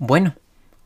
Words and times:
Bueno, 0.00 0.36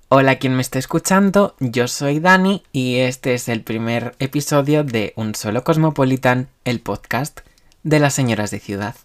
hola 0.08 0.36
quien 0.36 0.56
me 0.56 0.62
esté 0.62 0.78
escuchando, 0.78 1.54
yo 1.60 1.86
soy 1.86 2.18
Dani 2.18 2.62
y 2.72 3.00
este 3.00 3.34
es 3.34 3.50
el 3.50 3.60
primer 3.60 4.14
episodio 4.20 4.84
de 4.84 5.12
Un 5.16 5.34
Solo 5.34 5.64
Cosmopolitan, 5.64 6.48
el 6.64 6.80
podcast 6.80 7.40
de 7.82 7.98
las 8.00 8.14
señoras 8.14 8.50
de 8.50 8.58
ciudad. 8.58 8.96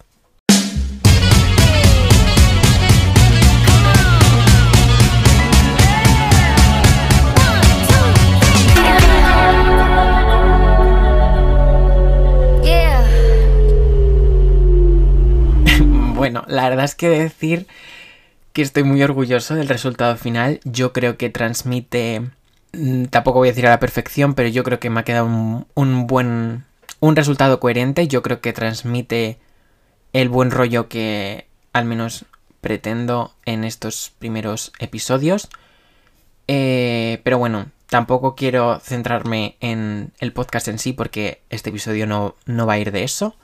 bueno, 16.14 16.44
la 16.48 16.70
verdad 16.70 16.86
es 16.86 16.94
que 16.94 17.10
decir 17.10 17.66
que 18.58 18.62
estoy 18.62 18.82
muy 18.82 19.00
orgulloso 19.04 19.54
del 19.54 19.68
resultado 19.68 20.16
final. 20.16 20.58
Yo 20.64 20.92
creo 20.92 21.16
que 21.16 21.30
transmite, 21.30 22.22
mm, 22.72 23.04
tampoco 23.04 23.38
voy 23.38 23.46
a 23.46 23.52
decir 23.52 23.68
a 23.68 23.70
la 23.70 23.78
perfección, 23.78 24.34
pero 24.34 24.48
yo 24.48 24.64
creo 24.64 24.80
que 24.80 24.90
me 24.90 24.98
ha 24.98 25.04
quedado 25.04 25.26
un, 25.26 26.06
buen, 26.08 26.64
un 26.98 27.14
resultado 27.14 27.60
coherente. 27.60 28.08
Yo 28.08 28.20
creo 28.20 28.40
que 28.40 28.52
transmite 28.52 29.38
el 30.12 30.28
buen 30.28 30.50
rollo 30.50 30.88
que 30.88 31.46
al 31.72 31.84
menos 31.84 32.24
pretendo 32.60 33.32
en 33.44 33.62
estos 33.62 34.10
primeros 34.18 34.72
episodios. 34.80 35.50
Eh, 36.48 37.20
pero 37.22 37.38
bueno, 37.38 37.66
tampoco 37.86 38.34
quiero 38.34 38.80
centrarme 38.80 39.54
en 39.60 40.10
el 40.18 40.32
podcast 40.32 40.66
en 40.66 40.80
sí 40.80 40.92
porque 40.92 41.42
este 41.50 41.70
episodio 41.70 42.08
no, 42.08 42.34
no 42.44 42.66
va 42.66 42.72
a 42.72 42.78
ir 42.80 42.90
de 42.90 43.04
eso. 43.04 43.36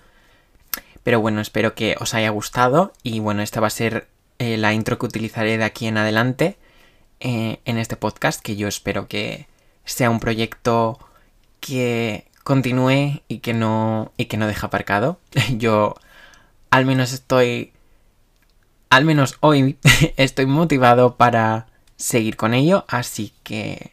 Pero 1.04 1.20
bueno, 1.20 1.40
espero 1.40 1.76
que 1.76 1.94
os 2.00 2.14
haya 2.14 2.30
gustado 2.30 2.92
y 3.04 3.20
bueno, 3.20 3.42
esta 3.42 3.60
va 3.60 3.68
a 3.68 3.70
ser 3.70 4.08
eh, 4.38 4.56
la 4.56 4.72
intro 4.72 4.98
que 4.98 5.06
utilizaré 5.06 5.58
de 5.58 5.64
aquí 5.64 5.86
en 5.86 5.98
adelante 5.98 6.56
eh, 7.20 7.60
en 7.64 7.78
este 7.78 7.96
podcast, 7.96 8.40
que 8.40 8.56
yo 8.56 8.68
espero 8.68 9.08
que 9.08 9.46
sea 9.84 10.10
un 10.10 10.20
proyecto 10.20 10.98
que 11.60 12.26
continúe 12.42 13.22
y 13.28 13.38
que 13.38 13.54
no, 13.54 14.12
y 14.16 14.26
que 14.26 14.36
no 14.36 14.46
deje 14.46 14.66
aparcado. 14.66 15.18
Yo 15.56 15.94
al 16.70 16.84
menos 16.84 17.12
estoy, 17.12 17.72
al 18.90 19.04
menos 19.04 19.36
hoy 19.40 19.78
estoy 20.16 20.46
motivado 20.46 21.16
para 21.16 21.66
seguir 21.96 22.36
con 22.36 22.54
ello, 22.54 22.84
así 22.88 23.32
que 23.42 23.92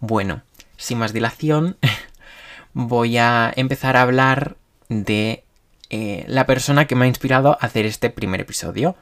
bueno, 0.00 0.42
sin 0.76 0.98
más 0.98 1.12
dilación, 1.12 1.76
voy 2.72 3.18
a 3.18 3.52
empezar 3.54 3.96
a 3.96 4.02
hablar 4.02 4.56
de 4.88 5.44
eh, 5.90 6.24
la 6.26 6.46
persona 6.46 6.86
que 6.86 6.94
me 6.94 7.04
ha 7.04 7.08
inspirado 7.08 7.52
a 7.60 7.66
hacer 7.66 7.84
este 7.84 8.10
primer 8.10 8.40
episodio. 8.40 8.96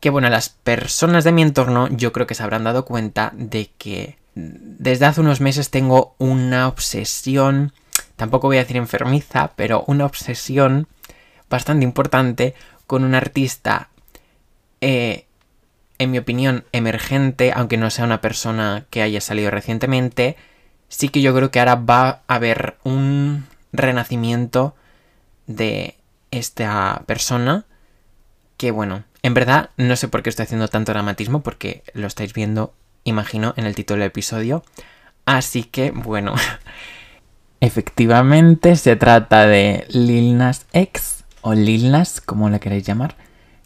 Que 0.00 0.10
bueno, 0.10 0.28
las 0.30 0.48
personas 0.48 1.24
de 1.24 1.32
mi 1.32 1.42
entorno 1.42 1.88
yo 1.88 2.12
creo 2.12 2.26
que 2.26 2.34
se 2.34 2.42
habrán 2.42 2.64
dado 2.64 2.84
cuenta 2.84 3.32
de 3.34 3.70
que 3.78 4.18
desde 4.34 5.06
hace 5.06 5.20
unos 5.20 5.40
meses 5.40 5.70
tengo 5.70 6.14
una 6.18 6.68
obsesión, 6.68 7.72
tampoco 8.16 8.46
voy 8.46 8.58
a 8.58 8.60
decir 8.60 8.76
enfermiza, 8.76 9.52
pero 9.56 9.84
una 9.86 10.06
obsesión 10.06 10.86
bastante 11.50 11.84
importante 11.84 12.54
con 12.86 13.04
un 13.04 13.14
artista, 13.14 13.88
eh, 14.80 15.26
en 15.98 16.12
mi 16.12 16.18
opinión, 16.18 16.64
emergente, 16.70 17.52
aunque 17.52 17.76
no 17.76 17.90
sea 17.90 18.04
una 18.04 18.20
persona 18.20 18.86
que 18.90 19.02
haya 19.02 19.20
salido 19.20 19.50
recientemente, 19.50 20.36
sí 20.88 21.08
que 21.08 21.20
yo 21.20 21.34
creo 21.34 21.50
que 21.50 21.58
ahora 21.58 21.74
va 21.74 22.22
a 22.28 22.34
haber 22.36 22.76
un 22.84 23.46
renacimiento 23.72 24.76
de 25.46 25.96
esta 26.30 27.02
persona 27.06 27.64
que 28.56 28.70
bueno, 28.70 29.04
en 29.28 29.34
verdad 29.34 29.70
no 29.76 29.94
sé 29.94 30.08
por 30.08 30.22
qué 30.22 30.30
estoy 30.30 30.44
haciendo 30.44 30.68
tanto 30.68 30.92
dramatismo 30.92 31.40
porque 31.42 31.84
lo 31.92 32.06
estáis 32.06 32.32
viendo, 32.32 32.72
imagino, 33.04 33.52
en 33.56 33.66
el 33.66 33.74
título 33.74 34.00
del 34.00 34.08
episodio. 34.08 34.64
Así 35.26 35.64
que 35.64 35.90
bueno, 35.90 36.34
efectivamente 37.60 38.74
se 38.76 38.96
trata 38.96 39.46
de 39.46 39.86
Lil 39.90 40.38
Nas 40.38 40.66
X 40.72 41.24
o 41.42 41.52
Lil 41.52 41.90
Nas, 41.90 42.22
como 42.22 42.48
la 42.48 42.58
queréis 42.58 42.84
llamar. 42.84 43.16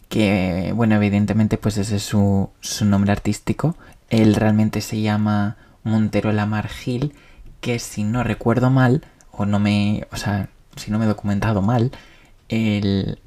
Que 0.09 0.73
bueno, 0.75 0.95
evidentemente 0.95 1.57
pues 1.57 1.77
ese 1.77 1.95
es 1.95 2.03
su, 2.03 2.49
su 2.59 2.83
nombre 2.83 3.13
artístico. 3.13 3.77
Él 4.09 4.35
realmente 4.35 4.81
se 4.81 4.99
llama 4.99 5.55
Montero 5.83 6.33
Lamar 6.33 6.67
Gil, 6.67 7.13
que 7.61 7.79
si 7.79 8.03
no 8.03 8.21
recuerdo 8.23 8.69
mal, 8.69 9.05
o 9.31 9.45
no 9.45 9.59
me, 9.59 10.05
o 10.11 10.17
sea, 10.17 10.49
si 10.75 10.91
no 10.91 10.99
me 10.99 11.05
he 11.05 11.07
documentado 11.07 11.61
mal, 11.61 11.91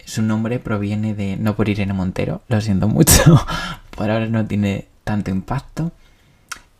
su 0.04 0.22
nombre 0.22 0.58
proviene 0.58 1.14
de 1.14 1.36
no 1.36 1.56
por 1.56 1.68
Irene 1.68 1.92
Montero, 1.92 2.42
lo 2.48 2.60
siento 2.60 2.88
mucho, 2.88 3.46
por 3.90 4.10
ahora 4.10 4.26
no 4.26 4.46
tiene 4.46 4.86
tanto 5.04 5.30
impacto. 5.30 5.92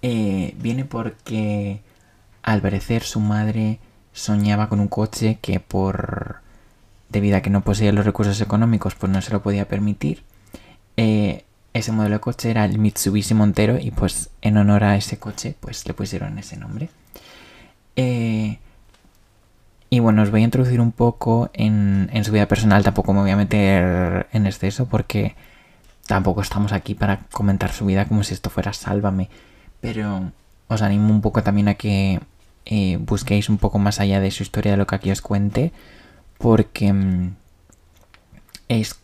Eh, 0.02 0.54
viene 0.58 0.84
porque 0.84 1.80
al 2.42 2.60
parecer 2.60 3.02
su 3.02 3.20
madre 3.20 3.78
soñaba 4.12 4.68
con 4.68 4.80
un 4.80 4.88
coche 4.88 5.38
que 5.40 5.60
por 5.60 6.36
debido 7.08 7.36
a 7.36 7.40
que 7.40 7.50
no 7.50 7.62
poseía 7.62 7.92
los 7.92 8.04
recursos 8.04 8.40
económicos 8.40 8.94
pues 8.94 9.10
no 9.12 9.20
se 9.22 9.32
lo 9.32 9.42
podía 9.42 9.68
permitir. 9.68 10.22
Eh, 10.96 11.44
ese 11.74 11.92
modelo 11.92 12.16
de 12.16 12.20
coche 12.20 12.50
era 12.50 12.64
el 12.64 12.78
Mitsubishi 12.78 13.34
Montero 13.34 13.78
y 13.78 13.90
pues 13.90 14.30
en 14.40 14.56
honor 14.56 14.84
a 14.84 14.96
ese 14.96 15.18
coche 15.18 15.54
pues 15.60 15.86
le 15.86 15.94
pusieron 15.94 16.38
ese 16.38 16.56
nombre. 16.56 16.88
Eh, 17.96 18.58
y 19.96 20.00
bueno, 20.00 20.20
os 20.20 20.30
voy 20.30 20.42
a 20.42 20.44
introducir 20.44 20.78
un 20.78 20.92
poco 20.92 21.48
en, 21.54 22.10
su 22.22 22.30
vida 22.30 22.46
personal, 22.46 22.84
tampoco 22.84 23.14
me 23.14 23.22
voy 23.22 23.30
a 23.30 23.36
meter 23.36 24.26
en 24.30 24.44
exceso 24.44 24.84
porque 24.84 25.34
tampoco 26.06 26.42
estamos 26.42 26.72
aquí 26.72 26.94
para 26.94 27.20
comentar 27.32 27.72
su 27.72 27.86
vida 27.86 28.04
como 28.04 28.22
si 28.22 28.34
esto 28.34 28.50
fuera 28.50 28.74
sálvame. 28.74 29.30
Pero 29.80 30.32
os 30.68 30.82
animo 30.82 31.08
un 31.08 31.22
poco 31.22 31.42
también 31.42 31.68
a 31.68 31.74
que 31.76 32.20
eh, 32.66 32.98
busquéis 33.00 33.48
un 33.48 33.56
poco 33.56 33.78
más 33.78 33.98
allá 33.98 34.20
de 34.20 34.30
su 34.30 34.42
historia 34.42 34.72
de 34.72 34.76
lo 34.76 34.86
que 34.86 34.96
aquí 34.96 35.10
os 35.10 35.22
cuente 35.22 35.72
porque 36.36 36.92
mm, 36.92 37.34
es 38.68 38.96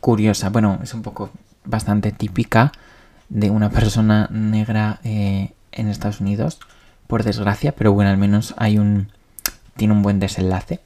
curiosa, 0.00 0.50
bueno, 0.50 0.80
es 0.82 0.92
un 0.92 1.00
poco 1.00 1.30
bastante 1.64 2.12
típica 2.12 2.72
de 3.30 3.48
una 3.48 3.70
persona 3.70 4.28
negra 4.30 5.00
eh, 5.02 5.52
en 5.72 5.88
Estados 5.88 6.20
Unidos, 6.20 6.60
por 7.06 7.22
desgracia, 7.22 7.72
pero 7.72 7.94
bueno, 7.94 8.10
al 8.10 8.18
menos 8.18 8.52
hay 8.58 8.76
un 8.76 9.08
tiene 9.78 9.94
un 9.94 10.02
buen 10.02 10.20
desenlace. 10.20 10.80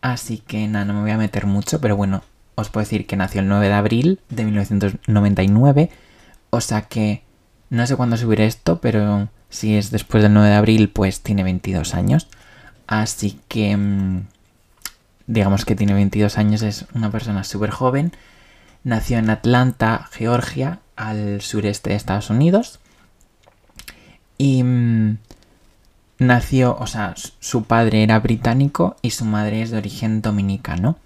Así 0.00 0.38
que 0.38 0.66
nada, 0.66 0.86
no 0.86 0.94
me 0.94 1.02
voy 1.02 1.10
a 1.10 1.18
meter 1.18 1.46
mucho, 1.46 1.80
pero 1.80 1.96
bueno, 1.96 2.22
os 2.54 2.70
puedo 2.70 2.84
decir 2.84 3.06
que 3.06 3.16
nació 3.16 3.42
el 3.42 3.48
9 3.48 3.68
de 3.68 3.74
abril 3.74 4.20
de 4.30 4.44
1999. 4.44 5.90
O 6.50 6.60
sea 6.60 6.82
que 6.82 7.22
no 7.70 7.86
sé 7.86 7.96
cuándo 7.96 8.16
subiré 8.16 8.46
esto, 8.46 8.80
pero 8.80 9.28
si 9.48 9.76
es 9.76 9.90
después 9.90 10.22
del 10.22 10.34
9 10.34 10.48
de 10.48 10.54
abril, 10.54 10.88
pues 10.90 11.20
tiene 11.20 11.42
22 11.42 11.94
años. 11.94 12.28
Así 12.86 13.38
que 13.48 13.76
mm, 13.76 14.26
digamos 15.26 15.64
que 15.64 15.76
tiene 15.76 15.94
22 15.94 16.38
años, 16.38 16.62
es 16.62 16.86
una 16.94 17.10
persona 17.10 17.44
súper 17.44 17.70
joven. 17.70 18.12
Nació 18.84 19.18
en 19.18 19.30
Atlanta, 19.30 20.08
Georgia, 20.12 20.80
al 20.96 21.40
sureste 21.40 21.90
de 21.90 21.96
Estados 21.96 22.30
Unidos. 22.30 22.80
Y 24.36 24.62
mm, 24.62 25.18
nació, 26.22 26.76
o 26.78 26.86
sea, 26.86 27.14
su 27.16 27.64
padre 27.64 28.02
era 28.02 28.18
británico 28.20 28.96
y 29.02 29.10
su 29.10 29.24
madre 29.24 29.62
es 29.62 29.70
de 29.70 29.78
origen 29.78 30.22
dominicano, 30.22 30.98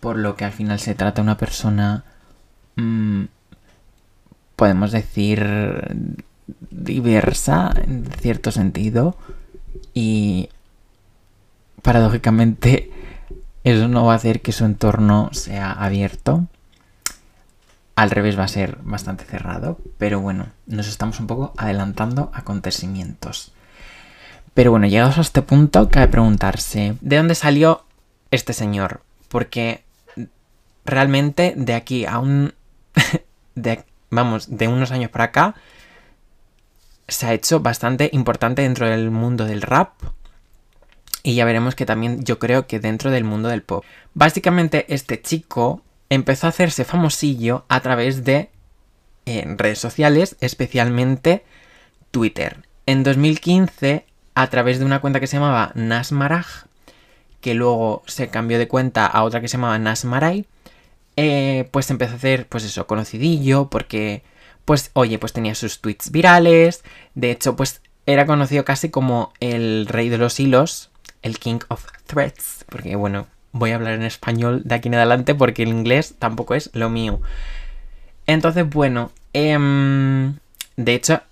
por 0.00 0.16
lo 0.16 0.36
que 0.36 0.44
al 0.44 0.52
final 0.52 0.78
se 0.80 0.94
trata 0.94 1.16
de 1.16 1.26
una 1.26 1.36
persona, 1.36 2.04
mm, 2.76 3.24
podemos 4.56 4.92
decir, 4.92 6.08
diversa 6.70 7.72
en 7.76 8.06
cierto 8.06 8.50
sentido 8.50 9.16
y 9.94 10.48
paradójicamente 11.82 12.90
eso 13.64 13.88
no 13.88 14.04
va 14.06 14.14
a 14.14 14.16
hacer 14.16 14.40
que 14.40 14.52
su 14.52 14.64
entorno 14.64 15.30
sea 15.32 15.72
abierto. 15.72 16.46
Al 17.96 18.10
revés 18.10 18.38
va 18.38 18.44
a 18.44 18.48
ser 18.48 18.78
bastante 18.82 19.24
cerrado, 19.24 19.78
pero 19.98 20.20
bueno, 20.20 20.46
nos 20.66 20.86
estamos 20.86 21.18
un 21.18 21.26
poco 21.26 21.52
adelantando 21.56 22.30
acontecimientos. 22.32 23.52
Pero 24.58 24.72
bueno, 24.72 24.88
llegados 24.88 25.18
a 25.18 25.20
este 25.20 25.40
punto, 25.40 25.88
cabe 25.88 26.08
preguntarse, 26.08 26.96
¿de 27.00 27.16
dónde 27.16 27.36
salió 27.36 27.84
este 28.32 28.52
señor? 28.52 29.02
Porque 29.28 29.84
realmente 30.84 31.54
de 31.56 31.74
aquí 31.74 32.06
a 32.06 32.18
un... 32.18 32.54
vamos, 34.10 34.58
de 34.58 34.66
unos 34.66 34.90
años 34.90 35.12
para 35.12 35.26
acá, 35.26 35.54
se 37.06 37.26
ha 37.26 37.34
hecho 37.34 37.60
bastante 37.60 38.10
importante 38.12 38.62
dentro 38.62 38.88
del 38.88 39.12
mundo 39.12 39.44
del 39.44 39.62
rap. 39.62 39.92
Y 41.22 41.36
ya 41.36 41.44
veremos 41.44 41.76
que 41.76 41.86
también 41.86 42.24
yo 42.24 42.40
creo 42.40 42.66
que 42.66 42.80
dentro 42.80 43.12
del 43.12 43.22
mundo 43.22 43.48
del 43.48 43.62
pop. 43.62 43.84
Básicamente 44.14 44.92
este 44.92 45.22
chico 45.22 45.82
empezó 46.08 46.48
a 46.48 46.50
hacerse 46.50 46.84
famosillo 46.84 47.64
a 47.68 47.78
través 47.78 48.24
de 48.24 48.50
eh, 49.24 49.44
redes 49.56 49.78
sociales, 49.78 50.34
especialmente 50.40 51.44
Twitter. 52.10 52.66
En 52.86 53.04
2015 53.04 54.08
a 54.38 54.46
través 54.50 54.78
de 54.78 54.84
una 54.84 55.00
cuenta 55.00 55.18
que 55.18 55.26
se 55.26 55.36
llamaba 55.36 55.72
Nasmaraj, 55.74 56.46
que 57.40 57.54
luego 57.54 58.04
se 58.06 58.28
cambió 58.28 58.56
de 58.60 58.68
cuenta 58.68 59.04
a 59.04 59.24
otra 59.24 59.40
que 59.40 59.48
se 59.48 59.56
llamaba 59.56 59.80
Nasmaray, 59.80 60.46
eh, 61.16 61.68
pues 61.72 61.90
empezó 61.90 62.12
a 62.12 62.16
hacer, 62.18 62.46
pues 62.46 62.62
eso, 62.62 62.86
conocidillo, 62.86 63.68
porque 63.68 64.22
pues 64.64 64.92
oye, 64.92 65.18
pues 65.18 65.32
tenía 65.32 65.56
sus 65.56 65.80
tweets 65.80 66.12
virales, 66.12 66.84
de 67.16 67.32
hecho, 67.32 67.56
pues 67.56 67.82
era 68.06 68.26
conocido 68.26 68.64
casi 68.64 68.90
como 68.90 69.32
el 69.40 69.88
rey 69.88 70.08
de 70.08 70.18
los 70.18 70.38
hilos, 70.38 70.90
el 71.22 71.40
King 71.40 71.58
of 71.66 71.84
Threads, 72.06 72.64
porque 72.68 72.94
bueno, 72.94 73.26
voy 73.50 73.72
a 73.72 73.74
hablar 73.74 73.94
en 73.94 74.04
español 74.04 74.62
de 74.64 74.76
aquí 74.76 74.86
en 74.86 74.94
adelante 74.94 75.34
porque 75.34 75.64
el 75.64 75.70
inglés 75.70 76.14
tampoco 76.16 76.54
es 76.54 76.70
lo 76.74 76.90
mío. 76.90 77.20
Entonces, 78.28 78.70
bueno, 78.70 79.10
em, 79.32 80.36
de 80.76 80.94
hecho, 80.94 81.22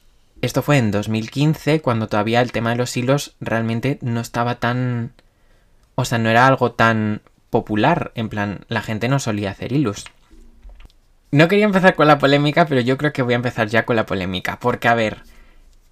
esto 0.42 0.62
fue 0.62 0.78
en 0.78 0.90
2015, 0.90 1.80
cuando 1.80 2.08
todavía 2.08 2.40
el 2.40 2.52
tema 2.52 2.70
de 2.70 2.76
los 2.76 2.96
hilos 2.96 3.36
realmente 3.40 3.98
no 4.02 4.20
estaba 4.20 4.56
tan... 4.56 5.12
O 5.94 6.04
sea, 6.04 6.18
no 6.18 6.28
era 6.28 6.46
algo 6.46 6.72
tan 6.72 7.22
popular, 7.50 8.12
en 8.14 8.28
plan, 8.28 8.64
la 8.68 8.82
gente 8.82 9.08
no 9.08 9.18
solía 9.18 9.50
hacer 9.50 9.72
hilos. 9.72 10.04
No 11.30 11.48
quería 11.48 11.64
empezar 11.64 11.94
con 11.94 12.06
la 12.06 12.18
polémica, 12.18 12.66
pero 12.66 12.80
yo 12.80 12.98
creo 12.98 13.12
que 13.12 13.22
voy 13.22 13.32
a 13.32 13.36
empezar 13.36 13.68
ya 13.68 13.84
con 13.84 13.96
la 13.96 14.06
polémica, 14.06 14.58
porque 14.60 14.88
a 14.88 14.94
ver, 14.94 15.22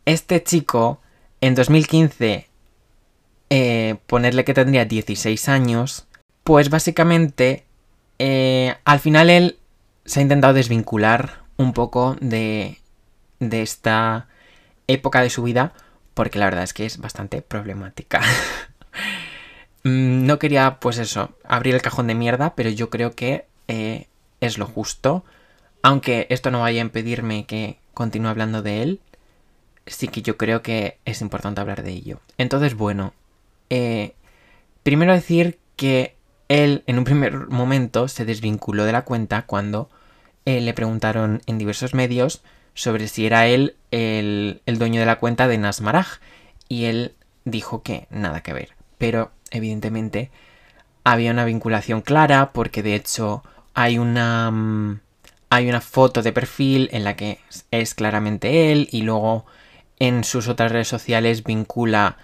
este 0.04 0.42
chico 0.42 1.00
en 1.40 1.54
2015, 1.54 2.48
eh, 3.50 3.96
ponerle 4.06 4.44
que 4.44 4.54
tendría 4.54 4.84
16 4.84 5.48
años, 5.48 6.06
pues 6.44 6.70
básicamente, 6.70 7.64
eh, 8.18 8.74
al 8.84 9.00
final 9.00 9.30
él 9.30 9.58
se 10.04 10.20
ha 10.20 10.22
intentado 10.22 10.54
desvincular 10.54 11.44
un 11.56 11.72
poco 11.72 12.16
de, 12.20 12.78
de 13.40 13.62
esta 13.62 14.28
época 14.86 15.22
de 15.22 15.30
su 15.30 15.42
vida, 15.42 15.72
porque 16.14 16.38
la 16.38 16.46
verdad 16.46 16.64
es 16.64 16.72
que 16.72 16.86
es 16.86 16.98
bastante 16.98 17.42
problemática. 17.42 18.20
Mm, 19.86 20.24
no 20.24 20.38
quería, 20.38 20.80
pues 20.80 20.96
eso, 20.96 21.36
abrir 21.44 21.74
el 21.74 21.82
cajón 21.82 22.06
de 22.06 22.14
mierda, 22.14 22.54
pero 22.54 22.70
yo 22.70 22.88
creo 22.88 23.14
que 23.14 23.44
eh, 23.68 24.08
es 24.40 24.56
lo 24.56 24.66
justo. 24.66 25.24
Aunque 25.82 26.26
esto 26.30 26.50
no 26.50 26.60
vaya 26.60 26.80
a 26.80 26.86
impedirme 26.86 27.44
que 27.44 27.78
continúe 27.92 28.28
hablando 28.28 28.62
de 28.62 28.82
él, 28.82 29.00
sí 29.86 30.08
que 30.08 30.22
yo 30.22 30.36
creo 30.36 30.62
que 30.62 30.98
es 31.04 31.20
importante 31.20 31.60
hablar 31.60 31.82
de 31.82 31.90
ello. 31.90 32.20
Entonces, 32.38 32.74
bueno, 32.74 33.12
eh, 33.70 34.14
primero 34.82 35.12
decir 35.12 35.58
que 35.76 36.16
él 36.48 36.82
en 36.86 36.98
un 36.98 37.04
primer 37.04 37.48
momento 37.48 38.08
se 38.08 38.24
desvinculó 38.24 38.84
de 38.84 38.92
la 38.92 39.04
cuenta 39.04 39.42
cuando 39.42 39.90
eh, 40.46 40.60
le 40.60 40.74
preguntaron 40.74 41.42
en 41.46 41.58
diversos 41.58 41.94
medios 41.94 42.42
sobre 42.74 43.08
si 43.08 43.26
era 43.26 43.46
él 43.46 43.76
el, 43.90 44.60
dueño 44.66 45.00
de 45.00 45.06
la 45.06 45.18
cuenta 45.18 45.48
de 45.48 45.58
Nasmaraj 45.58 46.18
y 46.68 46.84
él 46.86 47.14
dijo 47.44 47.82
que 47.82 48.06
nada 48.10 48.42
que 48.42 48.52
ver. 48.52 48.70
Pero 48.98 49.30
evidentemente 49.50 50.30
había 51.04 51.30
una 51.30 51.44
vinculación 51.44 52.00
clara 52.00 52.52
porque 52.52 52.82
de 52.82 52.94
hecho 52.94 53.42
hay 53.74 53.98
una 53.98 54.50
mm, 54.50 55.00
hay 55.50 55.68
una 55.68 55.80
foto 55.80 56.22
de 56.22 56.32
perfil 56.32 56.88
en 56.92 57.04
la 57.04 57.14
que 57.14 57.38
es 57.70 57.94
claramente 57.94 58.72
él 58.72 58.88
y 58.90 59.02
luego 59.02 59.46
en 60.00 60.24
sus 60.24 60.48
otras 60.48 60.72
redes 60.72 60.88
sociales 60.88 61.44
vincula 61.44 62.16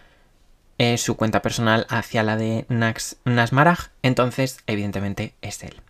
eh, 0.79 0.99
su 0.99 1.17
cuenta 1.17 1.43
personal 1.43 1.87
hacia 1.91 2.23
la 2.23 2.37
de 2.37 2.65
Nasmaraj, 3.25 3.91
entonces 4.03 4.59
evidentemente 4.67 5.35
es 5.43 5.63
él. 5.63 5.81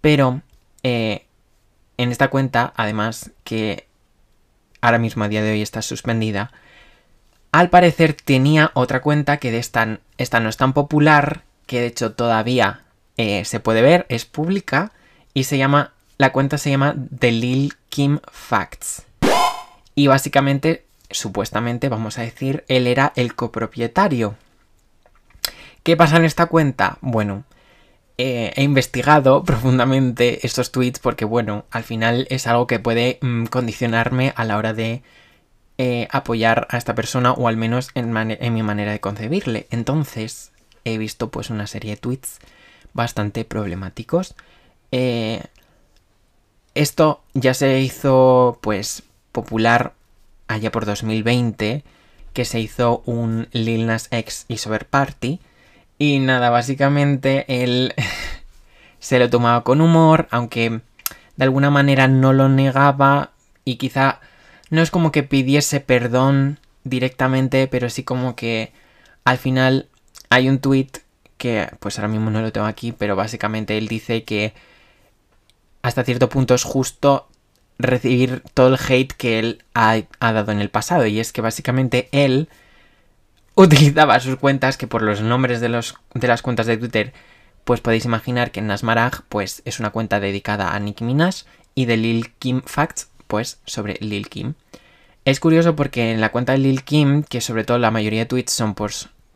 Pero 0.00 0.42
eh, 0.82 1.25
en 1.98 2.10
esta 2.10 2.28
cuenta, 2.28 2.72
además 2.76 3.30
que 3.44 3.86
ahora 4.80 4.98
mismo 4.98 5.24
a 5.24 5.28
día 5.28 5.42
de 5.42 5.52
hoy 5.52 5.62
está 5.62 5.82
suspendida, 5.82 6.52
al 7.52 7.70
parecer 7.70 8.12
tenía 8.12 8.70
otra 8.74 9.00
cuenta 9.00 9.38
que 9.38 9.50
de 9.50 9.58
esta, 9.58 9.86
no 9.86 10.48
es 10.48 10.56
tan 10.56 10.72
popular, 10.72 11.42
que 11.66 11.80
de 11.80 11.86
hecho 11.86 12.12
todavía 12.12 12.82
eh, 13.16 13.44
se 13.44 13.60
puede 13.60 13.82
ver, 13.82 14.06
es 14.08 14.24
pública 14.24 14.92
y 15.32 15.44
se 15.44 15.58
llama, 15.58 15.92
la 16.18 16.32
cuenta 16.32 16.58
se 16.58 16.70
llama 16.70 16.94
The 17.18 17.32
Lil 17.32 17.74
Kim 17.88 18.20
Facts. 18.30 19.04
Y 19.94 20.08
básicamente 20.08 20.84
supuestamente, 21.10 21.88
vamos 21.88 22.18
a 22.18 22.22
decir, 22.22 22.64
él 22.68 22.86
era 22.86 23.12
el 23.16 23.34
copropietario. 23.34 24.36
¿Qué 25.82 25.96
pasa 25.96 26.16
en 26.16 26.24
esta 26.24 26.46
cuenta? 26.46 26.98
Bueno, 27.00 27.44
eh, 28.18 28.52
he 28.56 28.62
investigado 28.62 29.44
profundamente 29.44 30.46
estos 30.46 30.72
tweets 30.72 30.98
porque, 30.98 31.24
bueno, 31.24 31.64
al 31.70 31.84
final 31.84 32.26
es 32.30 32.46
algo 32.46 32.66
que 32.66 32.78
puede 32.78 33.18
mm, 33.20 33.46
condicionarme 33.46 34.32
a 34.36 34.44
la 34.44 34.56
hora 34.56 34.72
de 34.72 35.02
eh, 35.78 36.08
apoyar 36.10 36.66
a 36.70 36.78
esta 36.78 36.94
persona 36.94 37.32
o 37.32 37.48
al 37.48 37.58
menos 37.58 37.90
en, 37.94 38.10
mi 38.54 38.62
manera 38.62 38.92
de 38.92 39.00
concebirle. 39.00 39.66
Entonces, 39.70 40.52
he 40.84 40.96
visto 40.96 41.30
pues 41.30 41.50
una 41.50 41.66
serie 41.66 41.92
de 41.92 41.96
tweets 41.98 42.38
bastante 42.94 43.44
problemáticos. 43.44 44.34
Eh, 44.92 45.42
esto 46.74 47.22
ya 47.34 47.52
se 47.52 47.80
hizo 47.80 48.58
pues 48.62 49.02
popular 49.32 49.92
allá 50.48 50.72
por 50.72 50.86
2020 50.86 51.84
que 52.32 52.44
se 52.44 52.60
hizo 52.60 53.02
un 53.04 53.48
Lil 53.52 53.86
Nas 53.86 54.08
X 54.10 54.46
y 54.48 54.56
Sober 54.58 54.86
Party. 54.86 55.40
Y 55.98 56.18
nada, 56.18 56.50
básicamente 56.50 57.44
él 57.48 57.94
se 58.98 59.18
lo 59.18 59.30
tomaba 59.30 59.64
con 59.64 59.80
humor, 59.80 60.28
aunque 60.30 60.80
de 61.36 61.44
alguna 61.44 61.70
manera 61.70 62.08
no 62.08 62.32
lo 62.32 62.48
negaba 62.48 63.30
y 63.64 63.76
quizá 63.76 64.20
no 64.70 64.82
es 64.82 64.90
como 64.90 65.12
que 65.12 65.22
pidiese 65.22 65.80
perdón 65.80 66.58
directamente, 66.84 67.66
pero 67.68 67.90
sí 67.90 68.04
como 68.04 68.36
que 68.36 68.72
al 69.24 69.38
final 69.38 69.88
hay 70.30 70.48
un 70.48 70.58
tweet 70.58 70.88
que 71.38 71.68
pues 71.80 71.98
ahora 71.98 72.08
mismo 72.08 72.30
no 72.30 72.40
lo 72.40 72.52
tengo 72.52 72.66
aquí, 72.66 72.92
pero 72.92 73.16
básicamente 73.16 73.78
él 73.78 73.88
dice 73.88 74.24
que 74.24 74.54
hasta 75.82 76.04
cierto 76.04 76.28
punto 76.28 76.54
es 76.54 76.64
justo 76.64 77.28
recibir 77.78 78.42
todo 78.54 78.68
el 78.68 78.78
hate 78.88 79.12
que 79.12 79.38
él 79.38 79.64
ha, 79.74 80.02
dado 80.20 80.52
en 80.52 80.60
el 80.60 80.70
pasado. 80.70 81.06
Y 81.06 81.20
es 81.20 81.32
que 81.32 81.42
básicamente 81.42 82.08
él 82.12 82.48
utilizaba 83.56 84.20
sus 84.20 84.36
cuentas, 84.36 84.76
que 84.76 84.86
por 84.86 85.02
los 85.02 85.20
nombres 85.20 85.60
de, 85.60 85.68
los, 85.68 85.96
de 86.14 86.28
las 86.28 86.42
cuentas 86.42 86.66
de 86.66 86.76
Twitter, 86.76 87.12
pues 87.64 87.80
podéis 87.80 88.04
imaginar 88.04 88.52
que 88.52 88.60
Nasmarag 88.62 89.24
pues 89.28 89.62
es 89.64 89.80
una 89.80 89.90
cuenta 89.90 90.20
dedicada 90.20 90.74
a 90.74 90.78
Nicki 90.78 91.02
Minaj 91.02 91.44
y 91.74 91.86
de 91.86 91.96
Lil 91.96 92.32
Kim 92.38 92.62
Facts, 92.64 93.10
pues 93.26 93.58
sobre 93.64 93.94
Lil 94.00 94.28
Kim. 94.28 94.54
Es 95.24 95.40
curioso 95.40 95.74
porque 95.74 96.12
en 96.12 96.20
la 96.20 96.30
cuenta 96.30 96.52
de 96.52 96.58
Lil 96.58 96.84
Kim, 96.84 97.24
que 97.24 97.40
sobre 97.40 97.64
todo 97.64 97.78
la 97.78 97.90
mayoría 97.90 98.20
de 98.20 98.26
tweets 98.26 98.52
son 98.52 98.74
por, 98.74 98.92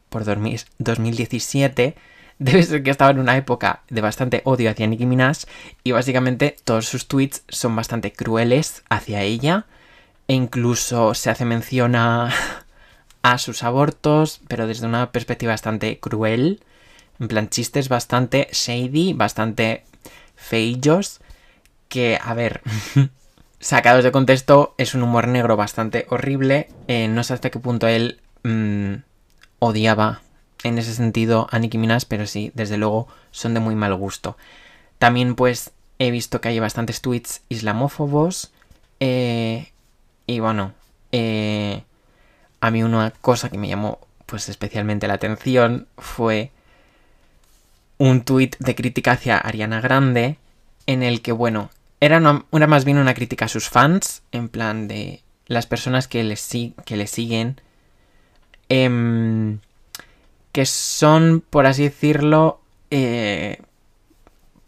por 0.09 0.25
2017, 0.25 1.97
debe 2.39 2.63
ser 2.63 2.83
que 2.83 2.91
estaba 2.91 3.11
en 3.11 3.19
una 3.19 3.37
época 3.37 3.83
de 3.89 4.01
bastante 4.01 4.43
odio 4.45 4.71
hacia 4.71 4.87
Nicki 4.87 5.07
Minaj 5.07 5.39
y 5.83 5.93
básicamente 5.93 6.57
todos 6.63 6.87
sus 6.87 7.09
tweets 7.09 7.43
son 7.49 7.75
bastante 7.75 8.13
crueles 8.13 8.85
hacia 8.89 9.23
ella 9.23 9.67
e 10.29 10.35
incluso 10.35 11.15
se 11.15 11.31
hace 11.31 11.45
mención 11.45 11.97
a, 11.97 12.33
sus 13.39 13.63
abortos, 13.63 14.41
pero 14.49 14.67
desde 14.67 14.87
una 14.87 15.13
perspectiva 15.13 15.53
bastante 15.53 15.99
cruel, 15.99 16.63
en 17.19 17.29
plan 17.29 17.49
chistes 17.49 17.89
bastante 17.89 18.49
shady, 18.53 19.13
bastante 19.13 19.85
feillos, 20.37 21.21
que 21.89 22.19
a 22.23 22.35
ver, 22.35 22.63
sacados 23.61 24.05
de 24.05 24.13
contexto 24.13 24.75
es 24.79 24.95
un 24.95 25.03
humor 25.03 25.29
negro 25.29 25.57
bastante 25.57 26.07
horrible, 26.09 26.69
eh, 26.89 27.09
no 27.09 27.23
sé 27.23 27.35
hasta 27.35 27.51
qué 27.51 27.59
punto 27.59 27.87
él 27.87 28.21
mm, 28.43 28.95
odiaba 29.59 30.23
en 30.63 30.79
ese 30.79 30.95
sentido 30.95 31.47
a 31.51 31.59
Nicki 31.59 31.79
Minaj, 31.79 32.05
pero 32.09 32.27
sí, 32.27 32.53
desde 32.55 32.79
luego 32.79 33.09
son 33.31 33.55
de 33.55 33.61
muy 33.61 33.75
mal 33.75 33.95
gusto. 33.95 34.37
También 34.99 35.35
pues 35.35 35.73
he 35.99 36.11
visto 36.11 36.41
que 36.41 36.49
hay 36.49 36.59
bastantes 36.59 37.01
tweets 37.01 37.43
islamófobos 37.49 38.53
eh, 39.01 39.73
y 40.27 40.41
bueno, 40.41 40.73
eh, 41.13 41.83
a 42.61 42.71
mí 42.71 42.83
una 42.83 43.11
cosa 43.11 43.49
que 43.49 43.59
me 43.59 43.69
llamó 43.69 43.99
pues 44.27 44.49
especialmente 44.49 45.09
la 45.09 45.15
atención 45.15 45.89
fue 45.99 46.53
un 47.99 48.23
tweet 48.23 48.53
de 48.59 48.75
crítica 48.75 49.13
hacia 49.13 49.39
Ariana 49.39 49.81
Grande 49.81 50.37
en 50.87 51.03
el 51.03 51.21
que 51.21 51.33
bueno, 51.33 51.71
era, 52.01 52.21
más 52.21 52.85
bien 52.85 52.99
una 52.99 53.15
crítica 53.15 53.45
a 53.45 53.49
sus 53.49 53.69
fans, 53.69 54.23
en 54.33 54.49
plan 54.49 54.89
de 54.89 55.23
las 55.47 55.67
personas 55.67 56.09
que 56.09 56.25
le, 56.25 56.37
siguen. 56.37 57.61
Eh, 58.69 59.59
que 60.53 60.67
son, 60.67 61.43
por 61.49 61.67
así 61.67 61.85
decirlo, 61.85 62.61
eh, 62.91 63.59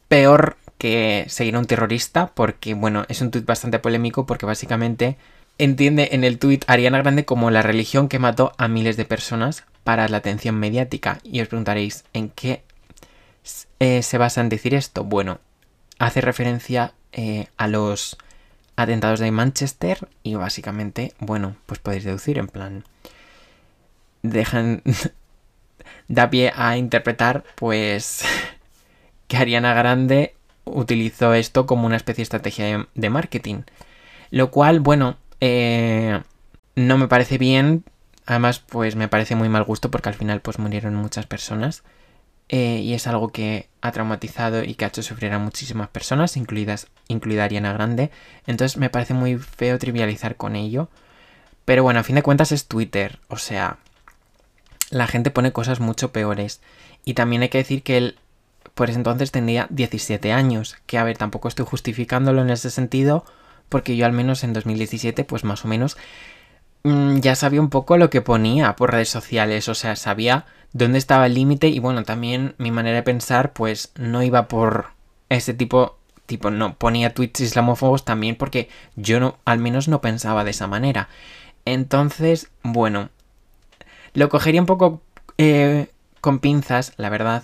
peor 0.09 0.57
que 0.79 1.25
seguir 1.29 1.57
a 1.57 1.59
un 1.59 1.67
terrorista, 1.67 2.29
porque, 2.35 2.75
bueno, 2.75 3.05
es 3.09 3.21
un 3.21 3.31
tuit 3.31 3.45
bastante 3.45 3.79
polémico, 3.79 4.27
porque 4.27 4.47
básicamente 4.47 5.17
entiende 5.65 6.11
en 6.13 6.25
el 6.25 6.39
tuit 6.39 6.65
Ariana 6.69 6.99
Grande 6.99 7.25
como 7.25 7.51
la 7.51 7.63
religión 7.63 8.09
que 8.09 8.19
mató 8.19 8.53
a 8.59 8.69
miles 8.69 8.97
de 8.97 9.05
personas 9.05 9.65
para 9.85 10.09
la 10.09 10.19
atención 10.19 10.57
mediática. 10.57 11.19
Y 11.23 11.41
os 11.41 11.49
preguntaréis, 11.49 12.05
¿en 12.13 12.31
qué 12.31 12.63
eh, 13.79 14.03
se 14.03 14.19
basa 14.19 14.41
en 14.41 14.49
decir 14.49 14.75
esto? 14.75 15.05
Bueno, 15.05 15.41
hace 15.99 16.21
referencia 16.21 16.95
eh, 17.13 17.47
a 17.57 17.69
los 17.69 18.17
atentados 18.77 19.21
de 19.21 19.31
Manchester 19.31 20.09
y 20.23 20.35
básicamente, 20.35 21.13
bueno, 21.19 21.57
pues 21.67 21.81
podéis 21.81 22.05
deducir 22.05 22.39
en 22.39 22.49
plan... 22.49 22.85
Dejan, 24.23 24.83
da 26.09 26.31
pie 26.31 26.53
a 26.55 26.77
interpretar, 26.77 27.45
pues, 27.57 28.25
que 29.29 29.37
Ariana 29.37 29.75
Grande 29.75 30.35
utilizó 30.65 31.35
esto 31.35 31.67
como 31.67 31.87
una 31.87 31.97
especie 31.97 32.23
de 32.23 32.25
estrategia 32.25 32.87
de, 32.95 33.11
marketing. 33.11 33.63
Lo 34.31 34.51
cual, 34.51 34.81
bueno, 34.81 35.17
eh, 35.45 36.23
no 36.77 36.99
me 36.99 37.09
parece 37.09 37.37
bien. 37.37 37.85
Además, 38.27 38.61
pues 38.61 38.95
me 38.95 39.09
parece 39.09 39.35
muy 39.35 39.49
mal 39.49 39.65
gusto 39.65 39.91
porque 39.91 40.09
al 40.09 40.15
final 40.15 40.41
pues 40.41 40.61
murieron 40.61 40.95
muchas 40.95 41.27
personas. 41.27 41.83
Eh, 42.49 42.79
y 42.79 42.95
es 42.95 43.09
algo 43.09 43.31
que 43.31 43.69
ha 43.81 43.91
traumatizado 43.91 44.63
y 44.63 44.75
que 44.75 44.85
ha 44.85 44.89
hecho 44.89 45.03
sufrir 45.03 45.33
a 45.33 45.41
muchísimas 45.41 45.89
personas, 45.89 46.37
incluidas, 46.37 46.87
incluida 47.09 47.43
Ariana 47.43 47.73
Grande. 47.73 48.13
Entonces 48.47 48.79
me 48.79 48.89
parece 48.89 49.15
muy 49.15 49.37
feo 49.37 49.81
trivializar 49.81 50.37
con 50.37 50.55
ello. 50.55 50.89
Pero 51.65 51.83
bueno, 51.83 51.99
a 51.99 52.05
fin 52.05 52.15
de 52.15 52.23
cuentas 52.23 52.53
es 52.53 52.69
Twitter. 52.69 53.19
O 53.27 53.37
sea, 53.37 53.79
la 54.91 55.09
gente 55.09 55.33
pone 55.33 55.53
cosas 55.53 55.81
mucho 55.81 56.13
peores. 56.13 56.61
Y 57.05 57.15
también 57.15 57.43
hay 57.43 57.49
que 57.49 57.59
decir 57.59 57.83
que 57.83 57.97
él, 57.97 58.19
por 58.75 58.91
ese 58.91 58.99
entonces, 58.99 59.33
tenía 59.33 59.67
17 59.71 60.33
años. 60.33 60.77
Que 60.87 60.99
a 60.99 61.05
ver, 61.05 61.19
tampoco 61.19 61.49
estoy 61.49 61.67
justificándolo 61.67 62.43
en 62.43 62.51
ese 62.51 62.71
sentido. 62.71 63.25
Porque 63.73 63.97
yo 63.97 64.07
al 64.07 64.13
menos 64.13 64.45
en 64.45 64.53
2017, 64.53 65.25
pues 65.25 65.43
más 65.43 65.65
o 65.65 65.69
menos, 65.69 65.97
mm, 66.85 67.19
ya 67.19 67.35
sabía 67.35 67.61
un 67.61 67.71
poco 67.71 67.97
lo 67.97 68.11
que 68.11 68.21
ponía 68.23 68.77
por 68.77 68.93
redes 68.93 69.09
sociales. 69.09 69.69
O 69.69 69.75
sea, 69.75 69.97
sabía 69.97 70.47
dónde 70.73 70.99
estaba 70.99 71.27
el 71.27 71.35
límite. 71.35 71.67
Y 71.69 71.81
bueno, 71.81 72.05
también 72.05 72.55
mi 72.59 72.71
manera 72.71 72.97
de 72.97 73.03
pensar, 73.03 73.53
pues 73.53 73.93
no 73.97 74.23
iba 74.23 74.47
por 74.49 74.91
ese 75.29 75.55
tipo 75.55 75.99
tipo 76.27 76.51
no 76.51 76.77
ponía 76.77 77.13
tweets 77.15 77.41
islamófobos 77.41 78.05
también 78.05 78.37
porque 78.37 78.69
yo 78.95 79.19
no 79.19 79.39
al 79.45 79.59
menos 79.59 79.89
no 79.89 80.01
pensaba 80.01 80.45
de 80.45 80.53
esa 80.53 80.69
manera 80.69 81.09
entonces, 81.65 82.51
bueno, 82.63 83.11
lo 84.15 84.29
cogería 84.29 84.61
un 84.61 84.67
poco 84.67 85.01
eh, 85.39 85.89
con 86.21 86.39
pinzas, 86.41 86.93
la 86.97 87.09
verdad. 87.09 87.43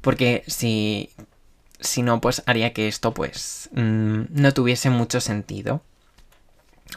Porque 0.00 0.44
si, 0.46 1.10
si 1.86 2.02
no, 2.02 2.20
pues 2.20 2.42
haría 2.46 2.72
que 2.72 2.88
esto 2.88 3.14
pues 3.14 3.70
mm, 3.72 4.22
no 4.30 4.52
tuviese 4.52 4.90
mucho 4.90 5.20
sentido. 5.20 5.82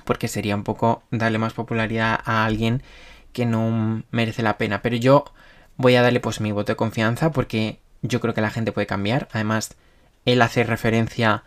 Porque 0.03 0.27
sería 0.27 0.55
un 0.55 0.63
poco 0.63 1.03
darle 1.11 1.37
más 1.37 1.53
popularidad 1.53 2.19
a 2.23 2.45
alguien 2.45 2.83
que 3.33 3.45
no 3.45 4.03
merece 4.11 4.43
la 4.43 4.57
pena. 4.57 4.81
Pero 4.81 4.95
yo 4.95 5.25
voy 5.77 5.95
a 5.95 6.01
darle 6.01 6.19
pues 6.19 6.41
mi 6.41 6.51
voto 6.51 6.71
de 6.73 6.75
confianza 6.75 7.31
porque 7.31 7.79
yo 8.01 8.19
creo 8.19 8.33
que 8.33 8.41
la 8.41 8.51
gente 8.51 8.71
puede 8.71 8.87
cambiar. 8.87 9.27
Además, 9.31 9.75
él 10.25 10.41
hace 10.41 10.63
referencia 10.63 11.43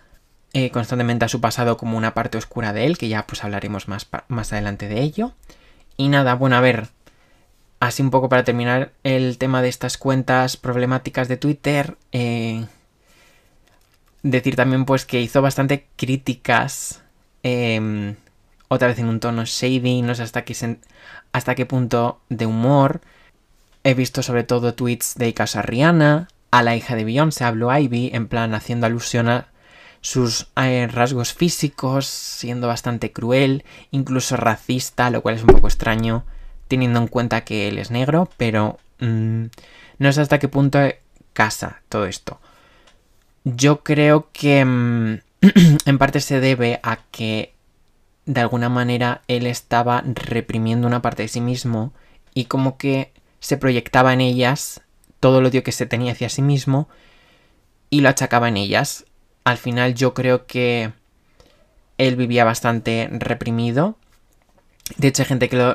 eh, 0.52 0.70
constantemente 0.70 1.24
a 1.24 1.28
su 1.28 1.40
pasado 1.40 1.76
como 1.76 1.96
una 1.96 2.14
parte 2.14 2.38
oscura 2.38 2.72
de 2.72 2.86
él, 2.86 2.98
que 2.98 3.08
ya 3.08 3.26
pues 3.26 3.44
hablaremos 3.44 3.88
más, 3.88 4.08
más 4.28 4.52
adelante 4.52 4.88
de 4.88 5.00
ello. 5.00 5.32
Y 5.96 6.08
nada, 6.08 6.34
bueno, 6.34 6.56
a 6.56 6.60
ver, 6.60 6.88
así 7.78 8.02
un 8.02 8.10
poco 8.10 8.28
para 8.28 8.44
terminar 8.44 8.92
el 9.04 9.38
tema 9.38 9.62
de 9.62 9.68
estas 9.68 9.98
cuentas 9.98 10.56
problemáticas 10.56 11.28
de 11.28 11.36
Twitter, 11.36 11.96
eh, 12.12 12.66
decir 14.22 14.56
también 14.56 14.84
pues 14.84 15.06
que 15.06 15.20
hizo 15.20 15.42
bastante 15.42 15.86
críticas, 15.96 17.02
em, 17.42 18.16
otra 18.68 18.88
vez 18.88 18.98
en 18.98 19.06
un 19.06 19.20
tono 19.20 19.44
shady, 19.44 20.02
no 20.02 20.14
sé 20.14 20.22
hasta 20.22 20.44
qué, 20.44 20.78
hasta 21.32 21.54
qué 21.54 21.66
punto 21.66 22.20
de 22.28 22.46
humor. 22.46 23.00
He 23.82 23.94
visto 23.94 24.22
sobre 24.22 24.44
todo 24.44 24.74
tweets 24.74 25.14
de 25.16 25.32
Casa 25.34 25.62
Rihanna, 25.62 26.28
a 26.50 26.62
la 26.62 26.76
hija 26.76 26.96
de 26.96 27.04
Beyoncé, 27.04 27.44
habló 27.44 27.76
Ivy, 27.76 28.10
en 28.12 28.28
plan 28.28 28.54
haciendo 28.54 28.86
alusión 28.86 29.28
a 29.28 29.48
sus 30.00 30.48
eh, 30.56 30.88
rasgos 30.90 31.34
físicos, 31.34 32.06
siendo 32.06 32.66
bastante 32.66 33.12
cruel, 33.12 33.64
incluso 33.90 34.36
racista, 34.36 35.10
lo 35.10 35.22
cual 35.22 35.36
es 35.36 35.42
un 35.42 35.48
poco 35.48 35.68
extraño 35.68 36.24
teniendo 36.68 37.00
en 37.00 37.08
cuenta 37.08 37.42
que 37.42 37.68
él 37.68 37.78
es 37.78 37.90
negro, 37.90 38.28
pero 38.36 38.78
mm, 39.00 39.44
no 39.98 40.12
sé 40.12 40.20
hasta 40.20 40.38
qué 40.38 40.48
punto 40.48 40.78
casa 41.32 41.82
todo 41.88 42.06
esto. 42.06 42.40
Yo 43.44 43.82
creo 43.82 44.28
que 44.32 44.64
mm, 44.64 45.20
en 45.86 45.98
parte 45.98 46.20
se 46.20 46.40
debe 46.40 46.80
a 46.82 46.98
que 47.10 47.54
de 48.26 48.40
alguna 48.40 48.68
manera 48.68 49.22
él 49.28 49.46
estaba 49.46 50.02
reprimiendo 50.06 50.86
una 50.86 51.02
parte 51.02 51.22
de 51.22 51.28
sí 51.28 51.40
mismo 51.40 51.92
y 52.34 52.44
como 52.44 52.76
que 52.76 53.12
se 53.40 53.56
proyectaba 53.56 54.12
en 54.12 54.20
ellas 54.20 54.82
todo 55.18 55.40
el 55.40 55.46
odio 55.46 55.62
que 55.62 55.72
se 55.72 55.86
tenía 55.86 56.12
hacia 56.12 56.28
sí 56.28 56.42
mismo 56.42 56.88
y 57.88 58.02
lo 58.02 58.08
achacaba 58.08 58.48
en 58.48 58.56
ellas 58.56 59.04
al 59.44 59.58
final 59.58 59.94
yo 59.94 60.14
creo 60.14 60.46
que 60.46 60.92
él 61.98 62.16
vivía 62.16 62.44
bastante 62.44 63.08
reprimido. 63.12 63.96
De 64.96 65.08
hecho, 65.08 65.22
hay 65.22 65.28
gente 65.28 65.48
que 65.48 65.74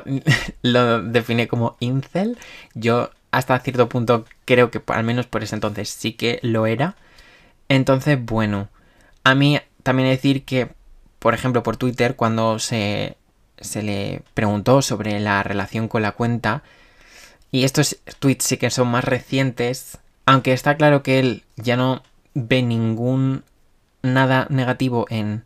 lo, 0.62 1.02
define 1.02 1.48
como 1.48 1.76
incel. 1.80 2.36
Yo 2.74 3.10
hasta 3.30 3.58
cierto 3.60 3.88
punto 3.88 4.24
creo 4.44 4.70
que 4.70 4.82
al 4.88 5.04
menos 5.04 5.26
por 5.26 5.42
ese 5.42 5.54
entonces 5.54 5.88
sí 5.88 6.12
que 6.12 6.38
lo 6.42 6.66
era. 6.66 6.96
Entonces, 7.68 8.18
bueno, 8.24 8.68
a 9.24 9.34
mí 9.34 9.58
también 9.82 10.08
decir 10.08 10.44
que, 10.44 10.68
por 11.18 11.34
ejemplo, 11.34 11.62
por 11.62 11.76
Twitter, 11.76 12.16
cuando 12.16 12.58
se, 12.58 13.16
se 13.58 13.82
le 13.82 14.22
preguntó 14.34 14.82
sobre 14.82 15.20
la 15.20 15.42
relación 15.42 15.88
con 15.88 16.02
la 16.02 16.12
cuenta, 16.12 16.62
y 17.50 17.64
estos 17.64 17.98
tweets 18.18 18.44
sí 18.44 18.56
que 18.56 18.70
son 18.70 18.88
más 18.88 19.04
recientes, 19.04 19.98
aunque 20.26 20.52
está 20.52 20.76
claro 20.76 21.02
que 21.02 21.18
él 21.18 21.44
ya 21.56 21.76
no 21.76 22.02
ve 22.34 22.62
ningún 22.62 23.44
nada 24.02 24.46
negativo 24.50 25.06
en 25.08 25.44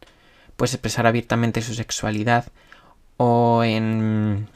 pues 0.57 0.75
expresar 0.75 1.07
abiertamente 1.07 1.62
su 1.62 1.75
sexualidad 1.75 2.47
o 3.17 3.62
en 3.65 4.49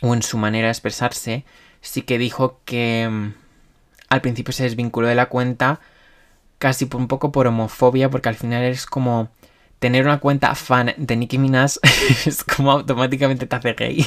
o 0.00 0.14
en 0.14 0.22
su 0.22 0.38
manera 0.38 0.68
de 0.68 0.72
expresarse, 0.72 1.44
sí 1.80 2.02
que 2.02 2.18
dijo 2.18 2.60
que 2.64 3.08
mm, 3.08 3.34
al 4.08 4.20
principio 4.20 4.52
se 4.52 4.64
desvinculó 4.64 5.08
de 5.08 5.14
la 5.14 5.26
cuenta 5.26 5.80
casi 6.64 6.88
un 6.94 7.08
poco 7.08 7.30
por 7.30 7.46
homofobia 7.46 8.08
porque 8.08 8.30
al 8.30 8.36
final 8.36 8.62
es 8.62 8.86
como 8.86 9.28
tener 9.80 10.06
una 10.06 10.18
cuenta 10.18 10.54
fan 10.54 10.94
de 10.96 11.14
Nicki 11.14 11.36
Minaj 11.36 11.72
es 12.24 12.42
como 12.42 12.70
automáticamente 12.72 13.44
te 13.44 13.54
hace 13.54 13.74
gay. 13.74 14.06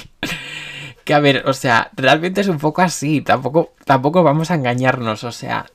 que 1.05 1.13
a 1.13 1.19
ver, 1.19 1.43
o 1.45 1.53
sea, 1.53 1.91
realmente 1.95 2.41
es 2.41 2.47
un 2.47 2.57
poco 2.57 2.81
así, 2.81 3.21
tampoco 3.21 3.75
tampoco 3.85 4.23
vamos 4.23 4.49
a 4.49 4.55
engañarnos, 4.55 5.23
o 5.23 5.31
sea, 5.31 5.67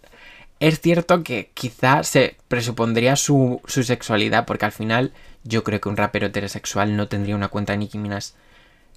es 0.59 0.81
cierto 0.81 1.23
que 1.23 1.53
quizá 1.55 2.03
se 2.03 2.37
presupondría 2.49 3.15
su, 3.15 3.61
sexualidad, 3.69 4.45
porque 4.45 4.65
al 4.65 4.73
final 4.73 5.13
yo 5.45 5.63
creo 5.63 5.81
que 5.81 5.89
un 5.89 5.97
rapero 5.97 6.27
heterosexual 6.27 6.97
no 6.97 7.07
tendría 7.07 7.37
una 7.37 7.47
cuenta 7.47 7.75
de 7.75 7.79
Nicki 7.79 7.99
Minaj. 7.99 8.33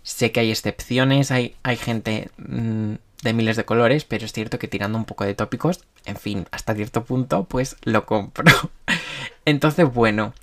Sé 0.01 0.32
que 0.32 0.39
hay 0.39 0.50
excepciones, 0.50 1.30
hay, 1.30 1.56
hay 1.62 1.77
gente 1.77 2.30
mm, 2.38 2.96
de 3.25 3.34
miles 3.34 3.58
de 3.58 3.65
colores, 3.65 4.05
pero 4.05 4.25
es 4.25 4.32
cierto 4.32 4.58
que 4.58 4.70
tirando 4.70 4.98
un 4.98 5.05
poco 5.05 5.25
de 5.25 5.34
tópicos, 5.34 5.84
en 6.05 6.15
fin, 6.15 6.48
hasta 6.51 6.74
cierto 6.74 7.03
punto, 7.03 7.44
pues 7.44 7.75
lo 7.84 8.05
compro. 8.05 8.46
Entonces, 9.46 9.91
bueno, 9.94 10.34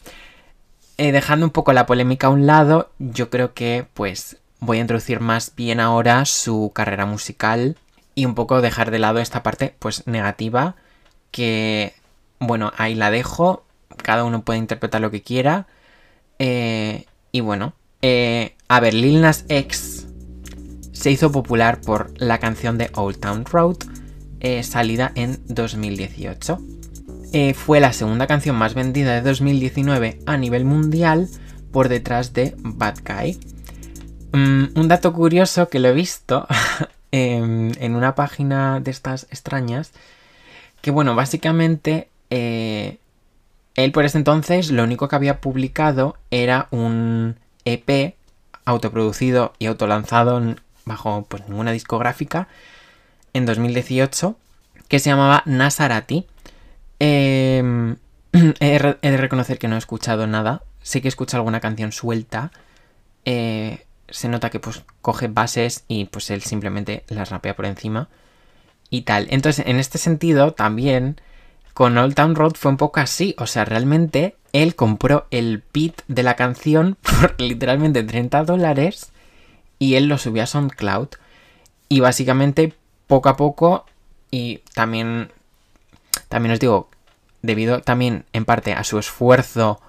eh, 0.99 1.13
dejando 1.13 1.47
un 1.47 1.53
poco 1.53 1.73
la 1.73 1.87
polémica 1.87 2.27
a 2.27 2.31
un 2.31 2.47
lado, 2.47 2.91
yo 2.99 3.31
creo 3.31 3.55
que 3.55 3.87
pues 3.95 4.37
voy 4.61 4.79
a 4.79 4.83
introducir 4.83 5.21
más 5.21 5.55
bien 5.57 5.81
ahora 5.81 6.25
su 6.25 6.73
carrera 6.75 7.07
musical 7.07 7.77
y 8.15 8.27
un 8.27 8.35
poco 8.35 8.61
dejar 8.61 8.91
de 8.91 8.99
lado 8.99 9.19
esta 9.19 9.43
parte 9.43 9.75
pues 9.79 10.07
negativa 10.07 10.77
que, 11.31 11.95
bueno, 12.39 12.73
ahí 12.77 12.95
la 12.95 13.11
dejo, 13.11 13.65
cada 13.97 14.25
uno 14.25 14.43
puede 14.43 14.59
interpretar 14.59 15.01
lo 15.01 15.11
que 15.11 15.23
quiera. 15.23 15.67
Eh, 16.39 17.07
y 17.31 17.41
bueno, 17.41 17.75
eh, 18.03 18.55
a 18.69 18.81
ver, 18.81 18.95
Lil 18.95 19.21
Nas 19.21 19.45
X 19.49 19.92
se 21.03 21.11
hizo 21.11 21.31
popular 21.31 21.81
por 21.81 22.15
la 22.17 22.39
canción 22.39 22.79
de 22.79 22.91
Old 22.95 23.19
Town 23.19 23.45
Road, 23.45 23.77
eh, 24.41 24.63
salida 24.63 25.13
en 25.15 25.39
2018. 25.49 26.59
fue 27.55 27.81
la 27.81 27.93
segunda 27.93 28.27
canción 28.27 28.57
más 28.57 28.75
vendida 28.75 29.15
de 29.15 29.23
2019 29.23 30.21
a 30.27 30.37
nivel 30.37 30.65
mundial 30.65 31.29
por 31.73 31.89
detrás 31.89 32.33
de 32.33 32.55
Bad 32.59 32.99
Guy. 33.05 33.39
Mm, 34.33 34.79
un 34.79 34.89
dato 34.89 35.13
curioso 35.13 35.69
que 35.69 35.79
lo 35.79 35.89
he 35.89 35.93
visto 35.93 36.47
en 37.11 37.95
una 37.95 38.15
página 38.15 38.81
de 38.81 38.91
estas 38.91 39.25
extrañas 39.25 39.93
que 40.83 40.91
bueno, 40.91 41.15
básicamente 41.15 42.09
eh, 42.29 42.99
él 43.77 43.93
por 43.93 44.05
ese 44.05 44.19
entonces 44.19 44.71
lo 44.71 44.83
único 44.83 45.09
que 45.09 45.17
había 45.17 45.41
publicado 45.41 46.17
era 46.31 46.67
un 46.71 47.37
EP 47.65 48.15
autoproducido 48.65 49.55
y 49.59 49.67
autolanzado 49.67 50.57
bajo 50.85 51.27
pues 51.29 51.49
ninguna 51.49 51.73
discográfica 51.73 52.49
en 53.33 53.47
2018 53.47 54.37
que 54.89 54.99
se 54.99 55.11
llamaba 55.11 55.43
Nasarati. 55.47 56.27
Em, 56.99 57.97
he, 58.61 58.79
de 59.01 59.17
reconocer 59.17 59.59
que 59.59 59.69
no 59.69 59.77
he 59.77 59.79
escuchado 59.79 60.27
nada. 60.27 60.63
Sé 60.83 61.01
que 61.01 61.09
he 61.09 61.11
escuchado 61.11 61.41
alguna 61.41 61.61
canción 61.61 61.93
suelta. 61.93 62.53
Eh, 63.25 63.87
se 64.09 64.29
nota 64.29 64.51
que 64.51 64.61
pues 64.61 64.83
coge 65.01 65.29
bases 65.29 65.85
y 65.89 66.05
pues 66.07 66.31
él 66.31 66.43
simplemente 66.43 67.05
las 67.09 67.31
rapea 67.31 67.57
por 67.57 67.65
encima 67.65 68.09
y 68.91 69.03
tal. 69.03 69.29
Entonces, 69.31 69.65
en 69.67 69.79
este 69.79 69.97
sentido, 69.97 70.53
también 70.53 71.21
con 71.73 71.97
Old 71.97 72.15
Town 72.15 72.35
Road 72.35 72.53
fue 72.55 72.71
un 72.71 72.77
poco 72.77 73.01
así. 73.01 73.35
O 73.39 73.47
sea, 73.47 73.65
realmente 73.65 74.37
él 74.53 74.75
compró 74.75 75.27
el 75.31 75.63
beat 75.73 76.03
de 76.09 76.23
la 76.23 76.37
canción 76.37 76.99
por 77.03 77.41
literalmente 77.41 78.03
30 78.03 78.45
dólares 78.45 79.12
y 79.83 79.97
él 79.97 80.07
lo 80.07 80.17
subió 80.17 80.45
a 80.45 80.47
SoundCloud. 80.47 81.09
Y 81.89 81.99
básicamente, 81.99 82.73
poco 83.09 83.29
a 83.29 83.37
poco, 83.37 83.85
y 84.31 84.59
también, 84.75 85.33
también 86.29 86.53
os 86.53 86.61
digo, 86.61 86.89
debido 87.43 87.81
también 87.81 88.25
en 88.33 88.45
parte 88.45 88.75
a 88.75 88.85
su 88.85 89.01
esfuerzo 89.01 89.81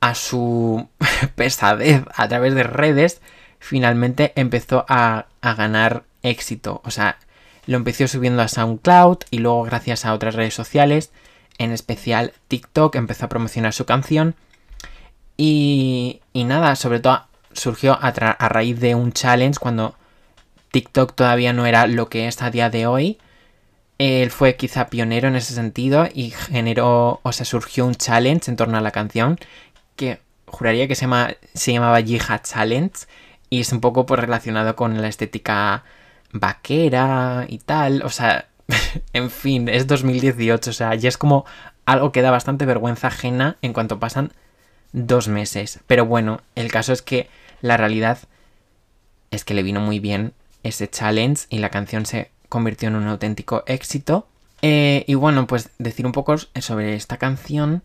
a 0.00 0.14
su 0.14 0.86
pesadez 1.34 2.04
a 2.14 2.28
través 2.28 2.54
de 2.54 2.62
redes, 2.62 3.22
finalmente 3.58 4.34
empezó 4.36 4.84
a, 4.86 5.28
a 5.40 5.54
ganar 5.54 6.04
éxito. 6.22 6.82
O 6.84 6.90
sea, 6.90 7.16
lo 7.64 7.78
empezó 7.78 8.06
subiendo 8.08 8.42
a 8.42 8.48
SoundCloud 8.48 9.20
y 9.30 9.38
luego 9.38 9.62
gracias 9.62 10.04
a 10.04 10.12
otras 10.12 10.34
redes 10.34 10.52
sociales, 10.52 11.10
en 11.56 11.72
especial 11.72 12.34
TikTok, 12.48 12.96
empezó 12.96 13.24
a 13.24 13.28
promocionar 13.30 13.72
su 13.72 13.86
canción. 13.86 14.34
Y, 15.38 16.20
y 16.34 16.44
nada, 16.44 16.76
sobre 16.76 17.00
todo 17.00 17.31
surgió 17.54 17.98
a, 18.00 18.10
raíz 18.48 18.80
de 18.80 18.94
un 18.94 19.12
challenge 19.12 19.58
cuando 19.58 19.94
TikTok 20.70 21.14
todavía 21.14 21.52
no 21.52 21.66
era 21.66 21.86
lo 21.86 22.08
que 22.08 22.28
es 22.28 22.42
a 22.42 22.50
día 22.50 22.70
de 22.70 22.86
hoy. 22.86 23.18
Él 23.98 24.30
fue 24.30 24.56
quizá 24.56 24.88
pionero 24.88 25.28
en 25.28 25.36
ese 25.36 25.54
sentido 25.54 26.08
y 26.12 26.30
generó, 26.30 27.20
o 27.22 27.32
sea, 27.32 27.44
surgió 27.46 27.86
un 27.86 27.94
challenge 27.94 28.50
en 28.50 28.56
torno 28.56 28.78
a 28.78 28.80
la 28.80 28.90
canción 28.90 29.38
que 29.96 30.20
juraría 30.46 30.88
que 30.88 30.94
se, 30.94 31.02
llama, 31.02 31.34
se 31.54 31.72
llamaba 31.72 32.02
Jihad 32.02 32.42
Challenge 32.42 32.92
y 33.50 33.60
es 33.60 33.72
un 33.72 33.80
poco 33.80 34.06
pues, 34.06 34.20
relacionado 34.20 34.74
con 34.76 35.00
la 35.00 35.08
estética 35.08 35.84
vaquera 36.32 37.46
y 37.48 37.58
tal, 37.58 38.02
o 38.02 38.08
sea, 38.08 38.48
en 39.12 39.30
fin, 39.30 39.68
es 39.68 39.86
2018, 39.86 40.70
o 40.70 40.72
sea, 40.72 40.94
ya 40.94 41.08
es 41.08 41.18
como 41.18 41.44
algo 41.84 42.12
que 42.12 42.22
da 42.22 42.30
bastante 42.30 42.66
vergüenza 42.66 43.08
ajena 43.08 43.56
en 43.62 43.72
cuanto 43.72 43.98
pasan 43.98 44.32
dos 44.92 45.28
meses. 45.28 45.80
Pero 45.86 46.06
bueno, 46.06 46.40
el 46.54 46.70
caso 46.70 46.92
es 46.92 47.02
que 47.02 47.28
la 47.62 47.76
realidad 47.76 48.18
es 49.30 49.44
que 49.44 49.54
le 49.54 49.62
vino 49.62 49.80
muy 49.80 49.98
bien 49.98 50.34
ese 50.62 50.88
challenge 50.88 51.46
y 51.48 51.58
la 51.58 51.70
canción 51.70 52.06
se 52.06 52.30
convirtió 52.48 52.88
en 52.88 52.96
un 52.96 53.08
auténtico 53.08 53.64
éxito. 53.66 54.26
Eh, 54.60 55.04
y 55.08 55.14
bueno, 55.14 55.46
pues 55.46 55.70
decir 55.78 56.06
un 56.06 56.12
poco 56.12 56.36
sobre 56.38 56.94
esta 56.94 57.16
canción 57.16 57.82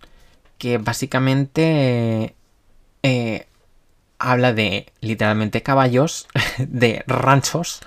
que 0.57 0.77
básicamente 0.77 2.35
eh, 3.03 3.47
habla 4.19 4.53
de 4.53 4.91
literalmente 5.01 5.63
caballos, 5.63 6.27
de 6.57 7.03
ranchos, 7.07 7.79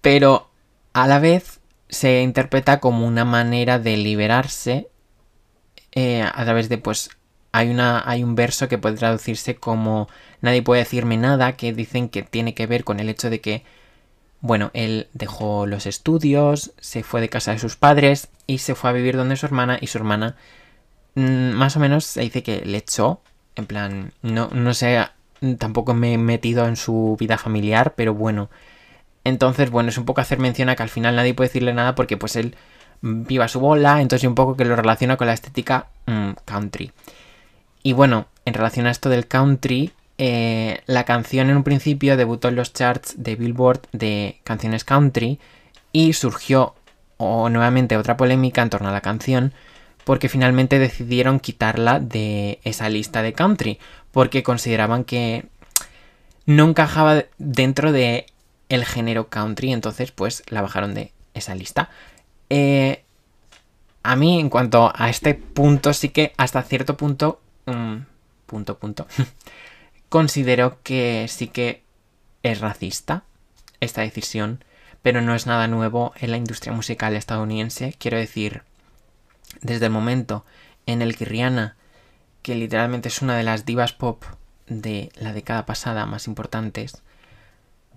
pero 0.00 0.48
a 0.92 1.06
la 1.06 1.18
vez 1.18 1.60
se 1.88 2.22
interpreta 2.22 2.80
como 2.80 3.06
una 3.06 3.24
manera 3.24 3.78
de 3.78 3.96
liberarse 3.96 4.88
eh, 5.92 6.22
a 6.22 6.44
través 6.44 6.68
de 6.68 6.78
pues 6.78 7.10
hay 7.52 7.70
una 7.70 8.02
hay 8.08 8.22
un 8.22 8.34
verso 8.34 8.68
que 8.68 8.78
puede 8.78 8.96
traducirse 8.96 9.56
como 9.56 10.08
nadie 10.40 10.62
puede 10.62 10.82
decirme 10.82 11.16
nada 11.16 11.56
que 11.56 11.72
dicen 11.72 12.08
que 12.08 12.22
tiene 12.22 12.54
que 12.54 12.66
ver 12.66 12.84
con 12.84 13.00
el 13.00 13.08
hecho 13.08 13.30
de 13.30 13.40
que 13.40 13.64
bueno 14.40 14.70
él 14.74 15.08
dejó 15.12 15.66
los 15.66 15.86
estudios 15.86 16.72
se 16.80 17.02
fue 17.02 17.20
de 17.20 17.28
casa 17.28 17.52
de 17.52 17.58
sus 17.58 17.76
padres 17.76 18.28
y 18.46 18.58
se 18.58 18.74
fue 18.74 18.90
a 18.90 18.92
vivir 18.92 19.16
donde 19.16 19.36
su 19.36 19.46
hermana 19.46 19.78
y 19.80 19.88
su 19.88 19.98
hermana 19.98 20.36
mmm, 21.14 21.50
más 21.52 21.76
o 21.76 21.80
menos 21.80 22.04
se 22.04 22.22
dice 22.22 22.42
que 22.42 22.62
le 22.64 22.78
echó 22.78 23.20
en 23.56 23.66
plan 23.66 24.12
no 24.22 24.48
no 24.52 24.74
sé 24.74 25.06
tampoco 25.58 25.94
me 25.94 26.14
he 26.14 26.18
metido 26.18 26.66
en 26.66 26.76
su 26.76 27.16
vida 27.18 27.38
familiar 27.38 27.94
pero 27.96 28.14
bueno 28.14 28.50
entonces, 29.24 29.70
bueno, 29.70 29.90
es 29.90 29.98
un 29.98 30.04
poco 30.04 30.20
hacer 30.20 30.38
mención 30.38 30.68
a 30.68 30.76
que 30.76 30.82
al 30.82 30.88
final 30.88 31.16
nadie 31.16 31.34
puede 31.34 31.48
decirle 31.48 31.74
nada 31.74 31.94
porque 31.94 32.16
pues 32.16 32.36
él 32.36 32.56
viva 33.02 33.48
su 33.48 33.60
bola, 33.60 34.00
entonces 34.00 34.26
un 34.26 34.34
poco 34.34 34.56
que 34.56 34.64
lo 34.64 34.76
relaciona 34.76 35.16
con 35.16 35.26
la 35.26 35.34
estética 35.34 35.88
mmm, 36.06 36.32
country. 36.44 36.92
Y 37.82 37.92
bueno, 37.92 38.26
en 38.44 38.54
relación 38.54 38.86
a 38.86 38.90
esto 38.90 39.08
del 39.08 39.26
country, 39.26 39.92
eh, 40.18 40.82
la 40.86 41.04
canción 41.04 41.50
en 41.50 41.56
un 41.56 41.64
principio 41.64 42.16
debutó 42.16 42.48
en 42.48 42.56
los 42.56 42.72
charts 42.72 43.14
de 43.16 43.36
Billboard 43.36 43.80
de 43.92 44.40
canciones 44.44 44.84
country 44.84 45.38
y 45.92 46.12
surgió 46.12 46.74
nuevamente 47.18 47.98
otra 47.98 48.16
polémica 48.16 48.62
en 48.62 48.70
torno 48.70 48.88
a 48.88 48.92
la 48.92 49.02
canción 49.02 49.52
porque 50.04 50.28
finalmente 50.28 50.78
decidieron 50.78 51.38
quitarla 51.38 52.00
de 52.00 52.60
esa 52.64 52.88
lista 52.88 53.22
de 53.22 53.34
country 53.34 53.78
porque 54.10 54.42
consideraban 54.42 55.04
que 55.04 55.44
no 56.46 56.64
encajaba 56.64 57.24
dentro 57.38 57.92
de 57.92 58.26
el 58.68 58.84
género 58.84 59.28
country, 59.28 59.72
entonces 59.72 60.12
pues 60.12 60.42
la 60.48 60.62
bajaron 60.62 60.94
de 60.94 61.12
esa 61.34 61.54
lista. 61.54 61.90
Eh, 62.48 63.04
a 64.02 64.16
mí 64.16 64.40
en 64.40 64.48
cuanto 64.48 64.92
a 64.94 65.10
este 65.10 65.34
punto 65.34 65.92
sí 65.92 66.08
que 66.08 66.32
hasta 66.36 66.62
cierto 66.62 66.96
punto, 66.96 67.40
punto, 68.46 68.78
punto, 68.78 69.06
considero 70.08 70.78
que 70.82 71.26
sí 71.28 71.48
que 71.48 71.82
es 72.42 72.60
racista 72.60 73.24
esta 73.80 74.02
decisión, 74.02 74.64
pero 75.02 75.20
no 75.20 75.34
es 75.34 75.46
nada 75.46 75.66
nuevo 75.68 76.12
en 76.20 76.30
la 76.30 76.36
industria 76.36 76.72
musical 76.72 77.16
estadounidense. 77.16 77.94
Quiero 77.98 78.18
decir, 78.18 78.62
desde 79.62 79.86
el 79.86 79.92
momento 79.92 80.44
en 80.86 81.02
el 81.02 81.16
que 81.16 81.24
Rihanna, 81.24 81.76
que 82.42 82.54
literalmente 82.54 83.08
es 83.08 83.22
una 83.22 83.36
de 83.36 83.42
las 83.42 83.64
divas 83.64 83.92
pop 83.92 84.24
de 84.66 85.10
la 85.16 85.32
década 85.32 85.66
pasada 85.66 86.06
más 86.06 86.26
importantes, 86.26 87.02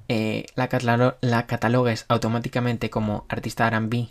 eh, 0.10 0.46
la, 0.56 1.16
la 1.22 1.48
catalogues 1.48 2.06
automáticamente 2.10 2.90
como 2.90 3.26
artista 3.30 3.70
RB 3.70 4.10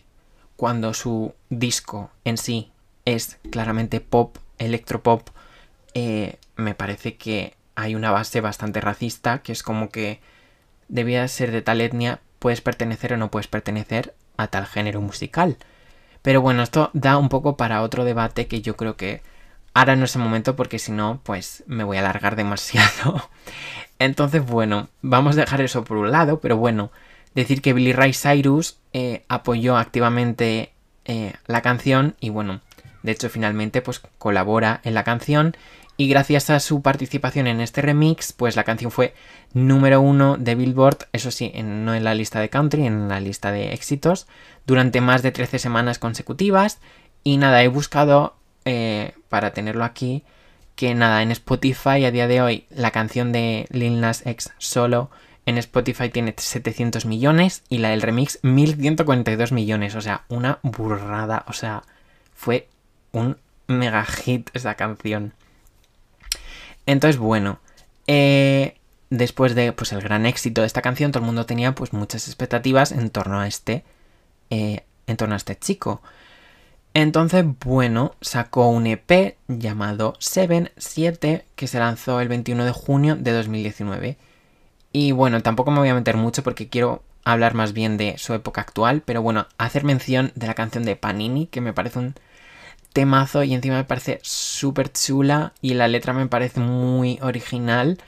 cuando 0.57 0.95
su 0.95 1.35
disco 1.51 2.11
en 2.25 2.39
sí 2.39 2.73
es 3.05 3.39
claramente 3.51 4.01
pop, 4.01 4.37
electropop, 4.59 5.29
eh, 5.95 6.39
me 6.57 6.75
parece 6.75 7.17
que 7.17 7.55
hay 7.75 7.95
una 7.95 8.11
base 8.11 8.41
bastante 8.41 8.81
racista, 8.81 9.39
que 9.43 9.53
es 9.53 9.63
como 9.63 9.91
que 9.91 10.21
debía 10.89 11.27
ser 11.29 11.51
de 11.51 11.63
tal 11.63 11.81
etnia, 11.81 12.21
puedes 12.39 12.61
pertenecer 12.61 13.13
o 13.15 13.17
no 13.17 13.31
puedes 13.31 13.49
pertenecer 13.49 14.15
a 14.37 14.49
tal 14.49 14.67
género 14.67 15.01
musical. 15.01 15.57
Pero 16.23 16.41
bueno, 16.41 16.63
esto 16.63 16.91
da 16.93 17.17
un 17.19 17.29
poco 17.29 17.57
para 17.57 17.83
otro 17.83 18.05
debate 18.05 18.47
que 18.47 18.63
yo 18.63 18.77
creo 18.77 18.97
que 18.97 19.23
ahora 19.75 19.97
no 19.97 20.05
es 20.05 20.15
el 20.17 20.23
momento 20.23 20.57
porque 20.57 20.79
si 20.79 20.93
no, 20.93 21.21
pues 21.23 21.65
me 21.67 21.85
voy 21.85 21.97
a 21.97 22.01
alargar 22.01 22.37
demasiado. 22.37 23.31
Entonces, 23.99 24.45
bueno, 24.45 24.89
vamos 25.01 25.37
a 25.37 25.41
dejar 25.41 25.61
eso 25.61 25.85
por 25.85 25.97
un 25.97 26.11
lado, 26.11 26.41
pero 26.41 26.57
bueno, 26.57 26.91
decir 27.35 27.63
que 27.63 27.73
Billy 27.73 27.93
Ray 27.93 28.13
Cyrus 28.13 28.79
eh, 28.93 29.25
apoyó 29.29 29.77
activamente 29.77 30.73
eh, 31.05 31.35
la 31.47 31.63
canción 31.63 32.17
y 32.21 32.31
bueno, 32.31 32.61
de 33.03 33.13
hecho 33.13 33.29
finalmente 33.31 33.83
pues 33.83 34.01
colabora 34.19 34.81
en 34.85 34.95
la 34.95 35.05
canción 35.05 35.57
y 35.97 36.09
gracias 36.09 36.51
a 36.51 36.59
su 36.61 36.83
participación 36.83 37.47
en 37.47 37.61
este 37.61 37.83
remix, 37.83 38.33
pues 38.33 38.57
la 38.57 38.65
canción 38.65 38.91
fue 38.91 39.15
número 39.53 40.01
uno 40.01 40.37
de 40.39 40.55
Billboard, 40.55 41.07
eso 41.13 41.31
sí, 41.31 41.53
no 41.63 41.95
en 41.95 42.05
la 42.05 42.15
lista 42.15 42.41
de 42.41 42.49
country, 42.49 42.87
en 42.87 43.09
la 43.09 43.21
lista 43.21 43.53
de 43.53 43.73
éxitos, 43.75 44.27
durante 44.67 45.01
más 45.01 45.23
de 45.23 45.33
13 45.33 45.59
semanas 45.59 45.99
consecutivas. 45.99 46.81
Y 47.25 47.37
nada, 47.37 47.63
he 47.63 47.69
buscado 47.69 48.35
eh, 48.65 49.13
para 49.29 49.53
tenerlo 49.53 49.85
aquí 49.85 50.25
que 50.75 50.95
nada, 50.95 51.23
en 51.23 51.31
Spotify 51.31 52.05
a 52.05 52.11
día 52.11 52.27
de 52.27 52.41
hoy 52.41 52.65
la 52.71 52.91
canción 52.91 53.31
de 53.31 53.67
Lil 53.71 54.01
Nas 54.01 54.27
X 54.27 54.51
solo 54.59 55.11
en 55.45 55.59
Spotify 55.59 56.09
tiene 56.09 56.35
700 56.37 57.05
millones 57.05 57.63
y 57.69 57.79
la 57.79 57.91
del 57.91 58.03
remix 58.03 58.39
1142 58.43 59.53
millones, 59.53 59.95
o 59.95 60.01
sea, 60.01 60.25
una 60.29 60.59
burrada, 60.63 61.45
o 61.49 61.53
sea, 61.53 61.83
fue 62.35 62.69
un 63.13 63.39
mega 63.67 64.05
hit 64.05 64.51
esa 64.55 64.75
canción. 64.75 65.33
Entonces, 66.87 67.19
bueno, 67.19 67.61
eh, 68.07 68.77
después 69.11 69.55
de 69.55 69.73
pues, 69.73 69.93
el 69.93 70.01
gran 70.01 70.27
éxito 70.27 70.63
de 70.63 70.67
esta 70.67 70.83
canción, 70.83 71.13
todo 71.13 71.21
el 71.21 71.27
mundo 71.27 71.47
tenía 71.47 71.75
pues 71.75 71.93
muchas 71.93 72.27
expectativas 72.27 72.93
en 72.93 73.11
torno 73.11 73.41
a 73.41 73.47
este, 73.47 73.85
eh, 74.51 74.85
en 75.07 75.17
torno 75.17 75.35
a 75.35 75.39
este 75.39 75.57
chico. 75.57 76.03
Entonces, 76.95 77.45
bueno, 77.65 78.15
sacó 78.21 78.69
un 78.69 78.87
EP 78.87 79.37
llamado 79.49 80.15
Seven 80.19 80.71
7 80.77 81.45
que 81.57 81.67
se 81.67 81.79
lanzó 81.79 82.21
el 82.21 82.29
21 82.29 82.65
de 82.65 82.73
junio 82.73 83.17
de 83.17 83.33
2019. 83.33 84.19
Y 84.93 85.13
bueno, 85.13 85.43
tampoco 85.43 85.71
me 85.71 85.79
voy 85.79 85.89
a 85.89 85.95
meter 85.95 86.19
mucho 86.19 86.43
porque 86.43 86.69
quiero 86.69 87.03
hablar 87.25 87.55
más 87.55 87.73
bien 87.73 87.97
de 87.97 88.19
su 88.19 88.35
época 88.35 88.61
actual, 88.61 89.03
pero 89.07 89.23
bueno, 89.23 89.47
hacer 89.57 89.85
mención 89.85 90.33
de 90.35 90.47
la 90.47 90.55
canción 90.55 90.85
de 90.85 90.97
Panini, 90.97 91.47
que 91.47 91.61
me 91.63 91.73
parece 91.73 91.99
un 91.99 92.15
temazo 92.93 93.43
y 93.43 93.55
encima 93.55 93.77
me 93.77 93.85
parece 93.85 94.21
súper 94.23 94.93
chula 94.93 95.53
y 95.61 95.75
la 95.75 95.89
letra 95.89 96.13
me 96.13 96.27
parece 96.27 96.61
muy 96.61 97.19
original 97.23 97.99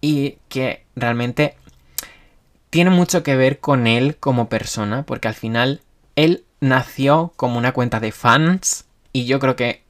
y 0.00 0.38
que 0.48 0.84
realmente 0.96 1.56
tiene 2.70 2.90
mucho 2.90 3.22
que 3.22 3.36
ver 3.36 3.60
con 3.60 3.86
él 3.86 4.16
como 4.16 4.48
persona, 4.48 5.04
porque 5.04 5.28
al 5.28 5.34
final 5.34 5.80
él 6.16 6.44
nació 6.60 7.32
como 7.36 7.58
una 7.58 7.72
cuenta 7.72 8.00
de 8.00 8.12
fans 8.12 8.84
y 9.12 9.24
yo 9.24 9.38
creo 9.38 9.56
que 9.56 9.82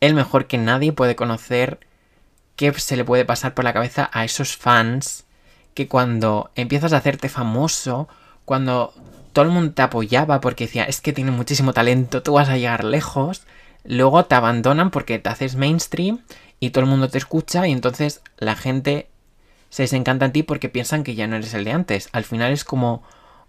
él 0.00 0.14
mejor 0.14 0.46
que 0.46 0.58
nadie 0.58 0.92
puede 0.92 1.16
conocer 1.16 1.80
qué 2.56 2.72
se 2.72 2.96
le 2.96 3.04
puede 3.04 3.24
pasar 3.24 3.54
por 3.54 3.64
la 3.64 3.72
cabeza 3.72 4.10
a 4.12 4.24
esos 4.24 4.56
fans 4.56 5.24
que 5.74 5.88
cuando 5.88 6.50
empiezas 6.54 6.92
a 6.92 6.98
hacerte 6.98 7.28
famoso, 7.28 8.08
cuando 8.44 8.94
todo 9.32 9.44
el 9.44 9.50
mundo 9.50 9.72
te 9.72 9.82
apoyaba 9.82 10.40
porque 10.40 10.64
decía, 10.64 10.84
es 10.84 11.00
que 11.00 11.12
tiene 11.12 11.30
muchísimo 11.30 11.72
talento, 11.72 12.22
tú 12.22 12.34
vas 12.34 12.48
a 12.48 12.56
llegar 12.56 12.84
lejos, 12.84 13.46
luego 13.84 14.24
te 14.24 14.34
abandonan 14.34 14.90
porque 14.90 15.18
te 15.18 15.28
haces 15.28 15.56
mainstream 15.56 16.20
y 16.60 16.70
todo 16.70 16.84
el 16.84 16.90
mundo 16.90 17.08
te 17.08 17.18
escucha 17.18 17.66
y 17.66 17.72
entonces 17.72 18.22
la 18.38 18.54
gente 18.54 19.08
se 19.70 19.84
desencanta 19.84 20.26
en 20.26 20.32
ti 20.32 20.42
porque 20.42 20.68
piensan 20.68 21.02
que 21.02 21.14
ya 21.14 21.26
no 21.26 21.36
eres 21.36 21.54
el 21.54 21.64
de 21.64 21.72
antes. 21.72 22.08
Al 22.12 22.24
final 22.24 22.52
es 22.52 22.64
como 22.64 23.02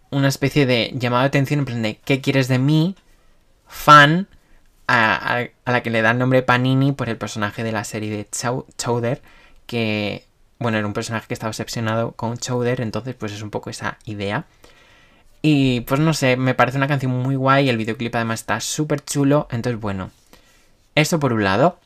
una 0.09 0.29
especie 0.29 0.65
de 0.65 0.91
llamado 0.95 1.23
de 1.23 1.27
atención 1.27 1.59
en 1.59 1.65
plan 1.65 1.81
de 1.81 1.97
¿qué 1.97 2.21
quieres 2.21 2.47
de 2.47 2.59
mí? 2.59 2.95
Fan, 3.67 4.27
a, 4.87 5.47
la 5.65 5.83
que 5.83 5.89
le 5.89 6.01
da 6.01 6.11
el 6.11 6.19
nombre 6.19 6.43
Panini 6.43 6.91
por 6.91 7.09
el 7.09 7.17
personaje 7.17 7.63
de 7.63 7.71
la 7.71 7.83
serie 7.83 8.15
de 8.15 8.27
Chowder, 8.77 9.21
que, 9.65 10.25
bueno, 10.59 10.77
era 10.77 10.87
un 10.87 10.93
personaje 10.93 11.27
que 11.27 11.33
estaba 11.33 11.49
obsesionado 11.49 12.13
con 12.13 12.37
Chowder, 12.37 12.81
entonces 12.81 13.15
pues 13.15 13.31
es 13.31 13.41
un 13.41 13.49
poco 13.49 13.69
esa 13.69 13.97
idea. 14.05 14.45
Y 15.45 15.81
pues 15.81 15.99
no 15.99 16.13
sé, 16.13 16.37
me 16.37 16.55
parece 16.55 16.77
una 16.77 16.87
canción 16.87 17.11
muy 17.11 17.35
guay, 17.35 17.67
el 17.67 17.77
videoclip 17.77 18.15
además 18.15 18.39
está 18.39 18.61
súper 18.61 19.03
chulo, 19.03 19.49
entonces 19.51 19.79
bueno, 19.79 20.09
eso 20.95 21.19
por 21.19 21.33
un 21.33 21.43
lado. 21.43 21.79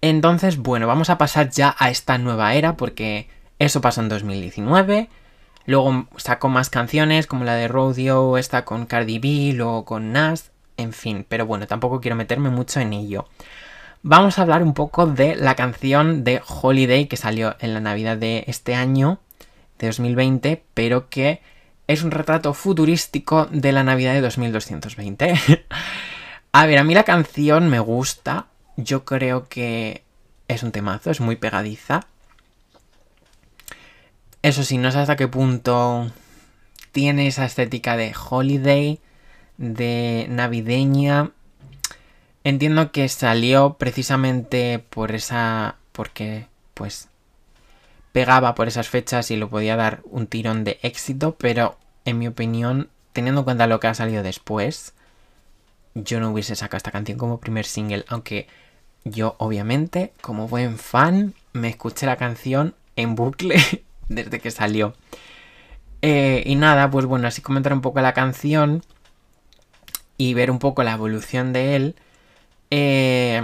Entonces, 0.00 0.56
bueno, 0.56 0.86
vamos 0.86 1.10
a 1.10 1.18
pasar 1.18 1.50
ya 1.50 1.76
a 1.78 1.90
esta 1.90 2.16
nueva 2.16 2.54
era 2.54 2.78
porque 2.78 3.28
eso 3.58 3.82
pasó 3.82 4.00
en 4.00 4.08
2019. 4.08 5.10
Luego 5.66 6.06
sacó 6.16 6.48
más 6.48 6.70
canciones 6.70 7.26
como 7.26 7.44
la 7.44 7.54
de 7.54 7.68
Rodeo, 7.68 8.38
esta 8.38 8.64
con 8.64 8.86
Cardi 8.86 9.18
B, 9.18 9.52
luego 9.54 9.84
con 9.84 10.12
Nas, 10.12 10.52
en 10.78 10.94
fin, 10.94 11.26
pero 11.28 11.44
bueno, 11.44 11.66
tampoco 11.66 12.00
quiero 12.00 12.16
meterme 12.16 12.48
mucho 12.48 12.80
en 12.80 12.94
ello. 12.94 13.28
Vamos 14.02 14.38
a 14.38 14.42
hablar 14.42 14.62
un 14.62 14.72
poco 14.72 15.06
de 15.06 15.36
la 15.36 15.54
canción 15.54 16.24
de 16.24 16.40
Holiday 16.46 17.06
que 17.08 17.16
salió 17.18 17.56
en 17.60 17.74
la 17.74 17.80
Navidad 17.80 18.16
de 18.16 18.44
este 18.46 18.74
año, 18.74 19.20
de 19.78 19.86
2020, 19.86 20.64
pero 20.74 21.08
que 21.08 21.40
es 21.86 22.02
un 22.02 22.10
retrato 22.10 22.54
futurístico 22.54 23.46
de 23.46 23.72
la 23.72 23.84
Navidad 23.84 24.14
de 24.14 24.20
2220. 24.20 25.34
a 26.52 26.66
ver, 26.66 26.78
a 26.78 26.84
mí 26.84 26.94
la 26.94 27.04
canción 27.04 27.68
me 27.68 27.80
gusta, 27.80 28.46
yo 28.76 29.04
creo 29.04 29.48
que 29.48 30.02
es 30.48 30.62
un 30.62 30.72
temazo, 30.72 31.10
es 31.10 31.20
muy 31.20 31.36
pegadiza. 31.36 32.06
Eso 34.42 34.62
sí, 34.62 34.78
no 34.78 34.90
sé 34.90 34.98
hasta 34.98 35.16
qué 35.16 35.28
punto 35.28 36.10
tiene 36.92 37.26
esa 37.26 37.44
estética 37.44 37.96
de 37.96 38.14
holiday, 38.30 39.00
de 39.56 40.26
navideña. 40.28 41.30
Entiendo 42.44 42.92
que 42.92 43.08
salió 43.08 43.74
precisamente 43.78 44.78
por 44.78 45.12
esa. 45.12 45.76
porque, 45.92 46.46
pues, 46.74 47.08
pegaba 48.14 48.54
por 48.54 48.68
esas 48.68 48.88
fechas 48.88 49.32
y 49.32 49.36
lo 49.36 49.50
podía 49.50 49.74
dar 49.74 50.00
un 50.04 50.28
tirón 50.28 50.62
de 50.62 50.78
éxito, 50.82 51.34
pero 51.36 51.76
en 52.04 52.20
mi 52.20 52.28
opinión, 52.28 52.88
teniendo 53.12 53.40
en 53.40 53.44
cuenta 53.44 53.66
lo 53.66 53.80
que 53.80 53.88
ha 53.88 53.94
salido 53.94 54.22
después, 54.22 54.94
yo 55.96 56.20
no 56.20 56.30
hubiese 56.30 56.54
sacado 56.54 56.76
esta 56.76 56.92
canción 56.92 57.18
como 57.18 57.40
primer 57.40 57.64
single, 57.66 58.04
aunque 58.06 58.46
yo 59.02 59.34
obviamente, 59.38 60.12
como 60.20 60.46
buen 60.46 60.78
fan, 60.78 61.34
me 61.52 61.68
escuché 61.68 62.06
la 62.06 62.16
canción 62.16 62.76
en 62.94 63.16
bucle 63.16 63.56
desde 64.08 64.38
que 64.38 64.52
salió. 64.52 64.94
Eh, 66.00 66.44
y 66.46 66.54
nada, 66.54 66.88
pues 66.92 67.06
bueno, 67.06 67.26
así 67.26 67.42
comentar 67.42 67.72
un 67.72 67.80
poco 67.80 68.00
la 68.00 68.14
canción 68.14 68.84
y 70.18 70.34
ver 70.34 70.52
un 70.52 70.60
poco 70.60 70.84
la 70.84 70.92
evolución 70.92 71.52
de 71.52 71.74
él. 71.74 71.96
Eh, 72.70 73.42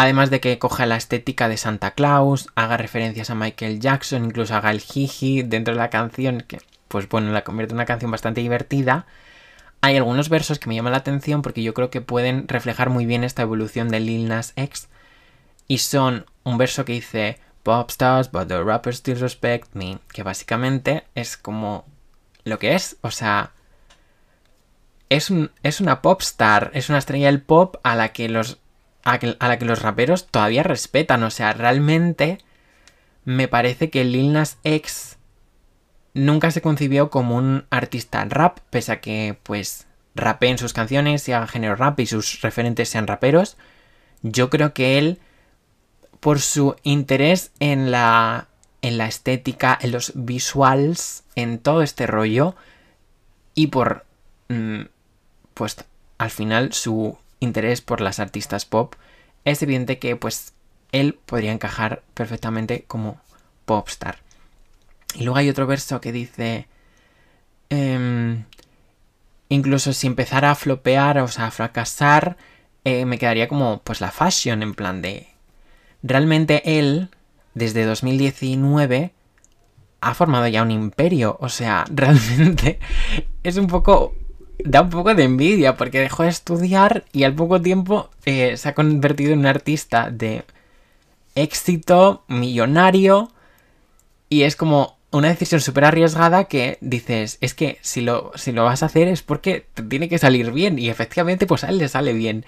además 0.00 0.30
de 0.30 0.40
que 0.40 0.58
coja 0.58 0.86
la 0.86 0.96
estética 0.96 1.46
de 1.46 1.58
Santa 1.58 1.90
Claus, 1.90 2.48
haga 2.54 2.78
referencias 2.78 3.28
a 3.28 3.34
Michael 3.34 3.80
Jackson, 3.80 4.24
incluso 4.24 4.54
haga 4.54 4.70
el 4.70 4.80
jiji 4.80 5.42
dentro 5.42 5.74
de 5.74 5.78
la 5.78 5.90
canción, 5.90 6.40
que 6.40 6.58
pues 6.88 7.06
bueno, 7.06 7.32
la 7.32 7.44
convierte 7.44 7.72
en 7.72 7.76
una 7.76 7.84
canción 7.84 8.10
bastante 8.10 8.40
divertida. 8.40 9.04
Hay 9.82 9.98
algunos 9.98 10.30
versos 10.30 10.58
que 10.58 10.70
me 10.70 10.74
llaman 10.74 10.92
la 10.92 10.98
atención 10.98 11.42
porque 11.42 11.62
yo 11.62 11.74
creo 11.74 11.90
que 11.90 12.00
pueden 12.00 12.48
reflejar 12.48 12.88
muy 12.88 13.04
bien 13.04 13.24
esta 13.24 13.42
evolución 13.42 13.90
de 13.90 14.00
Lil 14.00 14.26
Nas 14.26 14.54
X. 14.56 14.88
Y 15.68 15.78
son 15.78 16.24
un 16.44 16.56
verso 16.56 16.86
que 16.86 16.94
dice 16.94 17.38
Pop 17.62 17.90
stars, 17.90 18.30
but 18.30 18.48
the 18.48 18.64
rappers 18.64 18.96
still 18.96 19.20
respect 19.20 19.74
me. 19.74 19.98
Que 20.14 20.22
básicamente 20.22 21.04
es 21.14 21.36
como 21.36 21.84
lo 22.44 22.58
que 22.58 22.74
es. 22.74 22.96
O 23.02 23.10
sea, 23.10 23.52
es, 25.10 25.30
es 25.62 25.80
una 25.82 26.00
pop 26.00 26.22
star, 26.22 26.70
es 26.72 26.88
una 26.88 26.98
estrella 26.98 27.26
del 27.26 27.42
pop 27.42 27.76
a 27.82 27.96
la 27.96 28.14
que 28.14 28.30
los 28.30 28.60
a, 29.04 29.18
la 29.48 29.58
que 29.58 29.64
los 29.64 29.82
raperos 29.82 30.26
todavía 30.28 30.62
respetan. 30.62 31.22
O 31.22 31.30
sea, 31.30 31.52
realmente 31.52 32.38
me 33.24 33.48
parece 33.48 33.90
que 33.90 34.04
Lil 34.04 34.32
Nas 34.32 34.58
X 34.64 35.18
nunca 36.14 36.50
se 36.50 36.62
concibió 36.62 37.10
como 37.10 37.36
un 37.36 37.66
artista 37.70 38.24
rap, 38.24 38.58
pese 38.70 38.92
a 38.92 39.00
que, 39.00 39.38
pues, 39.42 39.86
rapee 40.14 40.50
en 40.50 40.58
sus 40.58 40.72
canciones 40.72 41.28
y 41.28 41.32
haga 41.32 41.46
género 41.46 41.76
rap 41.76 42.00
y 42.00 42.06
sus 42.06 42.40
referentes 42.42 42.88
sean 42.88 43.06
raperos. 43.06 43.56
Yo 44.22 44.50
creo 44.50 44.74
que 44.74 44.98
él 44.98 45.20
por 46.20 46.40
su 46.40 46.76
interés 46.82 47.50
en 47.60 47.90
la, 47.90 48.48
en 48.82 48.98
la 48.98 49.06
estética, 49.06 49.78
en 49.80 49.92
los 49.92 50.12
visuals, 50.14 51.24
en 51.34 51.58
todo 51.58 51.82
este 51.82 52.06
rollo 52.06 52.54
y 53.54 53.68
por, 53.68 54.04
mm, 54.48 54.82
pues 55.54 55.76
al 56.18 56.30
final 56.30 56.72
su 56.72 57.18
interés 57.40 57.80
por 57.80 58.00
las 58.00 58.20
artistas 58.20 58.64
pop, 58.64 58.94
es 59.44 59.62
evidente 59.62 59.98
que 59.98 60.16
pues 60.16 60.54
él 60.92 61.18
podría 61.26 61.52
encajar 61.52 62.02
perfectamente 62.14 62.84
como 62.86 63.20
popstar. 63.64 64.18
Y 65.14 65.24
luego 65.24 65.38
hay 65.38 65.48
otro 65.48 65.66
verso 65.66 66.00
que 66.00 66.12
dice, 66.12 66.68
em, 67.68 68.44
incluso 69.48 69.92
si 69.92 70.06
empezara 70.06 70.50
a 70.50 70.54
flopear, 70.54 71.18
o 71.18 71.28
sea, 71.28 71.46
a 71.46 71.50
fracasar, 71.50 72.36
eh, 72.84 73.04
me 73.04 73.18
quedaría 73.18 73.48
como 73.48 73.80
pues 73.82 74.00
la 74.00 74.10
fashion 74.10 74.62
en 74.62 74.74
plan 74.74 75.02
de 75.02 75.28
realmente 76.02 76.78
él, 76.78 77.08
desde 77.54 77.84
2019, 77.84 79.12
ha 80.00 80.14
formado 80.14 80.46
ya 80.48 80.62
un 80.62 80.70
imperio. 80.70 81.36
O 81.40 81.48
sea, 81.48 81.84
realmente 81.90 82.78
es 83.42 83.56
un 83.56 83.66
poco... 83.66 84.14
Da 84.64 84.82
un 84.82 84.90
poco 84.90 85.14
de 85.14 85.24
envidia 85.24 85.76
porque 85.76 86.00
dejó 86.00 86.24
de 86.24 86.28
estudiar 86.30 87.04
y 87.12 87.24
al 87.24 87.34
poco 87.34 87.60
tiempo 87.60 88.10
eh, 88.24 88.56
se 88.56 88.68
ha 88.68 88.74
convertido 88.74 89.32
en 89.32 89.40
un 89.40 89.46
artista 89.46 90.10
de 90.10 90.44
éxito, 91.34 92.24
millonario. 92.28 93.30
Y 94.28 94.42
es 94.42 94.56
como 94.56 94.98
una 95.10 95.28
decisión 95.28 95.60
súper 95.60 95.84
arriesgada 95.84 96.44
que 96.44 96.78
dices, 96.80 97.38
es 97.40 97.54
que 97.54 97.78
si 97.80 98.00
lo, 98.00 98.32
si 98.36 98.52
lo 98.52 98.64
vas 98.64 98.82
a 98.82 98.86
hacer 98.86 99.08
es 99.08 99.22
porque 99.22 99.66
te 99.74 99.82
tiene 99.82 100.08
que 100.08 100.18
salir 100.18 100.52
bien. 100.52 100.78
Y 100.78 100.88
efectivamente, 100.88 101.46
pues 101.46 101.64
a 101.64 101.68
él 101.68 101.78
le 101.78 101.88
sale 101.88 102.12
bien. 102.12 102.44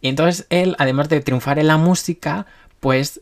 Y 0.00 0.08
entonces 0.08 0.46
él, 0.50 0.76
además 0.78 1.08
de 1.08 1.20
triunfar 1.20 1.58
en 1.58 1.66
la 1.66 1.76
música, 1.76 2.46
pues 2.80 3.20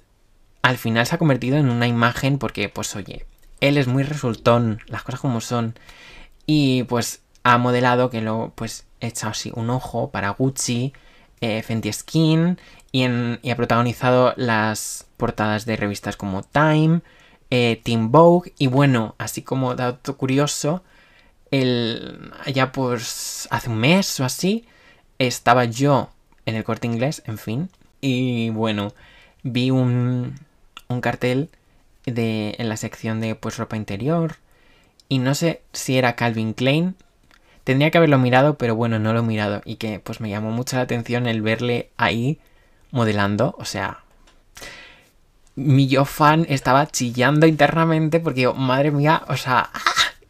al 0.63 0.79
final 0.79 1.07
se 1.07 1.15
ha 1.15 1.19
convertido 1.19 1.59
en 1.59 1.69
una 1.71 1.89
imagen 1.89 2.39
porque, 2.39 2.69
pues 2.69 2.95
oye, 2.97 3.27
él 3.61 3.79
es 3.79 3.87
muy 3.87 4.03
resultón, 4.03 4.81
las 4.87 5.03
cosas 5.03 5.21
como 5.21 5.41
son. 5.41 5.75
Y 6.47 6.85
pues 6.85 7.24
ha 7.45 7.59
modelado 7.59 8.11
que 8.11 8.21
lo, 8.21 8.53
pues, 8.57 8.87
he 9.01 9.09
echado 9.09 9.31
así 9.31 9.53
un 9.55 9.71
ojo 9.71 10.11
para 10.11 10.31
Gucci, 10.31 10.93
eh, 11.41 11.63
Fenty 11.63 11.93
Skin 11.93 12.59
y, 12.91 13.05
ha 13.05 13.57
protagonizado 13.57 14.35
las 14.37 15.07
portadas 15.17 15.67
de 15.67 15.77
revistas 15.77 16.17
como 16.17 16.43
Time, 16.43 17.03
eh, 17.51 17.81
Vogue 18.01 18.53
y 18.59 18.67
bueno, 18.67 19.15
así 19.19 19.43
como 19.43 19.75
dato 19.75 20.17
curioso, 20.17 20.83
el, 21.51 22.33
ya 22.53 22.73
pues 22.73 23.47
hace 23.51 23.71
un 23.71 23.79
mes 23.79 24.19
o 24.21 24.25
así, 24.25 24.67
estaba 25.19 25.65
yo 25.67 26.11
en 26.47 26.57
el 26.57 26.65
corte 26.65 26.87
inglés, 26.87 27.23
en 27.27 27.39
fin, 27.39 27.71
y 28.01 28.51
bueno, 28.51 28.93
vi 29.43 29.71
un, 29.71 30.39
un 30.89 31.01
cartel 31.01 31.51
de, 32.07 32.55
en 32.59 32.69
la 32.69 32.77
sección 32.77 33.21
de 33.21 33.35
pues 33.35 33.57
ropa 33.59 33.77
interior 33.77 34.37
y 35.09 35.19
no 35.19 35.35
sé 35.35 35.63
si 35.73 35.99
era 35.99 36.17
Calvin 36.17 36.55
Klein. 36.55 36.97
Tendría 37.65 37.91
que 37.91 37.99
haberlo 37.99 38.19
mirado, 38.19 38.57
pero 38.57 38.77
bueno, 38.77 38.99
no 38.99 39.13
lo 39.13 39.21
he 39.21 39.23
mirado 39.23 39.63
y 39.65 39.77
que 39.77 39.99
pues 40.01 40.21
me 40.21 40.29
llamó 40.29 40.51
mucho 40.51 40.77
la 40.77 40.83
atención 40.83 41.27
el 41.27 41.43
verle 41.43 41.91
ahí 41.97 42.39
modelando, 42.91 43.57
o 43.59 43.65
sea, 43.65 44.05
mi 45.57 45.89
yo 45.89 46.05
fan 46.05 46.47
estaba 46.49 46.87
chillando 46.87 47.47
internamente 47.47 48.21
porque 48.21 48.43
yo, 48.43 48.55
madre 48.55 48.91
mía, 48.91 49.23
o 49.29 49.37
sea, 49.37 49.71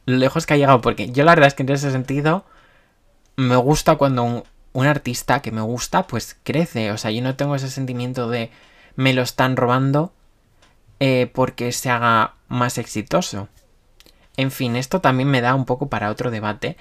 lo 0.07 0.17
lejos 0.17 0.47
que 0.47 0.55
ha 0.55 0.57
llegado, 0.57 0.81
porque 0.81 1.11
yo 1.11 1.25
la 1.25 1.33
verdad 1.33 1.49
es 1.49 1.55
que 1.55 1.63
en 1.63 1.71
ese 1.71 1.91
sentido 1.91 2.45
me 3.37 3.57
gusta 3.57 3.97
cuando 3.97 4.23
un, 4.23 4.45
un 4.73 4.87
artista 4.87 5.43
que 5.43 5.51
me 5.51 5.63
gusta 5.63 6.07
pues 6.07 6.37
crece, 6.43 6.93
o 6.93 6.99
sea, 6.99 7.11
yo 7.11 7.23
no 7.23 7.37
tengo 7.37 7.55
ese 7.55 7.71
sentimiento 7.71 8.29
de 8.29 8.51
me 8.97 9.13
lo 9.13 9.23
están 9.23 9.57
robando 9.57 10.13
eh, 11.01 11.31
porque 11.33 11.73
se 11.73 11.91
haga 11.91 12.35
más 12.49 12.79
exitoso. 12.79 13.49
En 14.37 14.51
fin, 14.51 14.77
esto 14.77 15.01
también 15.01 15.31
me 15.31 15.41
da 15.41 15.55
un 15.55 15.65
poco 15.65 15.89
para 15.89 16.11
otro 16.11 16.31
debate. 16.31 16.77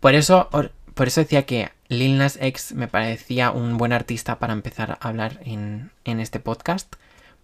Por 0.00 0.14
eso, 0.14 0.48
por 0.94 1.08
eso 1.08 1.20
decía 1.20 1.46
que 1.46 1.70
Lil 1.88 2.18
Nas 2.18 2.38
X 2.40 2.72
me 2.72 2.88
parecía 2.88 3.50
un 3.50 3.76
buen 3.76 3.92
artista 3.92 4.38
para 4.38 4.52
empezar 4.52 4.92
a 4.92 5.08
hablar 5.08 5.40
en, 5.44 5.90
en 6.04 6.20
este 6.20 6.40
podcast, 6.40 6.94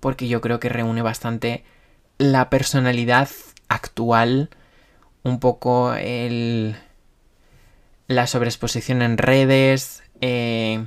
porque 0.01 0.29
yo 0.29 0.41
creo 0.41 0.61
que 0.61 0.69
reúne 0.69 1.03
bastante 1.03 1.65
la 2.19 2.51
personalidad 2.51 3.29
actual, 3.69 4.51
un 5.23 5.41
poco 5.41 5.95
el, 5.95 6.77
la 8.09 8.27
sobreexposición 8.27 9.03
en 9.03 9.19
redes, 9.19 10.03
eh, 10.21 10.87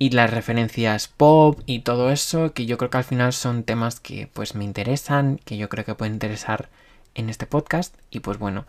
y 0.00 0.10
las 0.10 0.30
referencias 0.30 1.08
pop 1.08 1.60
y 1.66 1.80
todo 1.80 2.10
eso, 2.10 2.54
que 2.54 2.64
yo 2.64 2.78
creo 2.78 2.88
que 2.88 2.96
al 2.96 3.04
final 3.04 3.34
son 3.34 3.64
temas 3.64 4.00
que 4.00 4.30
pues 4.32 4.54
me 4.54 4.64
interesan, 4.64 5.38
que 5.44 5.58
yo 5.58 5.68
creo 5.68 5.84
que 5.84 5.94
pueden 5.94 6.14
interesar 6.14 6.70
en 7.14 7.28
este 7.28 7.46
podcast. 7.46 7.94
Y 8.10 8.20
pues 8.20 8.38
bueno, 8.38 8.64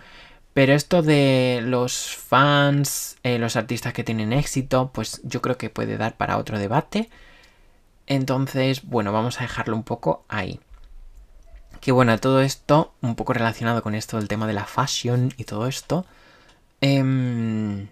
Pero 0.53 0.73
esto 0.73 1.01
de 1.01 1.61
los 1.63 2.15
fans, 2.15 3.17
eh, 3.23 3.37
los 3.39 3.55
artistas 3.55 3.93
que 3.93 4.03
tienen 4.03 4.33
éxito, 4.33 4.91
pues 4.93 5.21
yo 5.23 5.41
creo 5.41 5.57
que 5.57 5.69
puede 5.69 5.97
dar 5.97 6.17
para 6.17 6.37
otro 6.37 6.59
debate. 6.59 7.09
Entonces, 8.07 8.83
bueno, 8.83 9.13
vamos 9.13 9.39
a 9.39 9.43
dejarlo 9.43 9.75
un 9.75 9.83
poco 9.83 10.25
ahí. 10.27 10.59
Que 11.79 11.91
bueno, 11.93 12.17
todo 12.19 12.41
esto, 12.41 12.93
un 13.01 13.15
poco 13.15 13.33
relacionado 13.33 13.81
con 13.81 13.95
esto 13.95 14.17
del 14.17 14.27
tema 14.27 14.45
de 14.45 14.53
la 14.53 14.65
fashion 14.65 15.33
y 15.37 15.45
todo 15.45 15.67
esto. 15.67 16.05
Em, 16.81 17.87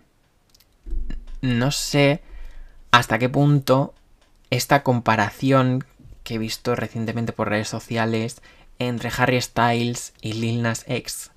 no 1.41 1.71
sé 1.71 2.21
hasta 2.91 3.19
qué 3.19 3.29
punto 3.29 3.93
esta 4.49 4.83
comparación 4.83 5.85
que 6.23 6.35
he 6.35 6.37
visto 6.37 6.75
recientemente 6.75 7.31
por 7.33 7.49
redes 7.49 7.69
sociales 7.69 8.41
entre 8.79 9.11
Harry 9.17 9.41
Styles 9.41 10.13
y 10.21 10.33
Lil 10.33 10.61
Nas 10.61 10.83
X 10.87 11.31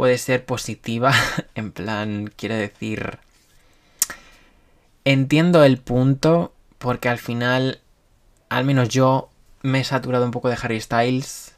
puede 0.00 0.16
ser 0.16 0.46
positiva. 0.46 1.12
en 1.54 1.72
plan, 1.72 2.32
quiero 2.34 2.54
decir... 2.54 3.18
Entiendo 5.04 5.62
el 5.62 5.76
punto 5.76 6.54
porque 6.78 7.10
al 7.10 7.18
final, 7.18 7.80
al 8.48 8.64
menos 8.64 8.88
yo 8.88 9.28
me 9.60 9.80
he 9.80 9.84
saturado 9.84 10.24
un 10.24 10.30
poco 10.30 10.48
de 10.48 10.56
Harry 10.58 10.80
Styles. 10.80 11.54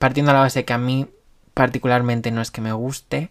Partiendo 0.00 0.32
de 0.32 0.34
la 0.34 0.40
base 0.40 0.64
que 0.64 0.72
a 0.72 0.78
mí 0.78 1.06
particularmente 1.54 2.32
no 2.32 2.42
es 2.42 2.50
que 2.50 2.60
me 2.60 2.72
guste. 2.72 3.30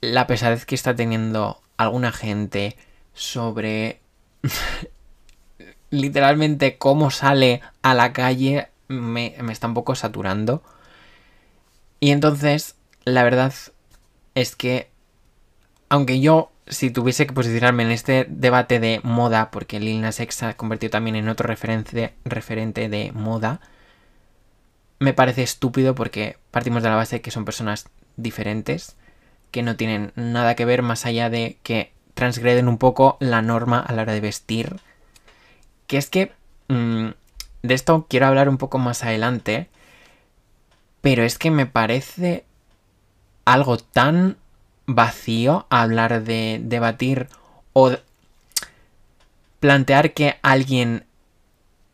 La 0.00 0.28
pesadez 0.28 0.64
que 0.64 0.76
está 0.76 0.94
teniendo 0.94 1.60
alguna 1.76 2.12
gente 2.12 2.76
sobre 3.14 4.00
literalmente 5.90 6.78
cómo 6.78 7.10
sale 7.10 7.62
a 7.82 7.94
la 7.94 8.12
calle 8.12 8.68
me, 8.86 9.34
me, 9.42 9.52
está 9.52 9.66
un 9.66 9.74
poco 9.74 9.96
saturando. 9.96 10.62
Y 11.98 12.12
entonces, 12.12 12.76
la 13.08 13.22
verdad 13.22 13.52
es 14.34 14.56
que, 14.56 14.90
aunque 15.88 16.20
yo, 16.20 16.52
si 16.66 16.90
tuviese 16.90 17.26
que 17.26 17.32
posicionarme 17.32 17.82
en 17.82 17.90
este 17.90 18.26
debate 18.28 18.80
de 18.80 19.00
moda, 19.02 19.50
porque 19.50 19.80
Lil 19.80 20.00
Nas 20.00 20.20
X 20.20 20.36
se 20.36 20.46
ha 20.46 20.56
convertido 20.56 20.90
también 20.90 21.16
en 21.16 21.28
otro 21.28 21.46
referente, 21.46 22.88
de 22.88 23.12
moda, 23.12 23.60
me 24.98 25.12
parece 25.12 25.42
estúpido 25.42 25.94
porque 25.94 26.36
partimos 26.50 26.82
de 26.82 26.88
la 26.88 26.96
base 26.96 27.16
de 27.16 27.22
que 27.22 27.30
son 27.30 27.44
personas 27.44 27.88
diferentes, 28.16 28.96
que 29.50 29.62
no 29.62 29.76
tienen 29.76 30.12
nada 30.14 30.54
que 30.54 30.64
ver 30.64 30.82
más 30.82 31.06
allá 31.06 31.30
de 31.30 31.58
que 31.62 31.92
transgreden 32.14 32.68
un 32.68 32.78
poco 32.78 33.16
la 33.20 33.42
norma 33.42 33.80
a 33.80 33.92
la 33.92 34.02
hora 34.02 34.12
de 34.12 34.20
vestir. 34.20 34.80
Que 35.86 35.96
es 35.96 36.10
que 36.10 36.32
mmm, 36.68 37.10
de 37.62 37.74
esto 37.74 38.06
quiero 38.08 38.26
hablar 38.26 38.48
un 38.48 38.58
poco 38.58 38.78
más 38.78 39.04
adelante, 39.04 39.68
pero 41.00 41.22
es 41.22 41.38
que 41.38 41.50
me 41.50 41.66
parece 41.66 42.44
algo 43.52 43.78
tan 43.78 44.36
vacío 44.86 45.66
hablar 45.70 46.22
de 46.22 46.60
debatir 46.62 47.28
o 47.72 47.96
plantear 49.58 50.12
que 50.12 50.38
alguien 50.42 51.06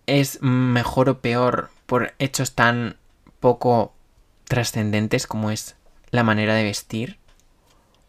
es 0.07 0.43
mejor 0.43 1.09
o 1.09 1.21
peor 1.21 1.71
por 1.87 2.13
hechos 2.19 2.55
tan 2.57 2.97
poco 3.39 3.95
trascendentes 4.45 5.29
como 5.29 5.53
es 5.53 5.77
la 6.11 6.25
manera 6.25 6.55
de 6.55 6.65
vestir. 6.65 7.19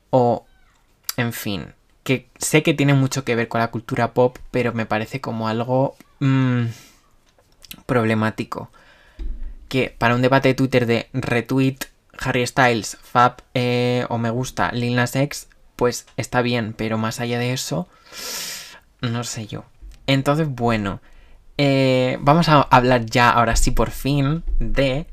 O, 0.09 0.45
en 1.15 1.31
fin, 1.31 1.73
que 2.03 2.27
sé 2.39 2.63
que 2.63 2.73
tiene 2.73 2.95
mucho 2.95 3.23
que 3.23 3.35
ver 3.35 3.47
con 3.47 3.61
la 3.61 3.69
cultura 3.69 4.13
pop, 4.13 4.37
pero 4.49 4.73
me 4.73 4.87
parece 4.87 5.21
como 5.21 5.47
algo 5.47 5.95
mmm, 6.19 6.65
problemático. 7.85 8.71
Que 9.69 9.93
para 9.95 10.15
un 10.15 10.23
debate 10.23 10.49
de 10.49 10.53
Twitter 10.55 10.85
de 10.87 11.09
retweet 11.13 11.77
Harry 12.19 12.45
Styles, 12.45 12.97
Fab 13.01 13.43
eh, 13.53 14.05
o 14.09 14.17
me 14.17 14.29
gusta 14.29 14.71
Lil 14.71 14.95
Nas 14.95 15.15
X, 15.15 15.49
pues 15.75 16.05
está 16.17 16.41
bien, 16.41 16.73
pero 16.73 16.97
más 16.97 17.19
allá 17.19 17.39
de 17.39 17.53
eso, 17.53 17.87
no 19.01 19.23
sé 19.23 19.47
yo. 19.47 19.65
Entonces, 20.07 20.47
bueno, 20.47 21.01
eh, 21.57 22.17
vamos 22.21 22.49
a 22.49 22.61
hablar 22.61 23.05
ya, 23.05 23.29
ahora 23.29 23.55
sí, 23.55 23.71
por 23.71 23.91
fin, 23.91 24.43
de 24.59 25.07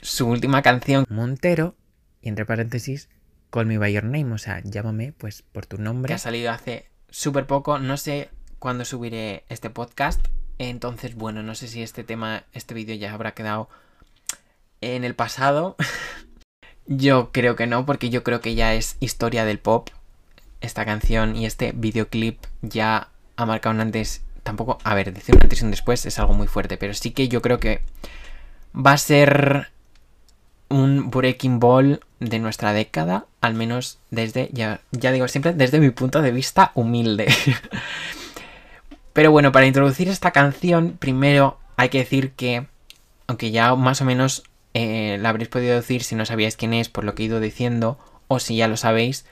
su 0.00 0.28
última 0.28 0.62
canción, 0.62 1.04
Montero, 1.08 1.74
y 2.22 2.28
entre 2.28 2.46
paréntesis, 2.46 3.08
Call 3.50 3.66
Me 3.66 3.78
By 3.78 3.92
Your 3.92 4.04
Name, 4.04 4.32
o 4.32 4.38
sea, 4.38 4.60
llámame 4.64 5.12
pues 5.12 5.42
por 5.42 5.66
tu 5.66 5.78
nombre. 5.78 6.08
Que 6.08 6.14
ha 6.14 6.18
salido 6.18 6.50
hace 6.50 6.86
súper 7.10 7.46
poco, 7.46 7.78
no 7.78 7.96
sé 7.96 8.30
cuándo 8.58 8.84
subiré 8.84 9.44
este 9.48 9.70
podcast, 9.70 10.26
entonces, 10.58 11.14
bueno, 11.14 11.42
no 11.42 11.54
sé 11.54 11.68
si 11.68 11.82
este 11.82 12.04
tema, 12.04 12.44
este 12.52 12.74
vídeo 12.74 12.94
ya 12.94 13.14
habrá 13.14 13.32
quedado 13.32 13.68
en 14.80 15.04
el 15.04 15.14
pasado. 15.14 15.76
yo 16.86 17.30
creo 17.32 17.56
que 17.56 17.66
no, 17.66 17.86
porque 17.86 18.10
yo 18.10 18.22
creo 18.22 18.40
que 18.40 18.54
ya 18.54 18.74
es 18.74 18.96
historia 19.00 19.44
del 19.44 19.58
pop. 19.58 19.90
Esta 20.60 20.84
canción 20.84 21.36
y 21.36 21.46
este 21.46 21.72
videoclip 21.72 22.38
ya 22.62 23.08
ha 23.36 23.46
marcado 23.46 23.74
un 23.74 23.80
antes. 23.80 24.22
Tampoco, 24.42 24.78
a 24.82 24.94
ver, 24.94 25.12
decir 25.12 25.34
un 25.34 25.42
antes 25.42 25.60
y 25.60 25.64
un 25.64 25.70
después 25.70 26.06
es 26.06 26.18
algo 26.18 26.34
muy 26.34 26.46
fuerte, 26.46 26.76
pero 26.76 26.94
sí 26.94 27.10
que 27.10 27.28
yo 27.28 27.42
creo 27.42 27.60
que 27.60 27.82
va 28.74 28.92
a 28.92 28.98
ser 28.98 29.70
un 30.68 31.10
breaking 31.10 31.60
ball 31.60 32.00
de 32.20 32.38
nuestra 32.38 32.72
década, 32.72 33.26
al 33.40 33.54
menos 33.54 33.98
desde, 34.10 34.50
ya, 34.52 34.80
ya 34.90 35.12
digo 35.12 35.28
siempre, 35.28 35.52
desde 35.52 35.80
mi 35.80 35.90
punto 35.90 36.22
de 36.22 36.32
vista 36.32 36.72
humilde. 36.74 37.32
Pero 39.12 39.30
bueno, 39.30 39.50
para 39.52 39.66
introducir 39.66 40.08
esta 40.08 40.30
canción, 40.30 40.96
primero 40.98 41.58
hay 41.76 41.88
que 41.88 41.98
decir 41.98 42.32
que, 42.32 42.66
aunque 43.26 43.50
ya 43.50 43.74
más 43.74 44.00
o 44.00 44.04
menos 44.04 44.44
eh, 44.78 45.18
la 45.18 45.30
habréis 45.30 45.48
podido 45.48 45.74
decir 45.74 46.04
si 46.04 46.14
no 46.14 46.24
sabíais 46.24 46.56
quién 46.56 46.72
es 46.72 46.88
por 46.88 47.02
lo 47.02 47.14
que 47.14 47.24
he 47.24 47.26
ido 47.26 47.40
diciendo, 47.40 47.98
o 48.28 48.38
si 48.38 48.56
ya 48.56 48.68
lo 48.68 48.76
sabéis, 48.76 49.24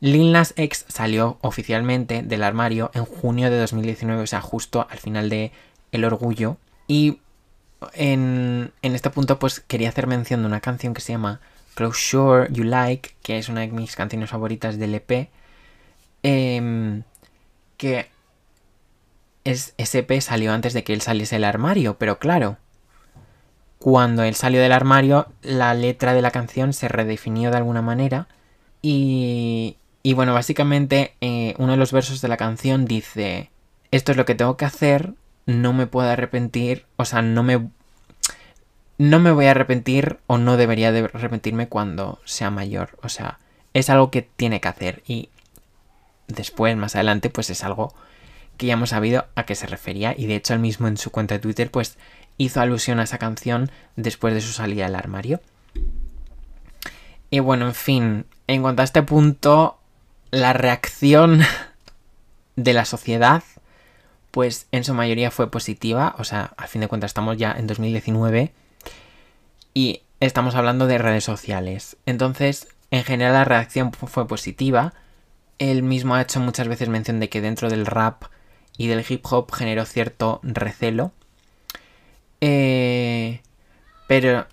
Lil 0.00 0.34
X 0.34 0.86
salió 0.88 1.36
oficialmente 1.42 2.22
del 2.22 2.42
armario 2.42 2.90
en 2.94 3.04
junio 3.04 3.50
de 3.50 3.58
2019, 3.58 4.22
o 4.22 4.26
sea, 4.26 4.40
justo 4.40 4.86
al 4.88 4.98
final 4.98 5.28
de 5.28 5.52
El 5.92 6.04
Orgullo. 6.04 6.56
Y 6.88 7.18
en, 7.92 8.72
en 8.80 8.94
este 8.94 9.10
punto, 9.10 9.38
pues 9.38 9.60
quería 9.60 9.90
hacer 9.90 10.06
mención 10.06 10.40
de 10.40 10.46
una 10.46 10.60
canción 10.60 10.94
que 10.94 11.02
se 11.02 11.12
llama 11.12 11.40
Close 11.74 12.00
Sure 12.00 12.48
You 12.50 12.64
Like, 12.64 13.10
que 13.22 13.36
es 13.36 13.50
una 13.50 13.60
de 13.60 13.68
mis 13.68 13.96
canciones 13.96 14.30
favoritas 14.30 14.78
del 14.78 14.94
EP. 14.94 15.28
Em, 16.22 17.02
que 17.76 18.08
es, 19.44 19.74
SP 19.76 20.20
salió 20.20 20.52
antes 20.52 20.72
de 20.72 20.84
que 20.84 20.94
él 20.94 21.02
saliese 21.02 21.36
del 21.36 21.44
armario, 21.44 21.98
pero 21.98 22.18
claro, 22.18 22.56
cuando 23.86 24.24
él 24.24 24.34
salió 24.34 24.60
del 24.60 24.72
armario, 24.72 25.28
la 25.42 25.72
letra 25.72 26.12
de 26.12 26.20
la 26.20 26.32
canción 26.32 26.72
se 26.72 26.88
redefinió 26.88 27.52
de 27.52 27.58
alguna 27.58 27.82
manera 27.82 28.26
y, 28.82 29.76
y 30.02 30.12
bueno, 30.12 30.34
básicamente 30.34 31.14
eh, 31.20 31.54
uno 31.58 31.70
de 31.70 31.78
los 31.78 31.92
versos 31.92 32.20
de 32.20 32.26
la 32.26 32.36
canción 32.36 32.84
dice, 32.84 33.48
esto 33.92 34.10
es 34.10 34.18
lo 34.18 34.24
que 34.24 34.34
tengo 34.34 34.56
que 34.56 34.64
hacer, 34.64 35.12
no 35.46 35.72
me 35.72 35.86
puedo 35.86 36.10
arrepentir, 36.10 36.84
o 36.96 37.04
sea, 37.04 37.22
no 37.22 37.44
me... 37.44 37.68
No 38.98 39.20
me 39.20 39.30
voy 39.30 39.46
a 39.46 39.52
arrepentir 39.52 40.18
o 40.26 40.36
no 40.36 40.56
debería 40.56 40.90
de 40.90 41.08
arrepentirme 41.14 41.68
cuando 41.68 42.18
sea 42.24 42.50
mayor. 42.50 42.98
O 43.04 43.08
sea, 43.08 43.38
es 43.72 43.88
algo 43.88 44.10
que 44.10 44.22
tiene 44.22 44.60
que 44.60 44.66
hacer 44.66 45.04
y 45.06 45.28
después, 46.26 46.76
más 46.76 46.96
adelante, 46.96 47.30
pues 47.30 47.50
es 47.50 47.62
algo 47.62 47.94
que 48.56 48.66
ya 48.66 48.72
hemos 48.72 48.90
sabido 48.90 49.26
a 49.34 49.44
qué 49.44 49.54
se 49.54 49.66
refería 49.66 50.14
y 50.16 50.26
de 50.26 50.36
hecho 50.36 50.54
él 50.54 50.60
mismo 50.60 50.88
en 50.88 50.96
su 50.96 51.10
cuenta 51.10 51.34
de 51.34 51.40
Twitter 51.40 51.70
pues 51.70 51.98
hizo 52.38 52.60
alusión 52.60 53.00
a 53.00 53.04
esa 53.04 53.18
canción 53.18 53.70
después 53.96 54.34
de 54.34 54.40
su 54.40 54.52
salida 54.52 54.84
del 54.84 54.94
armario. 54.94 55.40
Y 57.30 57.40
bueno, 57.40 57.66
en 57.66 57.74
fin, 57.74 58.26
en 58.46 58.62
cuanto 58.62 58.82
a 58.82 58.84
este 58.84 59.02
punto, 59.02 59.78
la 60.30 60.52
reacción 60.52 61.40
de 62.56 62.72
la 62.72 62.84
sociedad 62.84 63.42
pues 64.36 64.66
en 64.70 64.84
su 64.84 64.92
mayoría 64.92 65.30
fue 65.30 65.50
positiva, 65.50 66.14
o 66.18 66.24
sea, 66.24 66.52
al 66.58 66.68
fin 66.68 66.82
de 66.82 66.88
cuentas 66.88 67.08
estamos 67.08 67.38
ya 67.38 67.52
en 67.52 67.66
2019 67.66 68.52
y 69.72 70.02
estamos 70.20 70.54
hablando 70.56 70.86
de 70.86 70.98
redes 70.98 71.24
sociales. 71.24 71.96
Entonces, 72.04 72.68
en 72.90 73.02
general 73.02 73.32
la 73.32 73.44
reacción 73.46 73.92
fue 73.92 74.28
positiva. 74.28 74.92
Él 75.58 75.82
mismo 75.82 76.14
ha 76.14 76.20
hecho 76.20 76.38
muchas 76.38 76.68
veces 76.68 76.90
mención 76.90 77.18
de 77.18 77.30
que 77.30 77.40
dentro 77.40 77.70
del 77.70 77.86
rap 77.86 78.24
y 78.76 78.88
del 78.88 79.06
hip 79.08 79.24
hop 79.24 79.52
generó 79.52 79.86
cierto 79.86 80.40
recelo. 80.42 81.12
Eh, 82.48 83.40
pero 84.06 84.46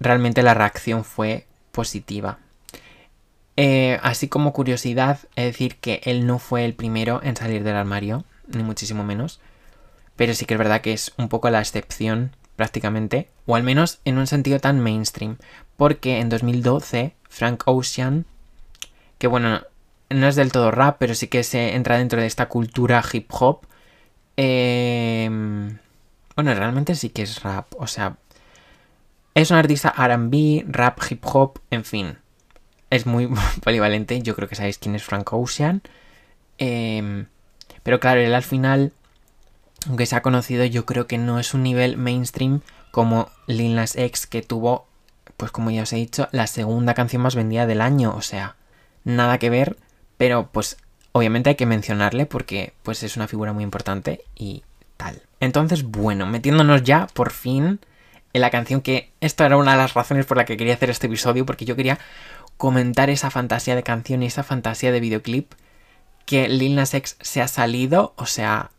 realmente 0.00 0.42
la 0.42 0.54
reacción 0.54 1.04
fue 1.04 1.46
positiva. 1.72 2.38
Eh, 3.58 4.00
así 4.02 4.28
como 4.28 4.54
curiosidad, 4.54 5.18
es 5.36 5.44
decir 5.44 5.76
que 5.76 6.00
él 6.04 6.26
no 6.26 6.38
fue 6.38 6.64
el 6.64 6.72
primero 6.72 7.20
en 7.22 7.36
salir 7.36 7.62
del 7.62 7.76
armario, 7.76 8.24
ni 8.48 8.62
muchísimo 8.62 9.04
menos. 9.04 9.40
Pero 10.16 10.32
sí 10.32 10.46
que 10.46 10.54
es 10.54 10.58
verdad 10.58 10.80
que 10.80 10.94
es 10.94 11.12
un 11.18 11.28
poco 11.28 11.50
la 11.50 11.60
excepción, 11.60 12.34
prácticamente, 12.56 13.28
o 13.44 13.56
al 13.56 13.62
menos 13.62 14.00
en 14.06 14.16
un 14.16 14.26
sentido 14.26 14.58
tan 14.58 14.80
mainstream. 14.80 15.36
Porque 15.76 16.20
en 16.20 16.30
2012, 16.30 17.14
Frank 17.28 17.64
Ocean, 17.66 18.24
que 19.18 19.26
bueno, 19.26 19.60
no 20.08 20.28
es 20.28 20.36
del 20.36 20.50
todo 20.50 20.70
rap, 20.70 20.96
pero 20.98 21.14
sí 21.14 21.26
que 21.26 21.42
se 21.44 21.74
entra 21.74 21.98
dentro 21.98 22.22
de 22.22 22.26
esta 22.26 22.48
cultura 22.48 23.04
hip 23.12 23.28
hop. 23.32 23.66
Em, 24.36 25.78
bueno, 26.36 26.54
realmente 26.54 26.94
sí 26.94 27.10
que 27.10 27.22
es 27.22 27.42
rap, 27.42 27.66
o 27.78 27.86
sea, 27.86 28.16
es 29.34 29.50
un 29.50 29.56
artista 29.56 29.92
RB, 29.96 30.64
rap, 30.68 31.00
hip 31.10 31.24
hop, 31.24 31.60
en 31.70 31.84
fin. 31.84 32.18
es 32.90 33.06
muy 33.06 33.28
polivalente. 33.64 34.22
Yo 34.22 34.36
creo 34.36 34.48
que 34.48 34.54
sabéis 34.54 34.78
quién 34.78 34.94
es 34.94 35.02
Frank 35.02 35.32
Ocean. 35.32 35.82
Em, 36.58 37.26
pero 37.82 37.98
claro, 37.98 38.20
él 38.20 38.34
al 38.34 38.44
final, 38.44 38.92
aunque 39.88 40.06
se 40.06 40.16
ha 40.16 40.22
conocido, 40.22 40.64
yo 40.64 40.86
creo 40.86 41.06
que 41.08 41.18
no 41.18 41.40
es 41.40 41.52
un 41.54 41.64
nivel 41.64 41.96
mainstream 41.96 42.60
como 42.92 43.28
Lil 43.48 43.74
Nas 43.74 43.96
X 43.96 44.26
que 44.28 44.42
tuvo, 44.42 44.86
pues 45.36 45.50
como 45.50 45.70
ya 45.72 45.82
os 45.82 45.92
he 45.92 45.96
dicho, 45.96 46.28
la 46.30 46.46
segunda 46.46 46.94
canción 46.94 47.22
más 47.22 47.34
vendida 47.34 47.66
del 47.66 47.80
año. 47.80 48.14
O 48.14 48.22
sea, 48.22 48.56
nada 49.02 49.38
que 49.38 49.50
ver, 49.50 49.76
pero 50.16 50.48
pues 50.52 50.76
obviamente 51.10 51.50
hay 51.50 51.56
que 51.56 51.66
mencionarle 51.66 52.26
porque 52.26 52.72
pues 52.84 53.02
es 53.02 53.16
una 53.16 53.28
figura 53.28 53.52
muy 53.52 53.64
importante 53.64 54.24
y 54.36 54.62
tal. 54.96 55.22
Entonces, 55.40 55.84
bueno, 55.84 56.26
metiéndonos 56.26 56.82
ya 56.82 57.06
por 57.08 57.32
fin 57.32 57.80
en 58.32 58.40
la 58.40 58.50
canción 58.50 58.80
que 58.80 59.12
esta 59.20 59.46
era 59.46 59.56
una 59.56 59.72
de 59.72 59.78
las 59.78 59.94
razones 59.94 60.26
por 60.26 60.36
la 60.36 60.44
que 60.44 60.56
quería 60.56 60.74
hacer 60.74 60.90
este 60.90 61.06
episodio 61.06 61.46
porque 61.46 61.64
yo 61.64 61.76
quería 61.76 61.98
comentar 62.56 63.10
esa 63.10 63.30
fantasía 63.30 63.76
de 63.76 63.82
canción 63.82 64.22
y 64.22 64.26
esa 64.26 64.42
fantasía 64.42 64.92
de 64.92 65.00
videoclip 65.00 65.52
que 66.26 66.48
Lil 66.48 66.74
Nas 66.74 66.94
X 66.94 67.16
se 67.20 67.42
ha 67.42 67.48
salido, 67.48 68.14
o 68.16 68.26
sea, 68.26 68.70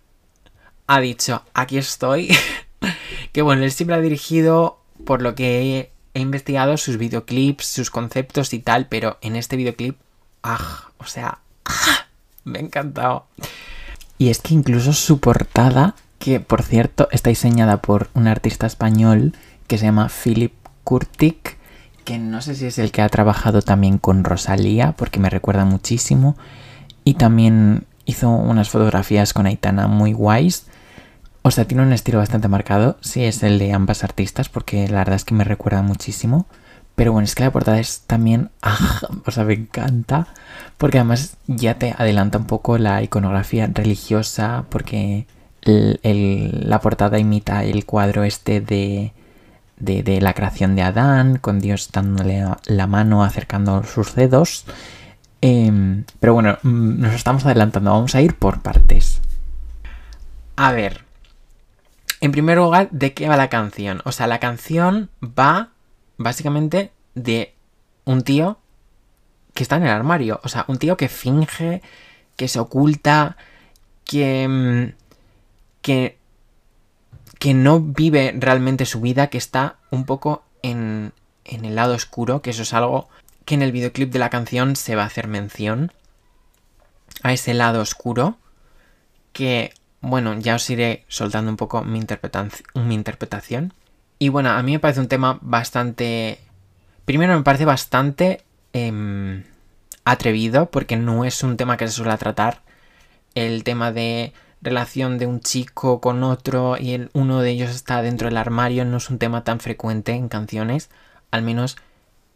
ha 0.87 0.99
dicho, 0.99 1.43
aquí 1.53 1.77
estoy. 1.77 2.35
que 3.31 3.41
bueno, 3.41 3.63
él 3.63 3.71
siempre 3.71 3.95
ha 3.95 4.01
dirigido, 4.01 4.79
por 5.05 5.21
lo 5.21 5.35
que 5.35 5.91
he, 6.13 6.19
investigado, 6.19 6.77
sus 6.77 6.97
videoclips, 6.97 7.65
sus 7.65 7.89
conceptos 7.91 8.53
y 8.53 8.59
tal, 8.59 8.87
pero 8.87 9.17
en 9.21 9.35
este 9.35 9.57
videoclip, 9.57 9.97
¡ah! 10.43 10.91
O 10.97 11.05
sea, 11.05 11.39
¡ah! 11.65 12.07
me 12.45 12.59
ha 12.59 12.61
encantado. 12.61 13.27
Y 14.17 14.29
es 14.29 14.39
que 14.39 14.53
incluso 14.53 14.93
su 14.93 15.19
portada, 15.19 15.95
que 16.25 16.39
por 16.39 16.63
cierto 16.63 17.07
está 17.11 17.29
diseñada 17.29 17.83
por 17.83 18.09
un 18.15 18.25
artista 18.25 18.65
español 18.65 19.33
que 19.67 19.77
se 19.77 19.85
llama 19.85 20.09
Philip 20.09 20.53
Kurtik, 20.83 21.59
que 22.03 22.17
no 22.17 22.41
sé 22.41 22.55
si 22.55 22.65
es 22.65 22.79
el 22.79 22.91
que 22.91 23.03
ha 23.03 23.09
trabajado 23.09 23.61
también 23.61 23.99
con 23.99 24.23
Rosalía, 24.23 24.93
porque 24.93 25.19
me 25.19 25.29
recuerda 25.29 25.65
muchísimo. 25.65 26.35
Y 27.03 27.13
también 27.13 27.85
hizo 28.05 28.31
unas 28.31 28.71
fotografías 28.71 29.33
con 29.33 29.45
Aitana 29.45 29.85
muy 29.85 30.13
guays. 30.13 30.65
O 31.43 31.51
sea, 31.51 31.67
tiene 31.67 31.83
un 31.83 31.93
estilo 31.93 32.17
bastante 32.17 32.47
marcado. 32.47 32.97
Sí, 33.01 33.23
es 33.23 33.43
el 33.43 33.59
de 33.59 33.73
ambas 33.73 34.03
artistas, 34.03 34.49
porque 34.49 34.87
la 34.87 34.97
verdad 34.97 35.17
es 35.17 35.25
que 35.25 35.35
me 35.35 35.43
recuerda 35.43 35.83
muchísimo. 35.83 36.47
Pero 36.95 37.11
bueno, 37.11 37.25
es 37.25 37.35
que 37.35 37.43
la 37.43 37.51
portada 37.51 37.79
es 37.79 38.01
también. 38.07 38.49
¡Ah! 38.63 39.01
O 39.27 39.29
sea, 39.29 39.43
me 39.43 39.53
encanta. 39.53 40.25
Porque 40.79 40.97
además 40.97 41.37
ya 41.45 41.75
te 41.77 41.93
adelanta 41.95 42.39
un 42.39 42.47
poco 42.47 42.79
la 42.79 43.03
iconografía 43.03 43.69
religiosa. 43.71 44.65
Porque 44.69 45.27
la 45.65 46.79
portada 46.79 47.19
imita 47.19 47.63
el 47.63 47.85
cuadro 47.85 48.23
este 48.23 48.61
de 48.61 49.13
de, 49.77 50.21
la 50.21 50.33
creación 50.33 50.75
de 50.75 50.83
Adán, 50.83 51.37
con 51.37 51.59
Dios 51.59 51.89
dándole 51.91 52.45
la 52.65 52.87
mano, 52.87 53.23
acercando 53.23 53.83
sus 53.83 54.15
dedos. 54.15 54.65
Em, 55.41 56.05
pero 56.19 56.33
bueno, 56.33 56.57
mm, 56.63 57.01
nos 57.01 57.13
estamos 57.13 57.45
adelantando, 57.45 57.91
vamos 57.91 58.15
a 58.15 58.21
ir 58.21 58.35
por 58.35 58.61
partes. 58.61 59.21
A 60.55 60.71
ver, 60.71 61.03
en 62.21 62.31
primer 62.31 62.57
lugar, 62.57 62.89
¿de 62.91 63.13
qué 63.13 63.27
va 63.27 63.37
la 63.37 63.49
canción? 63.49 64.01
O 64.05 64.11
sea, 64.11 64.27
la 64.27 64.39
canción 64.39 65.09
va 65.21 65.69
básicamente 66.17 66.91
de 67.13 67.53
un 68.05 68.21
tío 68.23 68.57
que 69.53 69.63
está 69.63 69.75
en 69.75 69.83
el 69.83 69.89
armario. 69.89 70.39
O 70.43 70.49
sea, 70.49 70.65
un 70.67 70.77
tío 70.77 70.97
que 70.97 71.09
finge, 71.09 71.81
que 72.35 72.47
se 72.47 72.59
oculta, 72.59 73.37
que... 74.05 74.93
Que 75.85 76.17
que 77.39 77.53
no 77.53 77.79
vive 77.79 78.33
realmente 78.35 78.85
su 78.85 79.01
vida, 79.01 79.27
que 79.27 79.37
está 79.37 79.75
un 79.91 80.05
poco 80.05 80.43
en, 80.63 81.13
en 81.43 81.65
el 81.65 81.75
lado 81.75 81.93
oscuro, 81.93 82.41
que 82.41 82.49
eso 82.49 82.63
es 82.63 82.73
algo 82.73 83.07
que 83.45 83.53
en 83.53 83.61
el 83.61 83.71
videoclip 83.71 84.11
de 84.11 84.19
la 84.19 84.31
canción 84.31 84.75
se 84.75 84.95
va 84.95 85.03
a 85.03 85.07
hacer 85.07 85.27
mención 85.27 85.91
a 87.21 87.33
ese 87.33 87.53
lado 87.53 87.81
oscuro 87.81 88.37
que, 89.33 89.73
bueno, 90.01 90.39
ya 90.39 90.55
os 90.55 90.69
iré 90.69 91.05
soltando 91.07 91.51
un 91.51 91.57
poco 91.57 91.83
mi, 91.83 91.99
mi 92.73 92.95
interpretación. 92.95 93.73
Y 94.17 94.29
bueno, 94.29 94.49
a 94.49 94.63
mí 94.63 94.71
me 94.71 94.79
parece 94.79 95.01
un 95.01 95.07
tema 95.07 95.37
bastante... 95.41 96.39
Primero 97.05 97.35
me 97.35 97.43
parece 97.43 97.65
bastante 97.65 98.43
em, 98.73 99.43
atrevido 100.05 100.71
porque 100.71 100.95
no 100.95 101.25
es 101.25 101.43
un 101.43 101.57
tema 101.57 101.77
que 101.77 101.87
se 101.87 101.93
suele 101.93 102.17
tratar. 102.17 102.61
El 103.35 103.63
tema 103.63 103.91
de 103.91 104.33
relación 104.65 105.17
de 105.17 105.27
un 105.27 105.39
chico 105.39 106.01
con 106.01 106.23
otro 106.23 106.75
y 106.77 106.93
el, 106.93 107.09
uno 107.13 107.39
de 107.41 107.51
ellos 107.51 107.69
está 107.69 108.01
dentro 108.01 108.27
del 108.27 108.37
armario 108.37 108.83
no 108.83 108.97
es 108.97 109.09
un 109.09 109.19
tema 109.19 109.43
tan 109.43 109.59
frecuente 109.59 110.11
en 110.13 110.27
canciones. 110.27 110.89
Al 111.31 111.43
menos 111.43 111.77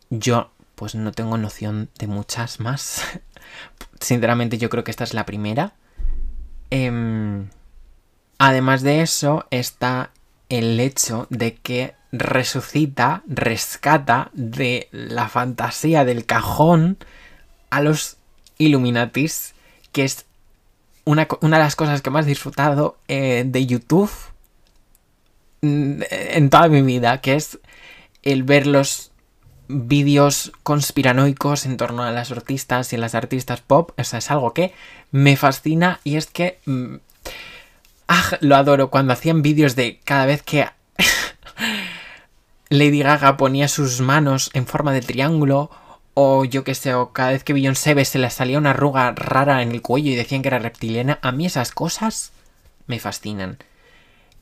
yo 0.10 0.52
pues 0.76 0.96
no 0.96 1.12
tengo 1.12 1.38
noción 1.38 1.90
de 1.98 2.08
muchas 2.08 2.60
más. 2.60 3.04
Sinceramente 4.00 4.58
yo 4.58 4.70
creo 4.70 4.84
que 4.84 4.92
esta 4.92 5.04
es 5.04 5.14
la 5.14 5.26
primera. 5.26 5.74
Em, 6.70 7.50
además 8.38 8.82
de 8.84 9.02
eso 9.02 9.46
está 9.50 10.12
el 10.48 10.80
hecho 10.80 11.28
de 11.30 11.56
que 11.56 11.96
resucita, 12.12 13.24
rescata 13.28 14.30
de 14.34 14.88
la 14.92 15.28
fantasía 15.28 16.06
del 16.06 16.26
cajón 16.26 16.98
a 17.70 17.82
los 17.82 18.18
Illuminatis, 18.58 19.56
que 19.92 20.04
es 20.04 20.26
una, 21.10 21.26
de 21.26 21.50
las 21.50 21.76
cosas 21.76 22.04
que 22.04 22.12
más 22.12 22.26
he 22.26 22.30
disfrutado 22.30 22.98
eh, 23.08 23.44
de 23.46 23.66
YouTube 23.66 24.12
mm, 25.62 26.02
en 26.10 26.50
toda 26.52 26.68
mi 26.68 26.84
vida, 26.84 27.20
que 27.20 27.34
es 27.34 27.58
el 28.22 28.44
ver 28.44 28.68
los 28.68 29.12
vídeos 29.68 30.52
conspiranoicos 30.62 31.66
en 31.66 31.78
torno 31.78 32.04
a 32.04 32.12
las 32.12 32.32
artistas 32.32 32.94
y 32.94 32.98
las 32.98 33.16
artistas 33.16 33.62
pop. 33.62 33.92
O 33.98 34.04
sea, 34.04 34.20
es 34.20 34.30
algo 34.30 34.54
que 34.54 34.72
me 35.12 35.36
fascina 35.36 36.00
y 36.04 36.18
es 36.18 36.28
que... 36.28 36.60
Mm, 36.66 36.98
ah, 38.08 38.38
lo 38.42 38.56
adoro 38.56 38.92
cuando 38.92 39.14
hacían 39.14 39.42
vídeos 39.42 39.76
de 39.76 40.00
cada 40.04 40.28
vez 40.28 40.44
que 40.44 40.68
Lady 42.70 43.02
Gaga 43.02 43.36
ponía 43.36 43.68
sus 43.68 44.00
manos 44.00 44.52
en 44.54 44.68
forma 44.68 44.94
de 44.94 45.02
triángulo 45.02 45.72
o 46.22 46.44
yo 46.44 46.66
que 46.66 46.76
sé, 46.76 46.94
o 46.94 47.14
cada 47.14 47.32
vez 47.32 47.46
que 47.46 47.54
Beyoncé 47.54 48.04
se 48.04 48.20
le 48.20 48.30
salía 48.30 48.58
una 48.58 48.72
arruga 48.72 49.14
rara 49.14 49.62
en 49.62 49.72
el 49.72 49.82
cuello 49.82 50.12
y 50.12 50.16
decían 50.16 50.42
que 50.42 50.50
era 50.50 50.60
reptiliana, 50.60 51.18
a 51.22 51.32
mí 51.32 51.46
esas 51.46 51.72
cosas 51.72 52.34
me 52.88 53.00
fascinan. 53.00 53.58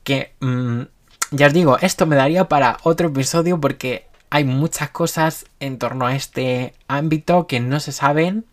Que, 0.04 0.34
mm, 0.40 0.82
ya 1.30 1.46
os 1.46 1.54
digo, 1.54 1.78
esto 1.80 2.08
me 2.08 2.16
daría 2.16 2.46
para 2.50 2.78
otro 2.82 3.10
episodio 3.10 3.62
porque 3.62 4.08
hay 4.32 4.44
muchas 4.44 4.90
cosas 4.90 5.46
en 5.60 5.78
torno 5.78 6.08
a 6.08 6.16
este 6.16 6.74
ámbito 6.88 7.46
que 7.46 7.60
no 7.60 7.80
se 7.80 7.92
saben 7.92 8.46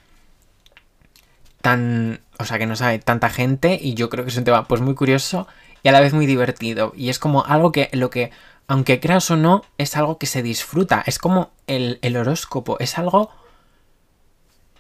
tan, 1.63 2.21
o 2.39 2.45
sea, 2.45 2.59
que 2.59 2.67
no 2.67 2.77
sabe 2.77 2.99
tanta 2.99 3.31
gente 3.31 3.79
y 3.81 3.95
yo 3.95 4.11
creo 4.11 4.25
que 4.25 4.33
es 4.33 4.37
un 4.37 4.45
tema 4.45 4.69
pues 4.69 4.83
muy 4.83 4.95
curioso 4.95 5.49
y 5.83 5.89
a 5.89 5.93
la 5.93 6.01
vez 6.01 6.13
muy 6.13 6.27
divertido 6.27 6.93
y 6.95 7.09
es 7.09 7.19
como 7.19 7.43
algo 7.47 7.73
que 7.73 7.89
lo 7.93 8.11
que 8.11 8.33
aunque 8.67 9.01
creas 9.01 9.31
o 9.31 9.37
no, 9.37 9.63
es 9.79 9.97
algo 9.97 10.19
que 10.19 10.27
se 10.27 10.43
disfruta. 10.43 11.03
Es 11.07 11.19
como 11.19 11.51
el, 11.67 11.99
horóscopo. 12.17 12.79
Es 12.81 12.99
algo. 12.99 13.31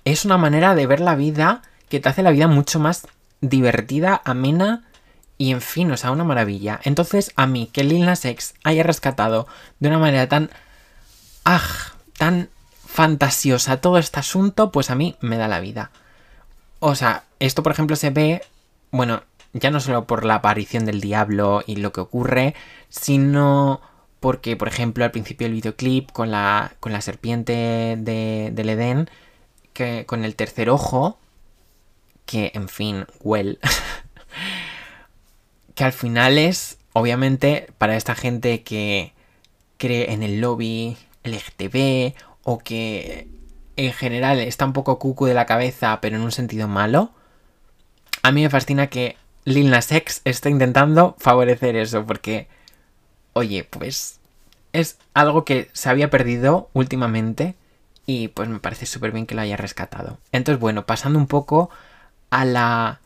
Es 0.05 0.25
una 0.25 0.38
manera 0.38 0.75
de 0.75 0.87
ver 0.87 1.01
la 1.01 1.16
vida 1.16 1.62
que 1.88 2.01
te 2.01 2.09
hace 2.09 2.23
la 2.23 2.31
vida 2.31 2.47
mucho 2.49 2.79
más 2.79 3.07
divertida, 3.40 4.23
amena 4.25 4.85
y 5.37 5.51
en 5.51 5.61
fin, 5.61 5.90
o 5.90 5.97
sea, 5.97 6.11
una 6.12 6.25
maravilla. 6.25 6.81
Entonces, 6.85 7.33
a 7.37 7.47
mí, 7.47 7.68
que 7.73 7.85
Lil 7.85 8.07
Nas 8.07 8.25
X 8.25 8.55
haya 8.64 8.83
rescatado 8.83 9.47
de 9.81 9.88
una 9.88 9.99
manera 9.99 10.29
tan. 10.29 10.51
¡Ah! 11.44 11.94
tan 12.16 12.49
fantasiosa 12.87 13.81
todo 13.81 13.99
este 13.99 14.20
asunto, 14.20 14.70
pues 14.70 14.90
a 14.90 14.94
mí 14.94 15.16
me 15.20 15.37
da 15.37 15.49
la 15.49 15.61
vida. 15.61 15.90
O 16.79 16.94
sea, 16.94 17.25
esto 17.40 17.62
por 17.62 17.73
ejemplo 17.73 17.97
se 17.97 18.11
ve. 18.11 18.42
Bueno, 18.90 19.23
ya 19.53 19.70
no 19.70 19.81
solo 19.81 20.07
por 20.07 20.25
la 20.25 20.37
aparición 20.37 20.85
del 20.85 21.01
diablo 21.01 21.62
y 21.66 21.77
lo 21.77 21.92
que 21.92 22.01
ocurre, 22.01 22.55
sino 22.94 23.80
porque, 24.20 24.57
por 24.57 24.68
ejemplo, 24.68 25.04
al 25.04 25.11
principio 25.11 25.46
del 25.46 25.54
videoclip 25.54 26.11
con 26.12 26.30
la, 26.30 26.76
con 26.80 26.92
la 26.92 27.00
serpiente 27.00 27.96
de, 27.98 28.50
del 28.52 28.68
Edén, 28.70 29.11
que, 29.72 30.07
con 30.07 30.24
el 30.24 30.37
tercer 30.37 30.70
ojo, 30.70 31.18
que, 32.24 32.53
en 32.55 32.68
fin, 32.68 33.07
well, 33.20 33.59
que 35.74 35.84
al 35.84 35.92
final 35.92 36.38
es, 36.38 36.78
obviamente, 36.92 37.68
para 37.78 37.97
esta 37.97 38.14
gente 38.14 38.62
que 38.62 39.12
cree 39.76 40.12
en 40.12 40.22
el 40.22 40.40
lobby 40.40 40.97
LGTB 41.24 42.14
o 42.45 42.59
que 42.59 43.26
en 43.76 43.92
general 43.92 44.38
está 44.38 44.64
un 44.64 44.72
poco 44.72 45.01
cucu 45.01 45.26
de 45.26 45.34
la 45.34 45.47
cabeza, 45.47 46.01
pero 46.01 46.16
en 46.16 46.22
un 46.22 46.32
sentido 46.32 46.68
malo, 46.68 47.11
a 48.22 48.30
mí 48.30 48.42
me 48.42 48.51
fascina 48.51 48.86
que 48.86 49.16
Lil 49.45 49.70
Nas 49.70 49.90
X 49.90 50.22
está 50.24 50.49
intentando 50.49 51.16
favorecer 51.18 51.76
eso, 51.76 52.07
porque, 52.07 52.49
oye, 53.35 53.64
pues 53.64 54.20
es 54.72 54.99
algo 55.12 55.45
que 55.45 55.70
se 55.72 55.91
había 55.91 56.11
perdido 56.11 56.70
últimamente 56.72 57.55
y 58.07 58.28
pues 58.28 58.49
me 58.49 58.59
parece 58.59 58.87
súper 58.87 59.12
bien 59.12 59.26
que 59.26 59.35
lo 59.35 59.43
haya 59.43 59.57
rescatado. 59.57 60.18
Entonces, 60.32 60.61
bueno, 60.61 60.87
pasando 60.87 61.18
un 61.18 61.26
poco 61.26 61.70
a 62.30 62.45
la 62.45 63.01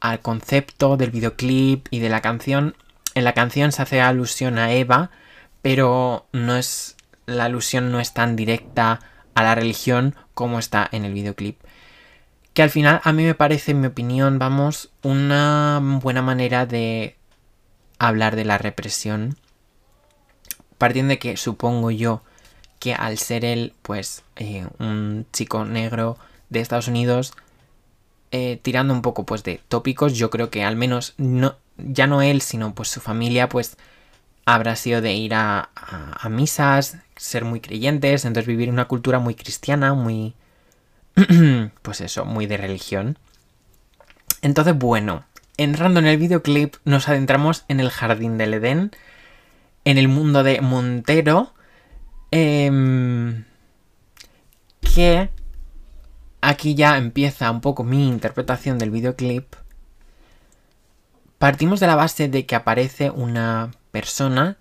al 0.00 0.20
concepto 0.20 0.98
del 0.98 1.10
videoclip 1.10 1.88
y 1.90 2.00
de 2.00 2.10
la 2.10 2.20
canción. 2.20 2.76
En 3.14 3.24
la 3.24 3.32
canción 3.32 3.72
se 3.72 3.80
hace 3.80 4.02
alusión 4.02 4.58
a 4.58 4.72
Eva, 4.72 5.10
pero 5.62 6.26
no 6.32 6.56
es 6.56 6.96
la 7.26 7.44
alusión 7.46 7.90
no 7.90 8.00
es 8.00 8.12
tan 8.12 8.36
directa 8.36 9.00
a 9.34 9.42
la 9.42 9.54
religión 9.54 10.14
como 10.34 10.58
está 10.58 10.86
en 10.92 11.04
el 11.04 11.14
videoclip. 11.14 11.58
Que 12.52 12.62
al 12.62 12.70
final 12.70 13.00
a 13.02 13.12
mí 13.12 13.24
me 13.24 13.34
parece, 13.34 13.72
en 13.72 13.80
mi 13.80 13.86
opinión, 13.86 14.38
vamos, 14.38 14.90
una 15.02 15.80
buena 15.82 16.22
manera 16.22 16.66
de 16.66 17.16
hablar 18.08 18.36
de 18.36 18.44
la 18.44 18.58
represión. 18.58 19.36
Partiendo 20.78 21.10
de 21.10 21.18
que 21.18 21.36
supongo 21.36 21.90
yo 21.90 22.22
que 22.78 22.94
al 22.94 23.18
ser 23.18 23.44
él, 23.44 23.72
pues, 23.82 24.24
eh, 24.36 24.66
un 24.78 25.26
chico 25.32 25.64
negro 25.64 26.18
de 26.50 26.60
Estados 26.60 26.88
Unidos, 26.88 27.32
eh, 28.30 28.58
tirando 28.62 28.92
un 28.92 29.02
poco, 29.02 29.24
pues, 29.24 29.42
de 29.44 29.60
tópicos, 29.68 30.14
yo 30.14 30.30
creo 30.30 30.50
que 30.50 30.64
al 30.64 30.76
menos 30.76 31.14
no, 31.16 31.56
ya 31.78 32.06
no 32.06 32.20
él, 32.20 32.40
sino 32.40 32.74
pues 32.74 32.88
su 32.88 33.00
familia, 33.00 33.48
pues, 33.48 33.76
habrá 34.44 34.76
sido 34.76 35.00
de 35.00 35.14
ir 35.14 35.34
a, 35.34 35.70
a, 35.74 36.28
misas, 36.28 36.98
ser 37.16 37.44
muy 37.44 37.60
creyentes, 37.60 38.24
entonces 38.24 38.46
vivir 38.46 38.68
una 38.70 38.86
cultura 38.86 39.18
muy 39.18 39.34
cristiana, 39.34 39.94
muy... 39.94 40.34
pues 41.82 42.00
eso, 42.00 42.24
muy 42.24 42.46
de 42.46 42.56
religión. 42.56 43.18
Entonces, 44.42 44.76
bueno, 44.76 45.24
entrando 45.56 46.00
en 46.00 46.06
el 46.06 46.18
videoclip 46.18 46.76
nos 46.84 47.08
adentramos 47.08 47.64
en 47.68 47.80
el 47.80 47.90
jardín 47.90 48.38
del 48.38 48.54
Edén, 48.54 48.90
en 49.84 49.98
el 49.98 50.08
mundo 50.08 50.42
de 50.42 50.60
Montero, 50.60 51.54
eh, 52.30 53.44
que 54.94 55.30
aquí 56.40 56.74
ya 56.74 56.96
empieza 56.96 57.50
un 57.50 57.60
poco 57.60 57.84
mi 57.84 58.08
interpretación 58.08 58.78
del 58.78 58.90
videoclip. 58.90 59.54
Partimos 61.38 61.80
de 61.80 61.86
la 61.86 61.96
base 61.96 62.28
de 62.28 62.46
que 62.46 62.54
aparece 62.54 63.10
una 63.10 63.72
persona 63.90 64.56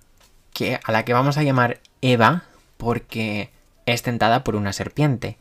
que, 0.53 0.79
a 0.83 0.91
la 0.91 1.05
que 1.05 1.13
vamos 1.13 1.37
a 1.37 1.43
llamar 1.43 1.79
Eva 2.01 2.43
porque 2.77 3.51
es 3.85 4.01
tentada 4.01 4.43
por 4.43 4.55
una 4.55 4.73
serpiente. 4.73 5.37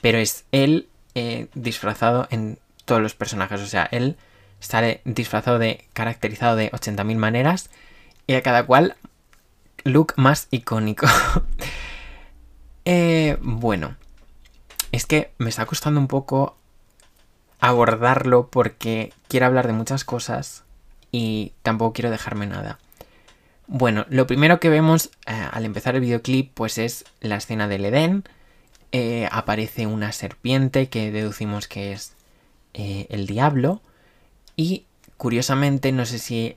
Pero 0.00 0.18
es 0.18 0.44
él 0.52 0.88
eh, 1.14 1.48
disfrazado 1.54 2.28
en 2.30 2.58
todos 2.84 3.02
los 3.02 3.14
personajes. 3.14 3.60
O 3.60 3.66
sea, 3.66 3.88
él 3.90 4.16
sale 4.60 5.00
disfrazado 5.04 5.58
de, 5.58 5.86
caracterizado 5.92 6.56
de 6.56 6.70
80.000 6.72 7.16
maneras 7.16 7.70
y 8.26 8.34
a 8.34 8.42
cada 8.42 8.66
cual 8.66 8.96
look 9.84 10.14
más 10.16 10.48
icónico. 10.50 11.06
Eh, 12.88 13.36
bueno, 13.40 13.96
es 14.92 15.06
que 15.06 15.32
me 15.38 15.48
está 15.48 15.66
costando 15.66 15.98
un 15.98 16.06
poco 16.06 16.56
abordarlo 17.58 18.48
porque 18.48 19.12
quiero 19.26 19.46
hablar 19.46 19.66
de 19.66 19.72
muchas 19.72 20.04
cosas 20.04 20.62
y 21.10 21.52
tampoco 21.64 21.94
quiero 21.94 22.12
dejarme 22.12 22.46
nada. 22.46 22.78
Bueno, 23.66 24.06
lo 24.08 24.28
primero 24.28 24.60
que 24.60 24.68
vemos 24.68 25.10
eh, 25.26 25.32
al 25.50 25.64
empezar 25.64 25.96
el 25.96 26.00
videoclip 26.00 26.52
pues 26.54 26.78
es 26.78 27.04
la 27.20 27.34
escena 27.34 27.66
del 27.66 27.86
Edén. 27.86 28.22
Eh, 28.92 29.28
aparece 29.32 29.88
una 29.88 30.12
serpiente 30.12 30.88
que 30.88 31.10
deducimos 31.10 31.66
que 31.66 31.90
es 31.90 32.14
el 32.72 33.26
diablo. 33.26 33.82
Y 34.56 34.86
curiosamente, 35.16 35.92
no 35.92 36.06
sé 36.06 36.18
si 36.18 36.56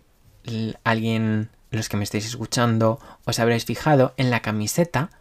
alguien, 0.83 1.49
los 1.69 1.89
que 1.89 1.97
me 1.97 2.03
estáis 2.03 2.25
escuchando, 2.25 2.99
os 3.25 3.39
habréis 3.39 3.65
fijado 3.65 4.13
en 4.17 4.31
la 4.31 4.41
camiseta, 4.41 5.11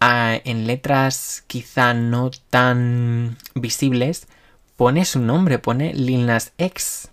en 0.00 0.66
letras 0.66 1.44
quizá 1.46 1.94
no 1.94 2.30
tan 2.50 3.36
visibles, 3.54 4.28
pone 4.76 5.04
su 5.04 5.20
nombre, 5.20 5.58
pone 5.58 5.92
Lil 5.94 6.26
Nas 6.26 6.52
X. 6.58 7.10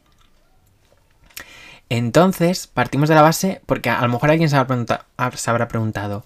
Entonces, 1.90 2.68
partimos 2.68 3.10
de 3.10 3.16
la 3.16 3.22
base, 3.22 3.62
porque 3.66 3.90
a 3.90 4.02
lo 4.02 4.10
mejor 4.10 4.30
alguien 4.30 4.50
se 4.50 4.58
habrá, 4.58 5.68
preguntado, 5.68 6.26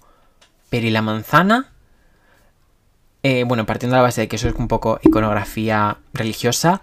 ¿pero 0.70 0.86
y 0.86 0.90
la 0.90 1.02
manzana? 1.02 1.72
Eh, 3.22 3.44
bueno, 3.44 3.66
partiendo 3.66 3.94
de 3.94 3.98
la 3.98 4.02
base 4.02 4.22
de 4.22 4.28
que 4.28 4.36
eso 4.36 4.48
es 4.48 4.54
un 4.54 4.66
poco 4.66 4.98
iconografía 5.02 5.98
religiosa, 6.12 6.82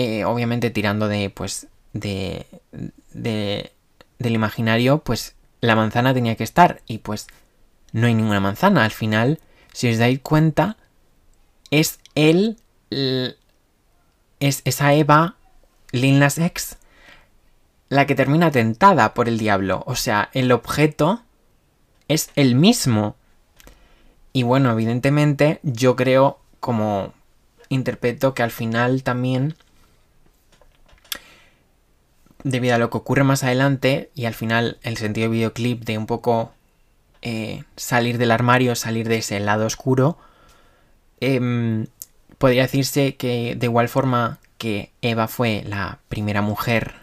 eh, 0.00 0.24
obviamente 0.24 0.70
tirando 0.70 1.08
de, 1.08 1.28
pues, 1.28 1.66
de, 1.92 2.46
de, 3.12 3.70
del 4.18 4.34
imaginario, 4.34 5.00
pues 5.00 5.34
la 5.60 5.76
manzana 5.76 6.14
tenía 6.14 6.36
que 6.36 6.44
estar 6.44 6.80
y 6.86 6.98
pues 6.98 7.26
no 7.92 8.06
hay 8.06 8.14
ninguna 8.14 8.40
manzana. 8.40 8.84
Al 8.84 8.92
final, 8.92 9.40
si 9.74 9.90
os 9.90 9.98
dais 9.98 10.18
cuenta, 10.20 10.78
es 11.70 12.00
él, 12.14 12.56
es 14.40 14.62
esa 14.64 14.94
Eva, 14.94 15.36
Lil 15.92 16.18
Nas 16.18 16.38
X, 16.38 16.78
la 17.90 18.06
que 18.06 18.14
termina 18.14 18.50
tentada 18.50 19.12
por 19.12 19.28
el 19.28 19.36
diablo. 19.36 19.82
O 19.86 19.96
sea, 19.96 20.30
el 20.32 20.50
objeto 20.50 21.22
es 22.08 22.30
el 22.36 22.54
mismo. 22.54 23.16
Y 24.32 24.44
bueno, 24.44 24.70
evidentemente 24.70 25.60
yo 25.62 25.94
creo, 25.94 26.38
como 26.58 27.12
interpreto, 27.68 28.32
que 28.32 28.42
al 28.42 28.50
final 28.50 29.02
también 29.02 29.56
debido 32.44 32.74
a 32.74 32.78
lo 32.78 32.90
que 32.90 32.98
ocurre 32.98 33.24
más 33.24 33.44
adelante 33.44 34.10
y 34.14 34.26
al 34.26 34.34
final 34.34 34.78
el 34.82 34.96
sentido 34.96 35.28
de 35.28 35.36
videoclip 35.36 35.84
de 35.84 35.98
un 35.98 36.06
poco 36.06 36.52
eh, 37.22 37.64
salir 37.76 38.18
del 38.18 38.30
armario, 38.30 38.74
salir 38.74 39.08
de 39.08 39.18
ese 39.18 39.40
lado 39.40 39.66
oscuro, 39.66 40.18
em, 41.20 41.86
podría 42.38 42.62
decirse 42.62 43.16
que 43.16 43.54
de 43.56 43.66
igual 43.66 43.88
forma 43.88 44.38
que 44.58 44.92
Eva 45.02 45.28
fue 45.28 45.62
la 45.66 45.98
primera 46.08 46.42
mujer 46.42 46.94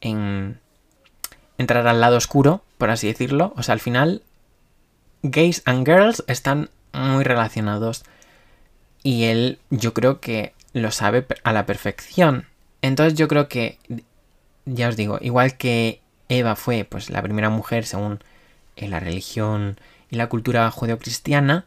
en 0.00 0.60
entrar 1.58 1.86
al 1.86 2.00
lado 2.00 2.16
oscuro, 2.16 2.62
por 2.78 2.90
así 2.90 3.08
decirlo, 3.08 3.52
o 3.56 3.62
sea, 3.62 3.72
al 3.74 3.80
final 3.80 4.22
gays 5.22 5.62
and 5.64 5.86
girls 5.86 6.22
están 6.28 6.70
muy 6.92 7.24
relacionados 7.24 8.04
y 9.02 9.24
él 9.24 9.58
yo 9.70 9.94
creo 9.94 10.20
que 10.20 10.54
lo 10.72 10.90
sabe 10.90 11.26
a 11.44 11.52
la 11.52 11.66
perfección. 11.66 12.46
Entonces 12.82 13.18
yo 13.18 13.28
creo 13.28 13.48
que, 13.48 13.78
ya 14.64 14.88
os 14.88 14.96
digo, 14.96 15.18
igual 15.20 15.56
que 15.56 16.00
Eva 16.28 16.56
fue 16.56 16.84
pues 16.84 17.10
la 17.10 17.22
primera 17.22 17.50
mujer 17.50 17.84
según 17.84 18.20
eh, 18.76 18.88
la 18.88 19.00
religión 19.00 19.80
y 20.10 20.16
la 20.16 20.28
cultura 20.28 20.70
judeocristiana, 20.70 21.66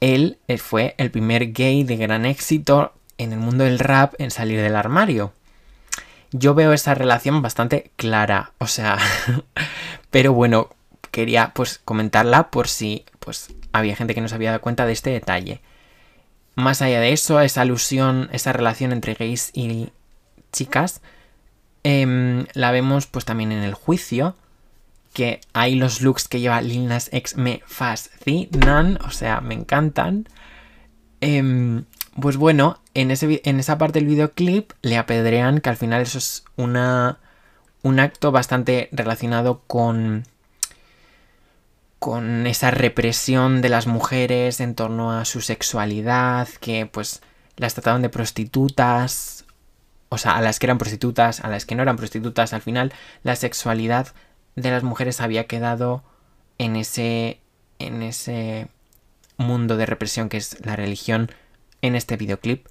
él 0.00 0.38
eh, 0.48 0.58
fue 0.58 0.94
el 0.98 1.10
primer 1.10 1.52
gay 1.52 1.84
de 1.84 1.96
gran 1.96 2.26
éxito 2.26 2.92
en 3.16 3.32
el 3.32 3.38
mundo 3.38 3.64
del 3.64 3.78
rap 3.78 4.14
en 4.18 4.30
salir 4.30 4.60
del 4.60 4.76
armario. 4.76 5.32
Yo 6.30 6.54
veo 6.54 6.72
esa 6.72 6.94
relación 6.94 7.40
bastante 7.40 7.90
clara, 7.96 8.52
o 8.58 8.66
sea, 8.66 8.98
pero 10.10 10.32
bueno, 10.32 10.70
quería 11.10 11.52
pues 11.54 11.80
comentarla 11.84 12.50
por 12.50 12.68
si 12.68 13.04
pues 13.18 13.54
había 13.72 13.96
gente 13.96 14.14
que 14.14 14.20
no 14.20 14.28
se 14.28 14.34
había 14.34 14.50
dado 14.50 14.60
cuenta 14.60 14.86
de 14.86 14.92
este 14.92 15.10
detalle. 15.10 15.60
Más 16.54 16.82
allá 16.82 17.00
de 17.00 17.12
eso, 17.12 17.40
esa 17.40 17.62
alusión, 17.62 18.28
esa 18.32 18.52
relación 18.52 18.92
entre 18.92 19.14
gays 19.14 19.50
y 19.52 19.90
chicas, 20.52 21.00
em, 21.84 22.46
la 22.54 22.70
vemos 22.72 23.06
pues 23.06 23.24
también 23.24 23.52
en 23.52 23.62
el 23.62 23.74
juicio, 23.74 24.36
que 25.12 25.40
hay 25.52 25.74
los 25.74 26.00
looks 26.02 26.28
que 26.28 26.40
lleva 26.40 26.60
Lil 26.60 26.86
Nas 26.86 27.08
X 27.12 27.36
me 27.36 27.62
fascinan, 27.66 28.98
o 29.06 29.10
sea, 29.10 29.40
me 29.40 29.54
encantan. 29.54 30.28
Em, 31.20 31.84
pues 32.20 32.36
bueno, 32.36 32.80
en, 32.94 33.10
ese, 33.10 33.40
en 33.44 33.60
esa 33.60 33.78
parte 33.78 33.98
del 34.00 34.08
videoclip 34.08 34.72
le 34.82 34.96
apedrean, 34.98 35.60
que 35.60 35.70
al 35.70 35.76
final 35.76 36.02
eso 36.02 36.18
es 36.18 36.44
una, 36.56 37.18
un 37.82 38.00
acto 38.00 38.32
bastante 38.32 38.88
relacionado 38.92 39.62
con 39.66 40.24
con 41.98 42.46
esa 42.46 42.70
represión 42.70 43.60
de 43.60 43.68
las 43.68 43.86
mujeres 43.86 44.60
en 44.60 44.74
torno 44.74 45.12
a 45.12 45.24
su 45.24 45.40
sexualidad, 45.40 46.48
que 46.60 46.86
pues 46.86 47.22
las 47.56 47.74
trataban 47.74 48.02
de 48.02 48.08
prostitutas, 48.08 49.37
o 50.08 50.18
sea, 50.18 50.36
a 50.36 50.42
las 50.42 50.58
que 50.58 50.66
eran 50.66 50.78
prostitutas, 50.78 51.40
a 51.40 51.48
las 51.48 51.66
que 51.66 51.74
no 51.74 51.82
eran 51.82 51.96
prostitutas, 51.96 52.52
al 52.52 52.62
final 52.62 52.92
la 53.22 53.36
sexualidad 53.36 54.08
de 54.56 54.70
las 54.70 54.82
mujeres 54.82 55.20
había 55.20 55.46
quedado 55.46 56.02
en 56.58 56.76
ese 56.76 57.40
en 57.78 58.02
ese 58.02 58.68
mundo 59.36 59.76
de 59.76 59.86
represión 59.86 60.28
que 60.28 60.36
es 60.36 60.64
la 60.64 60.76
religión 60.76 61.30
en 61.82 61.94
este 61.94 62.16
videoclip. 62.16 62.66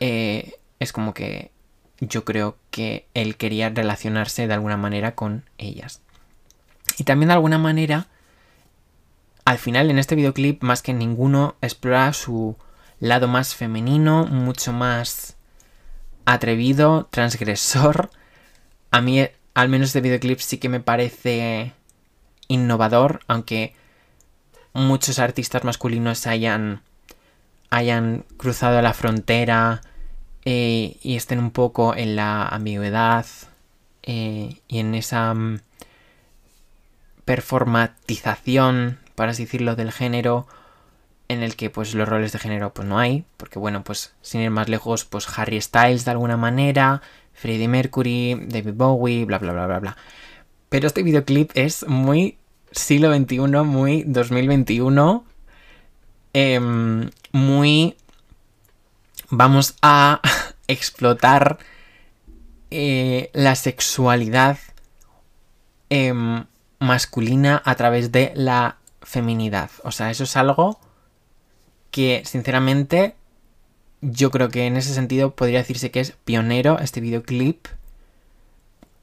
Eh, 0.00 0.54
es 0.80 0.92
como 0.92 1.14
que 1.14 1.52
yo 2.00 2.24
creo 2.24 2.56
que 2.70 3.06
él 3.14 3.36
quería 3.36 3.68
relacionarse 3.68 4.48
de 4.48 4.54
alguna 4.54 4.76
manera 4.76 5.14
con 5.14 5.44
ellas. 5.58 6.00
Y 6.98 7.04
también 7.04 7.28
de 7.28 7.34
alguna 7.34 7.58
manera 7.58 8.08
al 9.44 9.58
final 9.58 9.90
en 9.90 9.98
este 9.98 10.14
videoclip 10.14 10.62
más 10.62 10.82
que 10.82 10.92
ninguno 10.92 11.56
explora 11.60 12.12
su 12.12 12.56
lado 13.00 13.28
más 13.28 13.54
femenino 13.54 14.26
mucho 14.26 14.72
más 14.72 15.36
atrevido, 16.24 17.08
transgresor. 17.10 18.10
A 18.90 19.00
mí, 19.00 19.26
al 19.54 19.68
menos 19.68 19.88
este 19.88 20.00
videoclip 20.00 20.38
sí 20.38 20.58
que 20.58 20.68
me 20.68 20.80
parece 20.80 21.72
innovador, 22.48 23.20
aunque 23.28 23.74
muchos 24.72 25.18
artistas 25.18 25.64
masculinos 25.64 26.26
hayan, 26.26 26.82
hayan 27.70 28.24
cruzado 28.36 28.80
la 28.82 28.94
frontera 28.94 29.80
eh, 30.44 30.96
y 31.02 31.16
estén 31.16 31.38
un 31.38 31.50
poco 31.50 31.94
en 31.94 32.16
la 32.16 32.46
ambigüedad 32.46 33.26
eh, 34.02 34.60
y 34.68 34.78
en 34.78 34.94
esa 34.94 35.32
mm, 35.34 35.60
performatización, 37.24 38.98
para 39.14 39.32
así 39.32 39.44
decirlo, 39.44 39.76
del 39.76 39.92
género 39.92 40.46
en 41.32 41.42
el 41.42 41.56
que 41.56 41.70
pues 41.70 41.94
los 41.94 42.08
roles 42.08 42.32
de 42.32 42.38
género 42.38 42.72
pues 42.72 42.86
no 42.86 42.98
hay, 42.98 43.24
porque 43.36 43.58
bueno, 43.58 43.82
pues 43.84 44.14
sin 44.22 44.40
ir 44.40 44.50
más 44.50 44.68
lejos, 44.68 45.04
pues 45.04 45.26
Harry 45.38 45.60
Styles 45.60 46.04
de 46.04 46.10
alguna 46.10 46.36
manera, 46.36 47.02
Freddie 47.32 47.68
Mercury, 47.68 48.46
David 48.46 48.74
Bowie, 48.74 49.24
bla 49.24 49.38
bla 49.38 49.52
bla 49.52 49.66
bla 49.66 49.78
bla. 49.80 49.96
Pero 50.68 50.86
este 50.86 51.02
videoclip 51.02 51.50
es 51.54 51.86
muy 51.86 52.38
siglo 52.70 53.14
XXI, 53.14 53.38
muy 53.64 54.04
2021, 54.04 55.24
em, 56.32 57.10
muy 57.32 57.96
vamos 59.28 59.76
a 59.82 60.20
explotar 60.68 61.58
eh, 62.70 63.30
la 63.34 63.54
sexualidad 63.54 64.58
em, 65.90 66.44
masculina 66.78 67.60
a 67.64 67.74
través 67.74 68.12
de 68.12 68.32
la 68.34 68.78
feminidad. 69.02 69.70
O 69.84 69.92
sea, 69.92 70.10
eso 70.10 70.24
es 70.24 70.36
algo 70.36 70.80
que 71.92 72.22
sinceramente 72.24 73.14
yo 74.00 74.32
creo 74.32 74.48
que 74.48 74.66
en 74.66 74.76
ese 74.76 74.92
sentido 74.92 75.36
podría 75.36 75.60
decirse 75.60 75.92
que 75.92 76.00
es 76.00 76.14
pionero 76.24 76.80
este 76.80 77.00
videoclip, 77.00 77.68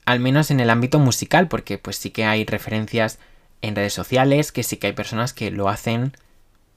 al 0.04 0.20
menos 0.20 0.52
en 0.52 0.60
el 0.60 0.70
ámbito 0.70 1.00
musical, 1.00 1.48
porque 1.48 1.78
pues 1.78 1.96
sí 1.96 2.10
que 2.10 2.26
hay 2.26 2.44
referencias 2.44 3.20
en 3.62 3.78
redes 3.78 3.94
sociales, 3.94 4.52
que 4.52 4.64
sí 4.64 4.76
que 4.76 4.88
hay 4.88 4.94
personas 4.94 5.32
que 5.32 5.52
lo 5.52 5.70
hacen, 5.70 6.12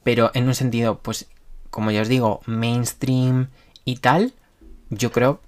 pero 0.05 0.31
en 0.33 0.47
un 0.47 0.55
sentido, 0.55 0.99
pues 0.99 1.27
como 1.69 1.91
ya 1.91 2.01
os 2.01 2.07
digo, 2.07 2.39
mainstream 2.45 3.49
y 3.83 3.97
tal, 3.97 4.33
yo 4.89 5.11
creo 5.11 5.41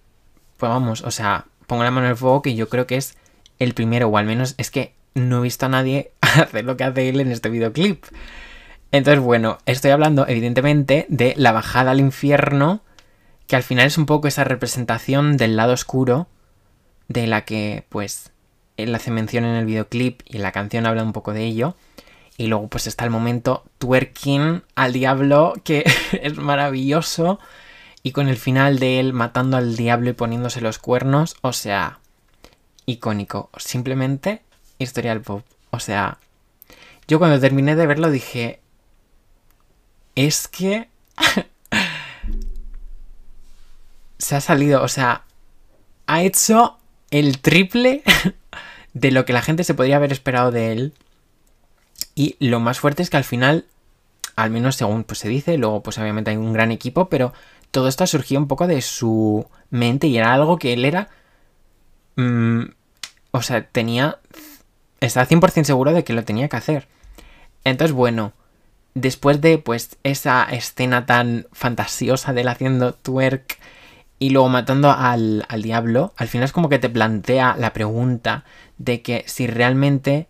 pues 0.58 0.70
vamos, 0.70 1.02
o 1.02 1.12
sea, 1.12 1.46
pongo 1.68 1.84
la 1.84 1.92
mano 1.92 2.08
en 2.08 2.12
el 2.12 2.18
fuego 2.18 2.42
que 2.42 2.56
yo 2.56 2.70
creo 2.70 2.88
que 2.88 2.98
es 2.98 3.18
el 3.60 3.74
primero, 3.74 4.08
o 4.08 4.18
al 4.18 4.26
menos 4.26 4.56
es 4.58 4.72
que 4.72 4.94
no 5.14 5.40
he 5.40 5.44
visto 5.44 5.66
a 5.66 5.70
nadie 5.70 6.12
hacer 6.22 6.66
lo 6.66 6.78
que 6.78 6.84
hace 6.84 7.10
él 7.10 7.20
en 7.20 7.32
este 7.32 7.50
videoclip. 7.50 8.04
Entonces, 8.96 9.22
bueno, 9.22 9.58
estoy 9.66 9.92
hablando 9.92 10.26
evidentemente 10.26 11.06
de 11.10 11.34
la 11.36 11.52
bajada 11.52 11.92
al 11.92 12.00
infierno, 12.00 12.80
que 13.46 13.58
al 13.58 13.64
final 13.64 13.88
es 13.88 13.98
un 13.98 14.06
poco 14.06 14.30
esa 14.30 14.46
representación 14.46 15.36
del 15.36 15.58
lado 15.58 15.74
oscuro, 15.74 16.28
de 17.10 17.28
la 17.28 17.44
que 17.44 17.84
pues 17.90 18.32
él 18.78 18.96
hace 18.96 19.12
mención 19.12 19.44
en 19.44 19.56
el 19.56 19.66
videoclip 19.66 20.22
y 20.24 20.38
la 20.38 20.54
canción 20.54 20.86
habla 20.86 21.04
un 21.04 21.12
poco 21.12 21.34
de 21.34 21.44
ello. 21.44 21.76
Y 22.38 22.48
luego 22.48 22.70
pues 22.70 22.88
está 22.88 23.04
el 23.04 23.10
momento 23.12 23.66
twerking 23.80 24.64
al 24.76 24.94
diablo, 24.94 25.56
que 25.66 25.84
es 26.22 26.38
maravilloso 26.38 27.38
y 28.02 28.14
con 28.14 28.30
el 28.30 28.38
final 28.38 28.80
de 28.80 29.02
él 29.02 29.12
matando 29.12 29.58
al 29.58 29.76
diablo 29.76 30.12
y 30.12 30.14
poniéndose 30.14 30.62
los 30.62 30.80
cuernos, 30.80 31.36
o 31.42 31.52
sea, 31.52 32.00
icónico. 32.86 33.50
Simplemente 33.58 34.42
historial 34.80 35.20
pop. 35.20 35.44
O 35.72 35.82
sea, 35.82 36.18
yo 37.10 37.20
cuando 37.20 37.42
terminé 37.42 37.76
de 37.76 37.88
verlo 37.88 38.10
dije, 38.10 38.62
es 40.16 40.48
que 40.48 40.90
se 44.18 44.36
ha 44.36 44.42
salido, 44.42 44.82
o 44.82 44.88
sea, 44.88 45.24
ha 46.08 46.24
hecho 46.24 46.78
el 47.12 47.40
triple 47.40 48.04
de 48.94 49.12
lo 49.12 49.26
que 49.26 49.34
la 49.34 49.42
gente 49.42 49.64
se 49.64 49.74
podría 49.74 49.98
haber 49.98 50.12
esperado 50.12 50.52
de 50.52 50.72
él. 50.72 50.94
Y 52.16 52.36
lo 52.40 52.60
más 52.60 52.80
fuerte 52.80 53.04
es 53.04 53.10
que 53.10 53.18
al 53.18 53.24
final, 53.24 53.66
al 54.36 54.50
menos 54.50 54.78
según 54.78 55.04
pues, 55.04 55.20
se 55.20 55.30
dice, 55.30 55.58
luego 55.58 55.84
pues 55.84 55.98
obviamente 55.98 56.32
hay 56.32 56.38
un 56.38 56.54
gran 56.54 56.72
equipo, 56.72 57.10
pero 57.10 57.34
todo 57.72 57.88
esto 57.88 58.08
surgió 58.08 58.40
un 58.40 58.48
poco 58.48 58.68
de 58.68 58.82
su 58.82 59.46
mente 59.70 60.08
y 60.08 60.18
era 60.18 60.34
algo 60.34 60.58
que 60.58 60.74
él 60.74 60.86
era... 60.86 61.10
Mm, 62.16 62.64
o 63.32 63.42
sea, 63.42 63.68
tenía... 63.68 64.20
Estaba 65.02 65.28
100% 65.28 65.66
seguro 65.66 65.92
de 65.92 66.04
que 66.06 66.14
lo 66.14 66.24
tenía 66.24 66.48
que 66.48 66.56
hacer. 66.56 66.88
Entonces, 67.66 67.94
bueno, 67.94 68.32
después 68.96 69.42
de 69.42 69.60
pues 69.60 69.98
esa 70.04 70.44
escena 70.46 71.06
tan 71.06 71.48
fantasiosa 71.52 72.34
de 72.34 72.42
él 72.42 72.48
haciendo 72.48 72.94
twerk 72.94 73.60
y 74.18 74.32
luego 74.32 74.50
matando 74.50 74.90
al, 74.92 75.46
al 75.50 75.62
diablo, 75.62 76.14
al 76.18 76.30
final 76.30 76.46
es 76.46 76.52
como 76.52 76.70
que 76.70 76.80
te 76.80 76.90
plantea 76.90 77.56
la 77.60 77.74
pregunta 77.74 78.46
de 78.78 79.02
que 79.02 79.24
si 79.28 79.46
realmente 79.46 80.28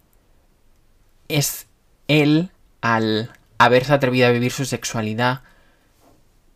es 1.29 1.67
él 2.07 2.51
al 2.81 3.31
haberse 3.57 3.93
atrevido 3.93 4.27
a 4.27 4.31
vivir 4.31 4.51
su 4.51 4.65
sexualidad 4.65 5.41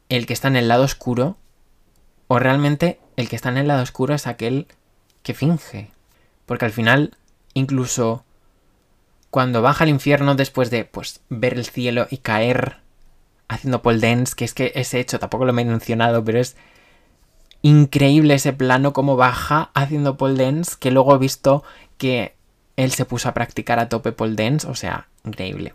el 0.09 0.25
que 0.25 0.33
está 0.33 0.47
en 0.47 0.55
el 0.55 0.67
lado 0.67 0.83
oscuro 0.83 1.37
o 2.27 2.39
realmente 2.39 2.99
el 3.15 3.29
que 3.29 3.35
está 3.35 3.49
en 3.49 3.57
el 3.57 3.67
lado 3.67 3.83
oscuro 3.83 4.15
es 4.15 4.27
aquel 4.27 4.67
que 5.23 5.33
finge. 5.33 5.91
Porque 6.45 6.65
al 6.65 6.71
final, 6.71 7.15
incluso 7.53 8.23
cuando 9.29 9.61
baja 9.61 9.83
al 9.83 9.89
infierno 9.89 10.35
después 10.35 10.69
de 10.69 10.85
pues 10.85 11.21
ver 11.29 11.53
el 11.53 11.65
cielo 11.65 12.07
y 12.09 12.17
caer 12.17 12.77
haciendo 13.47 13.81
pole 13.81 13.99
dance, 13.99 14.35
que 14.35 14.45
es 14.45 14.53
que 14.53 14.71
ese 14.75 14.99
hecho 14.99 15.19
tampoco 15.19 15.45
lo 15.45 15.51
he 15.51 15.65
mencionado, 15.65 16.23
pero 16.23 16.39
es 16.39 16.55
increíble 17.61 18.35
ese 18.35 18.53
plano 18.53 18.93
como 18.93 19.15
baja 19.15 19.71
haciendo 19.73 20.17
pole 20.17 20.43
dance, 20.43 20.75
que 20.79 20.91
luego 20.91 21.15
he 21.15 21.19
visto 21.19 21.63
que 21.97 22.35
él 22.77 22.91
se 22.91 23.05
puso 23.05 23.27
a 23.27 23.33
practicar 23.33 23.79
a 23.79 23.89
tope 23.89 24.11
pole 24.11 24.35
dance, 24.35 24.67
o 24.67 24.75
sea, 24.75 25.07
increíble. 25.25 25.73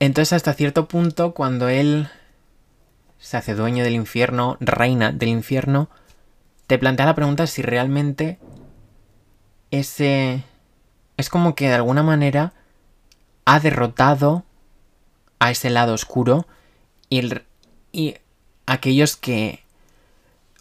Entonces 0.00 0.32
hasta 0.34 0.52
cierto 0.52 0.86
punto, 0.86 1.32
cuando 1.32 1.68
él 1.68 2.08
se 3.18 3.38
hace 3.38 3.54
dueño 3.54 3.84
del 3.84 3.94
infierno, 3.94 4.58
reina 4.60 5.12
del 5.12 5.30
infierno, 5.30 5.88
te 6.66 6.78
plantea 6.78 7.06
la 7.06 7.14
pregunta 7.14 7.46
si 7.46 7.62
realmente 7.62 8.38
ese... 9.70 10.44
Es 11.16 11.28
como 11.28 11.54
que 11.54 11.68
de 11.68 11.74
alguna 11.74 12.02
manera 12.02 12.52
ha 13.44 13.60
derrotado 13.60 14.44
a 15.38 15.50
ese 15.50 15.70
lado 15.70 15.94
oscuro 15.94 16.46
y, 17.10 17.22
y 17.92 18.16
aquellos 18.66 19.16
que 19.16 19.64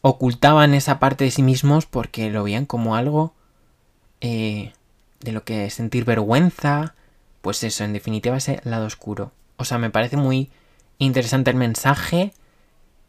ocultaban 0.02 0.74
esa 0.74 1.00
parte 1.00 1.24
de 1.24 1.32
sí 1.32 1.42
mismos 1.42 1.86
porque 1.86 2.30
lo 2.30 2.44
veían 2.44 2.66
como 2.66 2.96
algo 2.96 3.34
eh, 4.20 4.74
de 5.22 5.32
lo 5.32 5.44
que 5.46 5.70
sentir 5.70 6.04
vergüenza, 6.04 6.94
pues 7.42 7.64
eso, 7.64 7.84
en 7.86 7.94
definitiva 7.94 8.36
ese 8.36 8.60
lado 8.66 8.86
oscuro. 8.86 9.32
O 9.56 9.66
sea, 9.66 9.78
me 9.78 9.90
parece 9.90 10.18
muy 10.18 10.52
interesante 10.98 11.52
el 11.52 11.56
mensaje. 11.56 12.34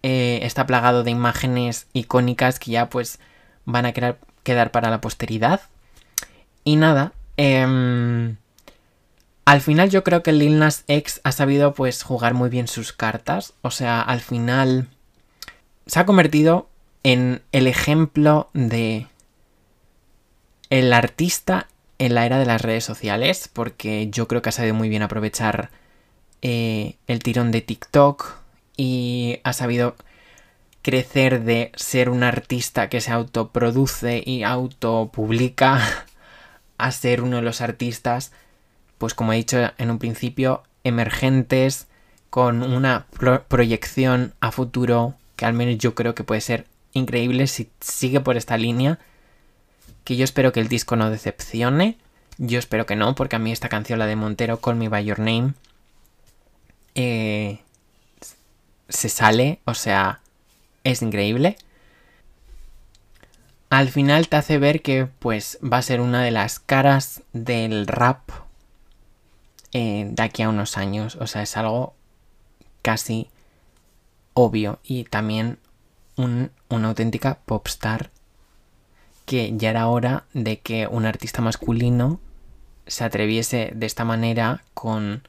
Eh, 0.05 0.40
está 0.42 0.66
plagado 0.66 1.03
de 1.03 1.11
imágenes 1.11 1.88
icónicas 1.92 2.61
que 2.61 2.70
ya 2.70 2.88
pues 2.88 3.18
van 3.64 3.86
a 3.86 3.92
quedar 3.92 4.70
para 4.70 4.90
la 4.90 5.01
posteridad. 5.01 5.62
Y 6.62 6.76
nada, 6.76 7.12
em, 7.37 8.37
al 9.45 9.61
final 9.61 9.91
yo 9.91 10.05
creo 10.05 10.22
que 10.22 10.32
Lil 10.32 10.59
Nas 10.59 10.85
X 10.89 11.20
ha 11.24 11.32
sabido 11.32 11.74
pues 11.74 12.03
jugar 12.03 12.35
muy 12.35 12.49
bien 12.49 12.68
sus 12.68 12.93
cartas. 12.93 13.55
O 13.62 13.70
sea, 13.70 14.01
al 14.01 14.20
final 14.20 14.89
se 15.87 16.01
ha 16.01 16.07
convertido 16.07 16.68
en 17.03 17.43
el 17.53 17.66
ejemplo 17.66 18.49
de 18.55 19.07
el 20.70 20.93
artista 20.93 21.68
en 21.99 22.14
la 22.14 22.26
era 22.26 22.39
de 22.39 22.47
las 22.47 22.62
redes 22.62 22.85
sociales, 22.85 23.49
porque 23.53 24.09
yo 24.11 24.26
creo 24.26 24.43
que 24.43 24.49
ha 24.49 24.53
sabido 24.53 24.74
muy 24.74 24.89
bien 24.89 25.03
aprovechar 25.03 25.70
eh, 26.43 26.97
el 27.07 27.20
tirón 27.20 27.53
de 27.53 27.61
TikTok 27.61 28.35
y 28.76 29.41
ha 29.45 29.53
sabido 29.53 29.95
crecer 30.82 31.45
de 31.45 31.72
ser 31.76 32.11
un 32.11 32.22
artista 32.22 32.89
que 32.89 33.01
se 33.01 33.12
autoproduce 33.12 34.22
y 34.24 34.43
autopublica 34.43 36.07
a 36.79 36.91
ser 36.93 37.22
uno 37.22 37.37
de 37.37 37.43
los 37.43 37.61
artistas, 37.61 38.33
pues 38.99 39.14
como 39.14 39.33
he 39.33 39.37
dicho 39.37 39.59
en 39.79 39.91
un 39.91 39.99
principio, 39.99 40.62
emergentes, 40.83 41.87
con 42.31 42.62
una 42.62 43.07
proyección 43.49 44.35
a 44.41 44.51
futuro 44.51 45.14
que 45.37 45.47
al 45.47 45.55
menos 45.55 45.79
yo 45.79 45.95
creo 45.95 46.14
que 46.14 46.25
puede 46.25 46.41
ser 46.41 46.66
increíble 46.93 47.47
si 47.47 47.70
sigue 47.81 48.20
por 48.20 48.37
esta 48.37 48.57
línea 48.57 48.99
que 50.05 50.16
yo 50.16 50.25
espero 50.25 50.53
que 50.53 50.61
el 50.61 50.68
disco 50.68 50.97
no 50.97 51.11
decepcione. 51.11 51.99
Yo 52.39 52.59
espero 52.59 52.87
que 52.87 52.97
no, 52.97 53.14
porque 53.14 53.37
a 53.37 53.39
mí 53.39 53.53
esta 53.53 53.68
canción, 53.68 53.99
la 53.99 54.07
de 54.07 54.16
Montero, 54.16 54.61
Call 54.61 54.77
Me 54.77 54.89
By 54.89 55.05
Your 55.05 55.18
Name, 55.18 55.55
eh, 56.95 57.61
se 58.89 59.09
sale, 59.09 59.61
o 59.64 59.75
sea, 59.75 60.20
es 60.85 61.01
increíble. 61.01 61.57
Al 63.75 63.89
final 63.89 64.29
te 64.29 64.37
hace 64.37 64.59
ver 64.61 64.83
que 64.83 65.07
pues 65.07 65.59
va 65.61 65.79
a 65.79 65.83
ser 65.83 66.01
una 66.01 66.22
de 66.22 66.31
las 66.31 66.61
caras 66.61 67.25
del 67.33 67.89
rap 67.89 68.20
eh, 69.72 70.07
de 70.12 70.22
aquí 70.22 70.43
a 70.45 70.49
unos 70.49 70.79
años. 70.79 71.16
O 71.16 71.27
sea, 71.27 71.43
es 71.43 71.57
algo 71.57 71.97
casi 72.83 73.31
obvio 74.33 74.79
y 74.85 75.03
también 75.03 75.59
una 76.16 76.51
auténtica 76.89 77.41
popstar 77.47 78.12
que 79.27 79.53
ya 79.57 79.70
era 79.70 79.89
hora 79.89 80.22
de 80.35 80.61
que 80.61 80.87
un 80.87 81.05
artista 81.05 81.43
masculino 81.43 82.20
se 82.87 83.03
atreviese 83.03 83.72
de 83.75 83.87
esta 83.87 84.05
manera 84.05 84.62
con 84.75 85.27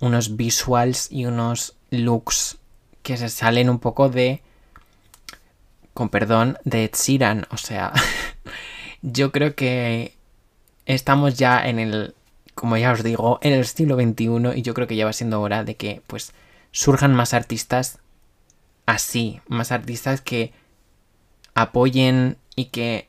unos 0.00 0.36
visuals 0.36 1.10
y 1.10 1.24
unos 1.24 1.78
looks 1.88 2.58
que 3.02 3.16
se 3.16 3.30
salen 3.30 3.70
un 3.70 3.78
poco 3.78 4.10
de 4.10 4.42
con 5.96 6.10
perdón 6.10 6.58
de 6.64 6.84
Ed 6.84 7.44
O 7.50 7.56
sea, 7.56 7.92
yo 9.02 9.32
creo 9.32 9.56
que 9.56 10.14
estamos 10.84 11.36
ya 11.36 11.66
en 11.66 11.80
el 11.80 12.14
como 12.54 12.76
ya 12.76 12.92
os 12.92 13.02
digo, 13.02 13.38
en 13.42 13.52
el 13.52 13.66
siglo 13.66 13.96
XXI 13.96 14.58
y 14.58 14.62
yo 14.62 14.72
creo 14.72 14.86
que 14.86 14.96
ya 14.96 15.04
va 15.04 15.12
siendo 15.12 15.42
hora 15.42 15.64
de 15.64 15.76
que 15.76 16.02
pues 16.06 16.32
surjan 16.70 17.14
más 17.14 17.34
artistas 17.34 17.98
así, 18.86 19.40
más 19.46 19.72
artistas 19.72 20.22
que 20.22 20.52
apoyen 21.54 22.38
y 22.54 22.66
que 22.66 23.08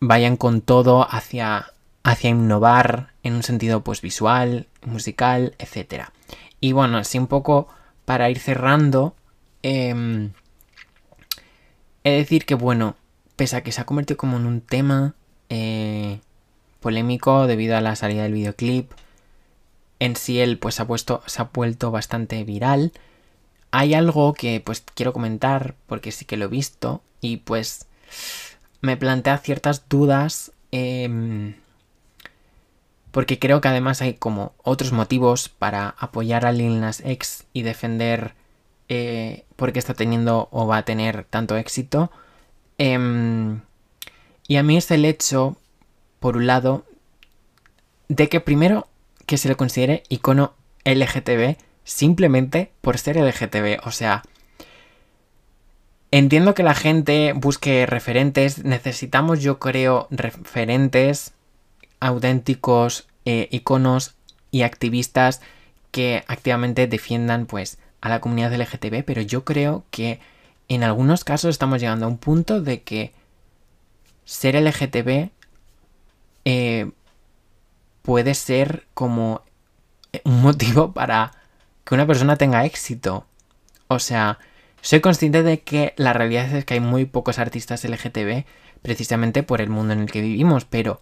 vayan 0.00 0.36
con 0.36 0.60
todo 0.60 1.06
hacia, 1.10 1.72
hacia 2.02 2.30
innovar 2.30 3.14
en 3.22 3.34
un 3.34 3.42
sentido 3.42 3.82
pues 3.82 4.02
visual, 4.02 4.66
musical, 4.82 5.54
etc. 5.58 6.08
Y 6.60 6.72
bueno, 6.72 6.98
así 6.98 7.18
un 7.18 7.26
poco 7.26 7.68
para 8.04 8.28
ir 8.28 8.38
cerrando, 8.38 9.14
eh, 9.62 10.30
he 12.04 12.10
de 12.10 12.16
decir 12.18 12.46
que 12.46 12.54
bueno, 12.54 12.96
pese 13.36 13.56
a 13.56 13.62
que 13.62 13.72
se 13.72 13.80
ha 13.80 13.86
convertido 13.86 14.16
como 14.18 14.36
en 14.36 14.46
un 14.46 14.60
tema 14.60 15.14
eh, 15.48 16.20
polémico 16.80 17.46
debido 17.46 17.76
a 17.76 17.80
la 17.80 17.96
salida 17.96 18.22
del 18.22 18.34
videoclip, 18.34 18.92
en 19.98 20.16
sí 20.16 20.40
él 20.40 20.58
pues 20.58 20.80
ha 20.80 20.86
puesto, 20.86 21.22
se 21.26 21.42
ha 21.42 21.50
vuelto 21.52 21.90
bastante 21.90 22.44
viral. 22.44 22.92
Hay 23.70 23.94
algo 23.94 24.34
que 24.34 24.60
pues 24.60 24.84
quiero 24.94 25.12
comentar 25.12 25.74
porque 25.86 26.12
sí 26.12 26.24
que 26.24 26.36
lo 26.36 26.44
he 26.44 26.48
visto 26.48 27.02
y 27.20 27.38
pues 27.38 27.86
me 28.80 28.96
plantea 28.96 29.38
ciertas 29.38 29.88
dudas 29.88 30.52
eh, 30.70 31.54
porque 33.14 33.38
creo 33.38 33.60
que 33.60 33.68
además 33.68 34.02
hay 34.02 34.14
como 34.14 34.54
otros 34.62 34.90
motivos 34.90 35.48
para 35.48 35.94
apoyar 35.98 36.44
a 36.44 36.52
Lil 36.52 36.80
Nas 36.80 37.00
X 37.04 37.44
y 37.52 37.62
defender 37.62 38.34
eh, 38.88 39.44
porque 39.56 39.78
está 39.78 39.94
teniendo 39.94 40.48
o 40.50 40.66
va 40.66 40.78
a 40.78 40.84
tener 40.84 41.24
tanto 41.24 41.56
éxito. 41.56 42.10
Eh, 42.78 43.58
y 44.46 44.56
a 44.56 44.62
mí 44.62 44.76
es 44.76 44.90
el 44.90 45.04
hecho, 45.04 45.56
por 46.20 46.36
un 46.36 46.46
lado, 46.46 46.84
de 48.08 48.28
que 48.28 48.40
primero 48.40 48.86
que 49.26 49.38
se 49.38 49.48
le 49.48 49.56
considere 49.56 50.02
icono 50.08 50.54
LGTB 50.84 51.56
simplemente 51.84 52.72
por 52.80 52.98
ser 52.98 53.16
LGTB. 53.16 53.86
O 53.86 53.90
sea, 53.90 54.22
entiendo 56.10 56.54
que 56.54 56.62
la 56.62 56.74
gente 56.74 57.32
busque 57.34 57.86
referentes. 57.86 58.64
Necesitamos, 58.64 59.40
yo 59.42 59.58
creo, 59.58 60.08
referentes 60.10 61.32
auténticos, 62.00 63.08
eh, 63.24 63.48
iconos 63.50 64.14
y 64.50 64.62
activistas 64.62 65.40
que 65.90 66.24
activamente 66.26 66.86
defiendan 66.86 67.46
pues 67.46 67.78
a 68.04 68.10
la 68.10 68.20
comunidad 68.20 68.52
LGTB. 68.52 69.02
Pero 69.02 69.22
yo 69.22 69.44
creo 69.44 69.84
que 69.90 70.20
en 70.68 70.84
algunos 70.84 71.24
casos 71.24 71.48
estamos 71.48 71.80
llegando 71.80 72.04
a 72.04 72.08
un 72.08 72.18
punto 72.18 72.60
de 72.60 72.82
que 72.82 73.14
ser 74.26 74.54
LGTB 74.54 75.30
eh, 76.44 76.90
puede 78.02 78.34
ser 78.34 78.86
como 78.92 79.42
un 80.24 80.42
motivo 80.42 80.92
para 80.94 81.32
que 81.84 81.94
una 81.94 82.06
persona 82.06 82.36
tenga 82.36 82.66
éxito. 82.66 83.26
O 83.88 83.98
sea, 83.98 84.38
soy 84.82 85.00
consciente 85.00 85.42
de 85.42 85.62
que 85.62 85.94
la 85.96 86.12
realidad 86.12 86.54
es 86.54 86.66
que 86.66 86.74
hay 86.74 86.80
muy 86.80 87.06
pocos 87.06 87.38
artistas 87.38 87.84
LGTB 87.84 88.44
precisamente 88.82 89.42
por 89.42 89.62
el 89.62 89.70
mundo 89.70 89.94
en 89.94 90.00
el 90.00 90.10
que 90.10 90.20
vivimos, 90.20 90.66
pero 90.66 91.00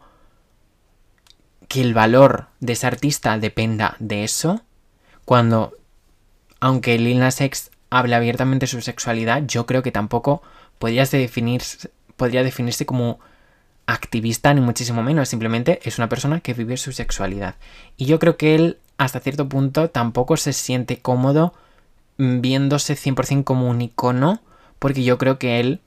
que 1.66 1.80
el 1.80 1.94
valor 1.94 2.46
de 2.60 2.74
ese 2.74 2.86
artista 2.86 3.38
dependa 3.38 3.96
de 3.98 4.22
eso, 4.22 4.62
cuando, 5.24 5.76
aunque 6.62 6.96
Lil 6.96 7.18
Nas 7.18 7.40
X 7.40 7.72
hable 7.90 8.14
abiertamente 8.14 8.66
de 8.66 8.66
su 8.68 8.80
sexualidad, 8.82 9.42
yo 9.44 9.66
creo 9.66 9.82
que 9.82 9.90
tampoco 9.90 10.42
podría 10.78 11.04
definirse, 11.04 11.90
podría 12.16 12.44
definirse 12.44 12.86
como 12.86 13.18
activista 13.86 14.54
ni 14.54 14.60
muchísimo 14.60 15.02
menos, 15.02 15.28
simplemente 15.28 15.80
es 15.82 15.98
una 15.98 16.08
persona 16.08 16.38
que 16.38 16.54
vive 16.54 16.76
su 16.76 16.92
sexualidad. 16.92 17.56
Y 17.96 18.06
yo 18.06 18.20
creo 18.20 18.36
que 18.36 18.54
él 18.54 18.78
hasta 18.96 19.18
cierto 19.18 19.48
punto 19.48 19.90
tampoco 19.90 20.36
se 20.36 20.52
siente 20.52 20.98
cómodo 20.98 21.52
viéndose 22.16 22.94
100% 22.94 23.42
como 23.42 23.68
un 23.68 23.82
icono, 23.82 24.40
porque 24.78 25.02
yo 25.02 25.18
creo 25.18 25.40
que 25.40 25.58
él 25.58 25.80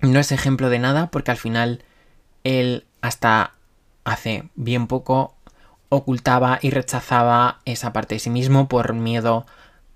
no 0.00 0.20
es 0.20 0.30
ejemplo 0.30 0.70
de 0.70 0.78
nada, 0.78 1.10
porque 1.10 1.32
al 1.32 1.38
final 1.38 1.82
él 2.44 2.84
hasta 3.00 3.54
hace 4.04 4.44
bien 4.54 4.86
poco 4.86 5.35
ocultaba 5.88 6.58
y 6.62 6.70
rechazaba 6.70 7.60
esa 7.64 7.92
parte 7.92 8.16
de 8.16 8.18
sí 8.18 8.30
mismo 8.30 8.68
por 8.68 8.92
miedo 8.94 9.46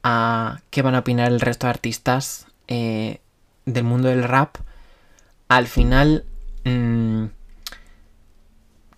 a 0.02 0.60
qué 0.70 0.82
van 0.82 0.94
a 0.94 1.00
opinar 1.00 1.28
el 1.28 1.40
resto 1.40 1.66
de 1.66 1.70
artistas 1.70 2.46
eh, 2.68 3.20
del 3.66 3.84
mundo 3.84 4.08
del 4.08 4.24
rap. 4.24 4.56
Al 5.48 5.66
final 5.66 6.24
mmm, 6.64 7.26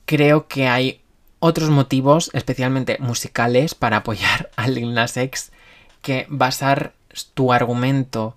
creo 0.05 0.47
que 0.49 0.69
hay 0.69 1.01
otros 1.39 1.71
motivos, 1.71 2.31
especialmente 2.35 2.99
musicales, 3.01 3.75
para 3.75 3.99
apoyar 3.99 4.51
a 4.57 4.69
Lil 4.69 4.95
Nas 4.95 5.17
X, 5.17 5.53
que 6.03 6.27
basar 6.29 6.93
tu 7.35 7.53
argumento 7.53 8.37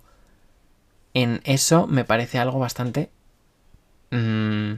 en 1.14 1.40
eso 1.44 1.86
me 1.86 2.04
parece 2.04 2.38
algo 2.38 2.58
bastante... 2.58 3.10
Mmm, 4.10 4.74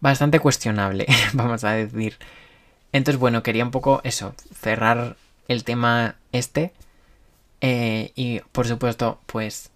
bastante 0.00 0.40
cuestionable, 0.40 1.06
vamos 1.32 1.64
a 1.64 1.72
decir. 1.72 2.16
Entonces, 2.96 3.20
bueno, 3.20 3.42
quería 3.42 3.62
un 3.62 3.70
poco 3.70 4.00
eso, 4.04 4.34
cerrar 4.58 5.18
el 5.48 5.64
tema 5.64 6.16
este. 6.32 6.72
Eh, 7.60 8.12
y 8.14 8.40
por 8.52 8.66
supuesto, 8.66 9.20
pues 9.26 9.70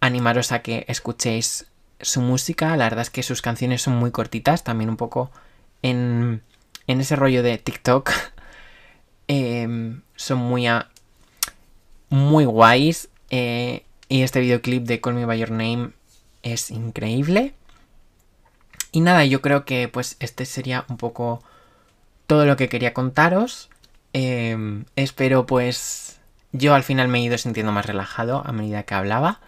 animaros 0.00 0.50
a 0.50 0.62
que 0.62 0.86
escuchéis 0.88 1.66
su 2.00 2.22
música, 2.22 2.74
la 2.78 2.84
verdad 2.84 3.02
es 3.02 3.10
que 3.10 3.22
sus 3.22 3.42
canciones 3.42 3.82
son 3.82 3.96
muy 3.96 4.12
cortitas, 4.12 4.64
también 4.64 4.88
un 4.88 4.96
poco 4.96 5.30
en, 5.82 6.40
en 6.86 7.00
ese 7.02 7.16
rollo 7.16 7.42
de 7.42 7.58
TikTok. 7.58 8.10
eh, 9.28 9.98
son 10.16 10.38
muy, 10.38 10.66
a, 10.66 10.88
muy 12.08 12.46
guays. 12.46 13.10
Eh, 13.28 13.84
y 14.08 14.22
este 14.22 14.40
videoclip 14.40 14.84
de 14.84 15.02
Call 15.02 15.14
Me 15.14 15.26
By 15.26 15.38
Your 15.38 15.50
Name 15.50 15.90
es 16.42 16.70
increíble. 16.70 17.52
Y 18.90 19.00
nada, 19.00 19.26
yo 19.26 19.42
creo 19.42 19.66
que 19.66 19.86
pues 19.88 20.16
este 20.18 20.46
sería 20.46 20.86
un 20.88 20.96
poco 20.96 21.42
todo 22.26 22.46
lo 22.46 22.56
que 22.56 22.68
quería 22.68 22.94
contaros. 22.94 23.70
Eh, 24.12 24.84
espero 24.96 25.46
pues 25.46 26.20
yo 26.52 26.74
al 26.74 26.84
final 26.84 27.08
me 27.08 27.18
he 27.18 27.22
ido 27.22 27.36
sintiendo 27.36 27.72
más 27.72 27.86
relajado 27.86 28.42
a 28.46 28.52
medida 28.52 28.84
que 28.84 28.94
hablaba. 28.94 29.40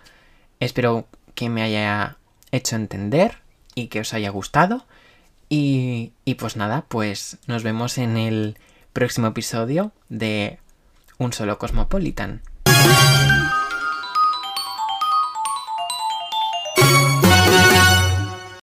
Espero 0.58 1.06
que 1.34 1.48
me 1.48 1.62
haya 1.62 2.16
hecho 2.50 2.76
entender 2.76 3.38
y 3.74 3.86
que 3.86 4.00
os 4.00 4.12
haya 4.14 4.30
gustado. 4.30 4.84
Y, 5.48 6.12
y 6.24 6.34
pues 6.34 6.56
nada, 6.56 6.84
pues 6.88 7.38
nos 7.46 7.62
vemos 7.62 7.98
en 7.98 8.16
el 8.16 8.58
próximo 8.92 9.28
episodio 9.28 9.92
de 10.08 10.58
Un 11.18 11.32
solo 11.32 11.58
Cosmopolitan. 11.58 12.42